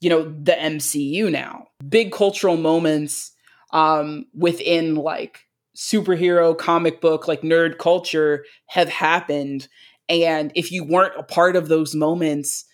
you 0.00 0.10
know, 0.10 0.22
the 0.22 0.52
MCU 0.52 1.30
now. 1.30 1.68
Big 1.88 2.12
cultural 2.12 2.56
moments 2.56 3.32
um, 3.72 4.26
within 4.34 4.94
like 4.94 5.40
superhero 5.76 6.56
comic 6.56 7.02
book 7.02 7.28
like 7.28 7.42
nerd 7.42 7.76
culture 7.76 8.46
have 8.66 8.88
happened 8.88 9.68
and 10.08 10.50
if 10.54 10.72
you 10.72 10.82
weren't 10.82 11.12
a 11.18 11.22
part 11.22 11.54
of 11.54 11.68
those 11.68 11.94
moments 11.94 12.64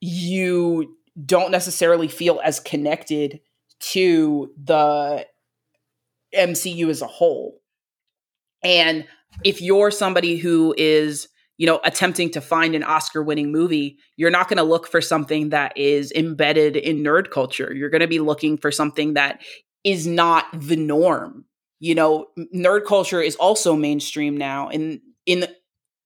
you 0.00 0.94
don't 1.24 1.50
necessarily 1.50 2.08
feel 2.08 2.38
as 2.44 2.60
connected 2.60 3.40
to 3.80 4.52
the 4.62 5.26
MCU 6.34 6.88
as 6.88 7.02
a 7.02 7.06
whole. 7.06 7.60
And 8.62 9.06
if 9.44 9.60
you're 9.60 9.90
somebody 9.90 10.36
who 10.36 10.74
is, 10.76 11.28
you 11.58 11.66
know, 11.66 11.80
attempting 11.84 12.30
to 12.30 12.40
find 12.40 12.74
an 12.74 12.82
Oscar 12.82 13.22
winning 13.22 13.52
movie, 13.52 13.98
you're 14.16 14.30
not 14.30 14.48
going 14.48 14.58
to 14.58 14.62
look 14.62 14.86
for 14.86 15.00
something 15.00 15.50
that 15.50 15.76
is 15.76 16.12
embedded 16.12 16.76
in 16.76 17.02
nerd 17.02 17.30
culture. 17.30 17.72
You're 17.74 17.90
going 17.90 18.00
to 18.00 18.08
be 18.08 18.20
looking 18.20 18.56
for 18.56 18.70
something 18.70 19.14
that 19.14 19.40
is 19.84 20.06
not 20.06 20.46
the 20.52 20.76
norm. 20.76 21.44
You 21.80 21.94
know, 21.94 22.26
nerd 22.54 22.84
culture 22.86 23.20
is 23.20 23.36
also 23.36 23.74
mainstream 23.74 24.36
now 24.36 24.68
and 24.68 25.00
in 25.26 25.46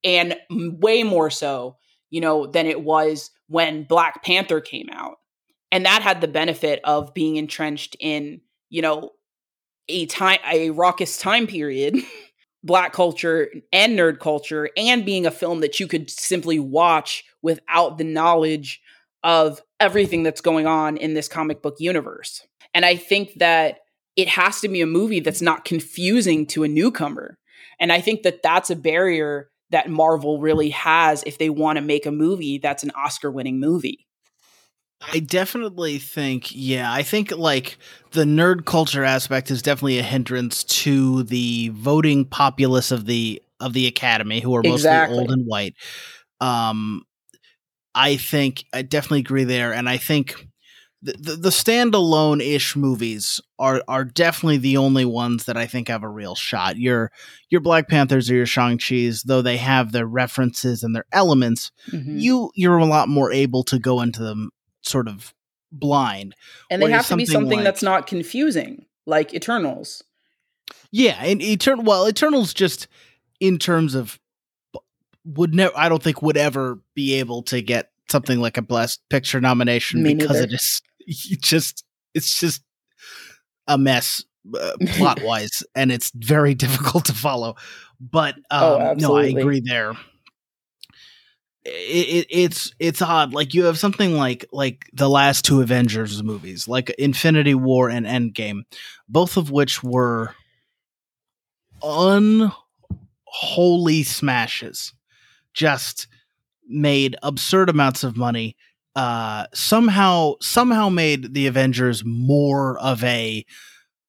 and 0.03 0.37
way 0.51 1.03
more 1.03 1.31
so, 1.31 1.77
you 2.11 2.21
know, 2.21 2.47
than 2.47 2.67
it 2.67 2.83
was 2.83 3.31
when 3.49 3.85
Black 3.85 4.23
Panther 4.23 4.61
came 4.61 4.89
out. 4.93 5.17
And 5.73 5.85
that 5.85 6.03
had 6.03 6.21
the 6.21 6.29
benefit 6.29 6.81
of 6.85 7.13
being 7.13 7.37
entrenched 7.37 7.97
in, 7.99 8.41
you 8.71 8.83
know, 8.83 9.11
a 9.89 10.07
time 10.07 10.39
a 10.51 10.71
raucous 10.71 11.19
time 11.19 11.47
period, 11.47 11.97
black 12.65 12.93
culture 12.93 13.49
and 13.73 13.99
nerd 13.99 14.19
culture, 14.19 14.71
and 14.77 15.05
being 15.05 15.27
a 15.27 15.31
film 15.31 15.61
that 15.61 15.81
you 15.81 15.87
could 15.87 16.11
simply 16.11 16.59
watch 16.59 17.25
without 17.43 17.99
the 17.99 18.05
knowledge 18.05 18.81
of 19.23 19.61
everything 19.81 20.23
that's 20.23 20.41
going 20.41 20.67
on 20.67 20.97
in 20.97 21.15
this 21.15 21.29
comic 21.29 21.63
book 21.63 21.77
universe. 21.79 22.47
And 22.75 22.85
I 22.85 22.97
think 22.97 23.35
that 23.37 23.79
it 24.17 24.29
has 24.29 24.61
to 24.61 24.69
be 24.69 24.81
a 24.81 24.87
movie 24.87 25.21
that's 25.21 25.43
not 25.43 25.65
confusing 25.65 26.47
to 26.47 26.65
a 26.65 26.69
newcomer. 26.69 27.39
And 27.79 27.93
I 27.93 28.01
think 28.01 28.23
that 28.23 28.43
that's 28.43 28.71
a 28.71 28.77
barrier 28.77 29.51
that 29.71 29.91
Marvel 29.91 30.41
really 30.41 30.71
has 30.71 31.23
if 31.27 31.39
they 31.39 31.51
want 31.51 31.77
to 31.77 31.83
make 31.83 32.07
a 32.07 32.13
movie 32.13 32.59
that's 32.59 32.83
an 32.83 32.93
Oscar 32.97 33.31
winning 33.31 33.61
movie. 33.61 34.06
I 35.01 35.19
definitely 35.19 35.99
think, 35.99 36.55
yeah, 36.55 36.93
I 36.93 37.03
think 37.03 37.31
like 37.33 37.79
the 38.13 38.25
nerd 38.25 38.65
culture 38.65 39.05
aspect 39.05 39.51
is 39.51 39.63
definitely 39.63 39.99
a 39.99 40.03
hindrance 40.03 40.65
to 40.65 41.23
the 41.25 41.71
voting 41.75 42.25
populace 42.25 42.91
of 42.91 43.07
the 43.07 43.43
of 43.61 43.73
the 43.73 43.87
academy, 43.87 44.41
who 44.41 44.55
are 44.55 44.63
mostly 44.63 44.75
exactly. 44.75 45.19
old 45.19 45.31
and 45.31 45.47
white. 45.47 45.75
Um, 46.41 47.05
I 47.95 48.17
think 48.17 48.65
I 48.73 48.83
definitely 48.83 49.21
agree 49.21 49.45
there, 49.45 49.73
and 49.73 49.89
I 49.89 49.99
think 49.99 50.47
the, 51.03 51.13
the, 51.13 51.37
the 51.37 51.49
standalone 51.51 52.43
ish 52.43 52.75
movies 52.75 53.41
are 53.59 53.83
are 53.89 54.05
definitely 54.05 54.59
the 54.59 54.79
only 54.79 55.05
ones 55.05 55.45
that 55.45 55.57
I 55.59 55.67
think 55.67 55.89
have 55.89 56.03
a 56.03 56.09
real 56.09 56.35
shot. 56.35 56.79
Your 56.79 57.13
your 57.51 57.61
Black 57.61 57.89
Panthers 57.89 58.31
or 58.31 58.35
your 58.35 58.47
Shang 58.47 58.79
Chi's, 58.79 59.23
though 59.23 59.43
they 59.43 59.59
have 59.59 59.93
their 59.93 60.07
references 60.07 60.83
and 60.83 60.97
their 60.97 61.07
elements, 61.13 61.71
mm-hmm. 61.93 62.19
you 62.19 62.51
you're 62.55 62.79
a 62.79 62.87
lot 62.87 63.09
more 63.11 63.31
able 63.31 63.63
to 63.65 63.79
go 63.79 64.01
into 64.01 64.23
them 64.23 64.51
sort 64.87 65.09
of 65.09 65.35
blind. 65.73 66.35
And 66.71 66.83
they 66.83 66.91
have 66.91 67.07
to 67.09 67.17
be 67.17 67.27
something 67.27 67.59
like, 67.59 67.65
that's 67.65 67.83
not 67.83 68.07
confusing, 68.07 68.87
like 69.07 69.35
Eternals. 69.35 70.03
Yeah, 70.91 71.23
and 71.23 71.43
Eternal 71.43 71.85
well, 71.85 72.09
Eternals 72.09 72.55
just 72.55 72.89
in 73.41 73.59
terms 73.59 73.95
of 73.95 74.19
would 75.25 75.55
never 75.55 75.77
I 75.77 75.89
don't 75.89 76.03
think 76.03 76.23
would 76.23 76.37
ever 76.37 76.81
be 76.95 77.15
able 77.15 77.43
to 77.45 77.61
get 77.61 77.91
something 78.11 78.41
like 78.41 78.57
a 78.57 78.63
Best 78.63 79.01
Picture 79.11 79.41
nomination 79.41 80.03
Me 80.03 80.15
because 80.15 80.41
neither. 80.41 80.45
it 80.45 80.53
is 80.53 80.83
just 81.41 81.85
it's 82.15 82.41
just 82.41 82.63
a 83.67 83.77
mess 83.77 84.25
uh, 84.59 84.73
plot 84.91 85.23
wise, 85.23 85.63
and 85.75 85.91
it's 85.91 86.11
very 86.15 86.55
difficult 86.65 87.07
to 87.07 87.13
follow. 87.13 87.57
But 88.01 88.37
oh, 88.51 88.77
um, 88.77 88.83
oh, 88.83 88.95
no, 88.95 89.17
I 89.17 89.25
agree 89.27 89.63
there. 89.65 89.95
It, 91.69 92.09
it, 92.09 92.27
it's 92.31 92.73
it's 92.79 93.03
odd. 93.03 93.35
Like 93.35 93.53
you 93.53 93.65
have 93.65 93.77
something 93.77 94.17
like 94.17 94.47
like 94.53 94.89
the 94.93 95.09
last 95.09 95.45
two 95.45 95.61
Avengers 95.61 96.23
movies, 96.23 96.69
like 96.69 96.91
Infinity 96.91 97.55
War 97.55 97.91
and 97.91 98.07
Endgame, 98.07 98.63
both 99.09 99.37
of 99.37 99.51
which 99.51 99.83
were 99.83 100.33
unholy 101.83 102.53
smashes. 104.05 104.93
Just 105.55 106.07
made 106.69 107.17
absurd 107.23 107.69
amounts 107.69 108.05
of 108.05 108.17
money. 108.17 108.57
Uh, 108.95 109.47
somehow 109.53 110.35
somehow 110.41 110.89
made 110.89 111.35
the 111.35 111.49
Avengers 111.49 112.05
more 112.05 112.79
of 112.79 113.03
a 113.03 113.45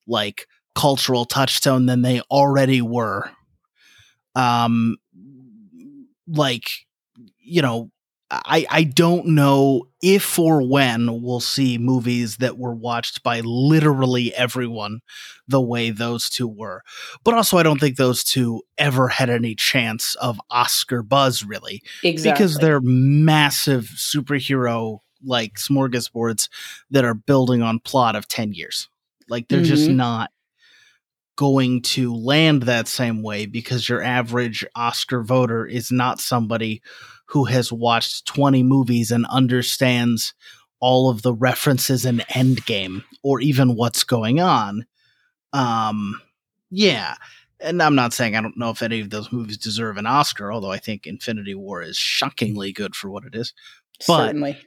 like 0.06 0.48
cultural 0.76 1.26
touchstone 1.26 1.88
than 1.88 2.04
they 2.04 2.22
already 2.30 2.82
were. 2.82 3.32
Um, 4.36 4.98
like 6.28 6.70
you 7.40 7.62
know, 7.62 7.92
I 8.30 8.66
I 8.70 8.84
don't 8.84 9.28
know 9.28 9.84
if 10.02 10.38
or 10.38 10.62
when 10.62 11.22
we'll 11.22 11.40
see 11.40 11.78
movies 11.78 12.38
that 12.38 12.58
were 12.58 12.76
watched 12.76 13.24
by 13.24 13.40
literally 13.40 14.34
everyone 14.36 15.00
the 15.48 15.62
way 15.62 15.92
those 15.92 16.30
two 16.30 16.48
were. 16.48 16.84
But 17.24 17.36
also 17.36 17.58
I 17.58 17.64
don't 17.64 17.80
think 17.80 17.96
those 17.96 18.24
two 18.24 18.64
ever 18.78 19.08
had 19.08 19.30
any 19.30 19.56
chance 19.56 20.16
of 20.16 20.42
Oscar 20.50 21.04
buzz 21.04 21.44
really. 21.44 21.82
Exactly. 22.04 22.34
Because 22.34 22.58
they're 22.58 22.82
massive 22.82 23.86
superhero 23.96 25.00
like 25.24 25.56
smorgasbords 25.56 26.50
that 26.92 27.06
are 27.06 27.14
building 27.14 27.62
on 27.62 27.80
plot 27.80 28.16
of 28.16 28.28
10 28.28 28.54
years. 28.54 28.90
Like 29.30 29.48
they're 29.48 29.60
mm-hmm. 29.60 29.70
just 29.70 29.90
not 29.90 30.32
going 31.38 31.82
to 31.84 32.14
land 32.14 32.64
that 32.64 32.88
same 32.90 33.24
way 33.24 33.46
because 33.46 33.88
your 33.88 34.02
average 34.02 34.66
Oscar 34.76 35.24
voter 35.24 35.66
is 35.66 35.92
not 35.92 36.20
somebody 36.20 36.82
who 37.28 37.46
has 37.46 37.72
watched 37.72 38.26
20 38.26 38.64
movies 38.64 39.12
and 39.12 39.26
understands 39.28 40.34
all 40.80 41.10
of 41.10 41.22
the 41.22 41.34
references 41.34 42.06
in 42.06 42.18
Endgame 42.32 43.04
or 43.24 43.40
even 43.40 43.76
what's 43.76 44.04
going 44.04 44.42
on. 44.42 44.86
Um, 45.54 46.20
yeah. 46.70 47.16
And 47.60 47.82
I'm 47.82 47.96
not 47.96 48.14
saying 48.14 48.36
I 48.36 48.42
don't 48.42 48.58
know 48.58 48.72
if 48.72 48.82
any 48.82 49.00
of 49.00 49.10
those 49.10 49.32
movies 49.32 49.58
deserve 49.58 49.98
an 49.98 50.06
Oscar, 50.06 50.52
although 50.52 50.72
I 50.72 50.78
think 50.78 51.06
Infinity 51.06 51.56
War 51.56 51.82
is 51.82 51.98
shockingly 51.98 52.72
good 52.72 52.96
for 52.96 53.10
what 53.10 53.26
it 53.26 53.36
is. 53.36 53.54
But, 54.08 54.28
Certainly. 54.28 54.58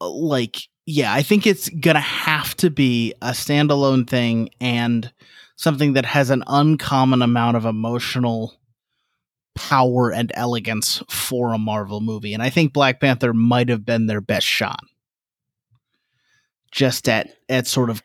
Uh, 0.00 0.10
like, 0.10 0.58
yeah, 0.86 1.12
I 1.12 1.22
think 1.22 1.46
it's 1.46 1.68
going 1.68 1.94
to 1.94 2.00
have 2.00 2.56
to 2.56 2.70
be 2.70 3.14
a 3.22 3.30
standalone 3.30 4.08
thing 4.08 4.50
and 4.60 5.12
something 5.62 5.92
that 5.92 6.04
has 6.04 6.30
an 6.30 6.42
uncommon 6.48 7.22
amount 7.22 7.56
of 7.56 7.64
emotional 7.64 8.58
power 9.54 10.10
and 10.10 10.32
elegance 10.34 11.00
for 11.08 11.54
a 11.54 11.58
Marvel 11.58 12.00
movie. 12.00 12.34
And 12.34 12.42
I 12.42 12.50
think 12.50 12.72
Black 12.72 13.00
Panther 13.00 13.32
might 13.32 13.68
have 13.68 13.84
been 13.84 14.06
their 14.06 14.20
best 14.20 14.46
shot. 14.46 14.80
Just 16.72 17.08
at 17.08 17.28
at 17.48 17.68
sort 17.68 17.90
of 17.90 18.02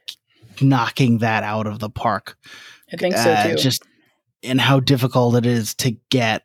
knocking 0.61 1.19
that 1.19 1.43
out 1.43 1.65
of 1.65 1.79
the 1.79 1.89
park. 1.89 2.37
I 2.93 2.97
think 2.97 3.15
so 3.15 3.31
uh, 3.31 3.47
too. 3.47 3.55
just 3.55 3.83
and 4.43 4.61
how 4.61 4.79
difficult 4.79 5.35
it 5.35 5.45
is 5.47 5.73
to 5.75 5.97
get 6.11 6.43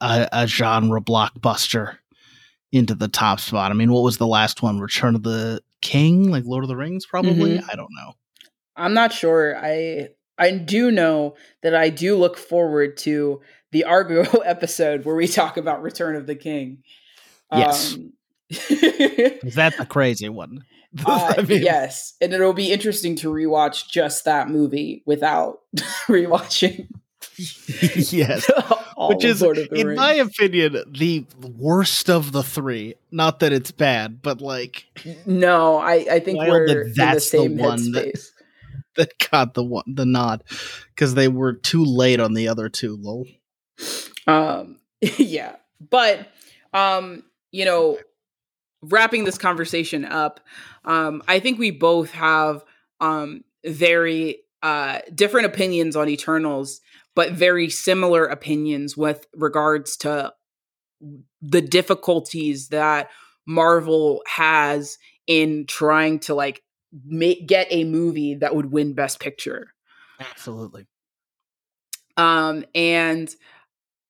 a, 0.00 0.28
a 0.32 0.46
genre 0.48 1.00
blockbuster 1.00 1.98
into 2.72 2.96
the 2.96 3.08
top 3.08 3.38
spot. 3.38 3.70
I 3.70 3.74
mean, 3.74 3.92
what 3.92 4.02
was 4.02 4.16
the 4.16 4.26
last 4.26 4.62
one? 4.62 4.80
Return 4.80 5.14
of 5.14 5.22
the 5.22 5.60
King, 5.80 6.30
like 6.30 6.44
Lord 6.44 6.64
of 6.64 6.68
the 6.68 6.76
Rings, 6.76 7.06
probably. 7.06 7.58
Mm-hmm. 7.58 7.70
I 7.70 7.76
don't 7.76 7.92
know. 7.92 8.14
I'm 8.74 8.94
not 8.94 9.12
sure. 9.12 9.56
I 9.56 10.08
I 10.40 10.52
do 10.52 10.90
know 10.90 11.36
that 11.62 11.74
I 11.74 11.90
do 11.90 12.16
look 12.16 12.38
forward 12.38 12.96
to 12.98 13.40
the 13.70 13.84
Argo 13.84 14.22
episode 14.44 15.04
where 15.04 15.14
we 15.14 15.28
talk 15.28 15.56
about 15.56 15.82
Return 15.82 16.16
of 16.16 16.26
the 16.26 16.34
King. 16.34 16.82
Yes. 17.52 17.94
Um, 17.94 18.12
That's 19.54 19.78
a 19.78 19.86
crazy 19.86 20.28
one. 20.28 20.64
uh, 21.06 21.34
I 21.38 21.42
mean, 21.42 21.62
yes, 21.62 22.14
and 22.20 22.32
it'll 22.32 22.52
be 22.52 22.72
interesting 22.72 23.14
to 23.16 23.28
rewatch 23.28 23.88
just 23.88 24.24
that 24.24 24.48
movie 24.48 25.04
without 25.06 25.60
rewatching. 26.08 26.88
yes, 27.36 28.50
which 28.96 29.24
is, 29.24 29.40
in 29.40 29.86
Rings. 29.86 29.96
my 29.96 30.14
opinion, 30.14 30.82
the 30.90 31.24
worst 31.56 32.10
of 32.10 32.32
the 32.32 32.42
three. 32.42 32.96
Not 33.12 33.38
that 33.38 33.52
it's 33.52 33.70
bad, 33.70 34.20
but 34.20 34.40
like, 34.40 34.86
no, 35.26 35.76
I 35.78 36.06
I 36.10 36.18
think 36.18 36.40
we're 36.40 36.64
in 36.66 36.92
the 36.92 37.20
same 37.20 37.56
the 37.56 37.62
one 37.62 37.92
that, 37.92 38.20
that 38.96 39.12
got 39.30 39.54
the 39.54 39.64
one 39.64 39.84
the 39.86 40.06
nod 40.06 40.44
because 40.94 41.14
they 41.14 41.28
were 41.28 41.52
too 41.52 41.84
late 41.84 42.20
on 42.20 42.34
the 42.34 42.48
other 42.48 42.68
two. 42.68 42.96
Lol. 43.00 43.26
Um, 44.26 44.80
yeah, 45.00 45.56
but 45.80 46.28
um, 46.72 47.24
you 47.52 47.64
know, 47.64 47.98
wrapping 48.82 49.24
this 49.24 49.38
conversation 49.38 50.04
up, 50.04 50.40
um, 50.84 51.22
I 51.28 51.40
think 51.40 51.58
we 51.58 51.70
both 51.70 52.10
have 52.12 52.64
um 53.00 53.44
very 53.64 54.38
uh 54.62 55.00
different 55.14 55.46
opinions 55.46 55.96
on 55.96 56.08
Eternals, 56.08 56.80
but 57.14 57.32
very 57.32 57.68
similar 57.70 58.26
opinions 58.26 58.96
with 58.96 59.26
regards 59.34 59.96
to 59.98 60.32
the 61.40 61.62
difficulties 61.62 62.68
that 62.68 63.08
Marvel 63.46 64.22
has 64.26 64.98
in 65.26 65.64
trying 65.66 66.18
to 66.20 66.34
like 66.34 66.62
make, 67.04 67.46
get 67.46 67.66
a 67.70 67.84
movie 67.84 68.34
that 68.36 68.54
would 68.54 68.72
win 68.72 68.94
Best 68.94 69.20
Picture. 69.20 69.72
Absolutely. 70.18 70.86
Um, 72.16 72.64
and 72.74 73.34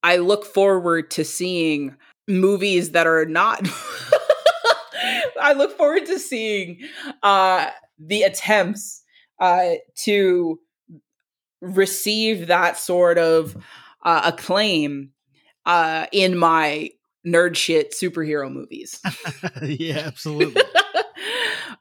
I 0.02 0.16
look 0.16 0.44
forward 0.44 1.10
to 1.12 1.24
seeing 1.24 1.96
movies 2.26 2.92
that 2.92 3.06
are 3.06 3.26
not. 3.26 3.60
I 5.40 5.52
look 5.54 5.76
forward 5.76 6.06
to 6.06 6.18
seeing 6.18 6.80
uh, 7.22 7.68
the 7.98 8.22
attempts 8.22 9.02
uh, 9.40 9.74
to 9.96 10.58
receive 11.60 12.46
that 12.48 12.78
sort 12.78 13.18
of 13.18 13.56
uh, 14.04 14.22
acclaim 14.24 15.10
uh, 15.66 16.06
in 16.12 16.36
my 16.36 16.90
nerd 17.26 17.56
shit 17.56 17.92
superhero 17.92 18.50
movies. 18.50 19.00
yeah, 19.62 19.98
absolutely. 19.98 20.62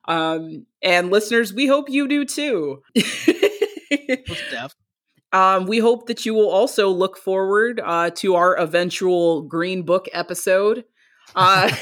um, 0.10 0.66
and 0.82 1.12
listeners, 1.12 1.54
we 1.54 1.68
hope 1.68 1.90
you 1.90 2.08
do 2.08 2.26
too. 2.26 2.82
um, 5.32 5.68
we 5.68 5.78
hope 5.78 6.08
that 6.08 6.26
you 6.26 6.34
will 6.34 6.50
also 6.50 6.90
look 6.90 7.16
forward 7.16 7.80
uh, 7.80 8.10
to 8.16 8.34
our 8.36 8.56
eventual 8.56 9.44
Green 9.44 9.84
Book 9.84 10.10
episode. 10.12 10.84
Uh, 11.36 11.72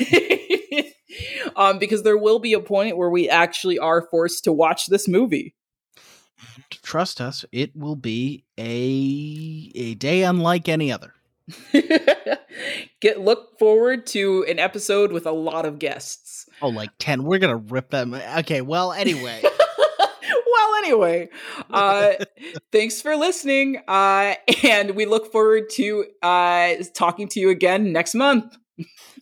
um, 1.56 1.80
because 1.80 2.04
there 2.04 2.18
will 2.18 2.40
be 2.40 2.52
a 2.52 2.60
point 2.60 2.98
where 2.98 3.10
we 3.10 3.30
actually 3.30 3.80
are 3.80 4.02
forced 4.02 4.44
to 4.44 4.52
watch 4.52 4.88
this 4.88 5.08
movie. 5.08 5.56
Trust 6.70 7.22
us, 7.22 7.46
it 7.54 7.76
will 7.76 7.96
be 7.96 8.44
a 8.58 9.72
a 9.74 9.96
day 9.96 10.24
unlike 10.24 10.68
any 10.68 10.92
other. 10.92 11.14
Get 13.00 13.22
look 13.22 13.58
forward 13.58 14.06
to 14.08 14.46
an 14.50 14.60
episode 14.60 15.12
with 15.12 15.26
a 15.26 15.32
lot 15.32 15.66
of 15.66 15.80
guests. 15.80 16.47
Oh, 16.62 16.70
like 16.70 16.92
ten. 17.00 17.24
We're 17.24 17.40
gonna 17.40 17.58
rip 17.58 17.90
them. 17.90 18.14
Okay. 18.14 18.62
Well, 18.62 18.92
anyway. 18.94 19.42
well, 20.48 20.76
anyway, 20.78 21.30
uh, 21.70 22.14
thanks 22.72 23.02
for 23.02 23.16
listening, 23.16 23.82
uh, 23.88 24.36
and 24.64 24.92
we 24.92 25.06
look 25.06 25.32
forward 25.32 25.70
to 25.72 26.06
uh, 26.24 26.76
talking 26.94 27.28
to 27.30 27.40
you 27.40 27.50
again 27.50 27.92
next 27.92 28.16
month. 28.16 28.58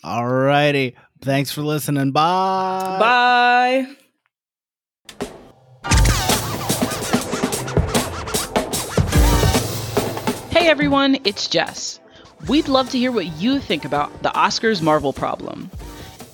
All 0.04 0.28
righty. 0.28 0.96
Thanks 1.22 1.52
for 1.52 1.62
listening. 1.62 2.12
Bye. 2.12 2.98
Bye. 3.00 3.96
Hey 10.52 10.70
everyone, 10.70 11.18
it's 11.26 11.48
Jess. 11.48 12.00
We'd 12.48 12.68
love 12.68 12.90
to 12.92 12.98
hear 12.98 13.12
what 13.12 13.26
you 13.40 13.60
think 13.60 13.86
about 13.86 14.24
the 14.24 14.30
Oscars 14.30 14.82
Marvel 14.82 15.14
problem. 15.14 15.70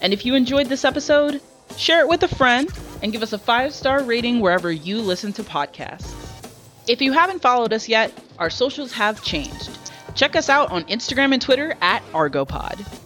And 0.01 0.13
if 0.13 0.25
you 0.25 0.35
enjoyed 0.35 0.67
this 0.67 0.83
episode, 0.83 1.41
share 1.77 2.01
it 2.01 2.07
with 2.07 2.23
a 2.23 2.27
friend 2.27 2.69
and 3.01 3.11
give 3.11 3.23
us 3.23 3.33
a 3.33 3.37
five 3.37 3.73
star 3.73 4.03
rating 4.03 4.39
wherever 4.39 4.71
you 4.71 4.99
listen 4.99 5.31
to 5.33 5.43
podcasts. 5.43 6.15
If 6.87 7.01
you 7.01 7.13
haven't 7.13 7.41
followed 7.41 7.73
us 7.73 7.87
yet, 7.87 8.11
our 8.39 8.49
socials 8.49 8.91
have 8.93 9.23
changed. 9.23 9.69
Check 10.15 10.35
us 10.35 10.49
out 10.49 10.71
on 10.71 10.83
Instagram 10.85 11.33
and 11.33 11.41
Twitter 11.41 11.75
at 11.81 12.03
ArgoPod. 12.11 12.99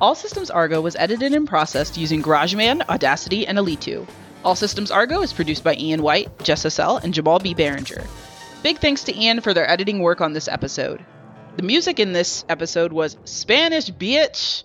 All 0.00 0.14
Systems 0.14 0.50
Argo 0.50 0.82
was 0.82 0.94
edited 0.96 1.32
and 1.32 1.48
processed 1.48 1.96
using 1.96 2.22
GarageBand, 2.22 2.86
Audacity, 2.88 3.46
and 3.46 3.56
Alitu. 3.56 4.06
All 4.44 4.54
Systems 4.54 4.90
Argo 4.90 5.22
is 5.22 5.32
produced 5.32 5.64
by 5.64 5.74
Ian 5.74 6.02
White, 6.02 6.44
Jess 6.44 6.64
Hassell, 6.64 7.02
and 7.02 7.14
Jamal 7.14 7.38
B. 7.38 7.54
Behringer. 7.54 8.06
Big 8.62 8.78
thanks 8.78 9.04
to 9.04 9.18
Ian 9.18 9.40
for 9.40 9.54
their 9.54 9.68
editing 9.68 10.00
work 10.00 10.20
on 10.20 10.34
this 10.34 10.48
episode. 10.48 11.04
The 11.56 11.62
music 11.62 11.98
in 11.98 12.12
this 12.12 12.44
episode 12.48 12.92
was 12.92 13.16
Spanish 13.24 13.90
Bitch 13.90 14.64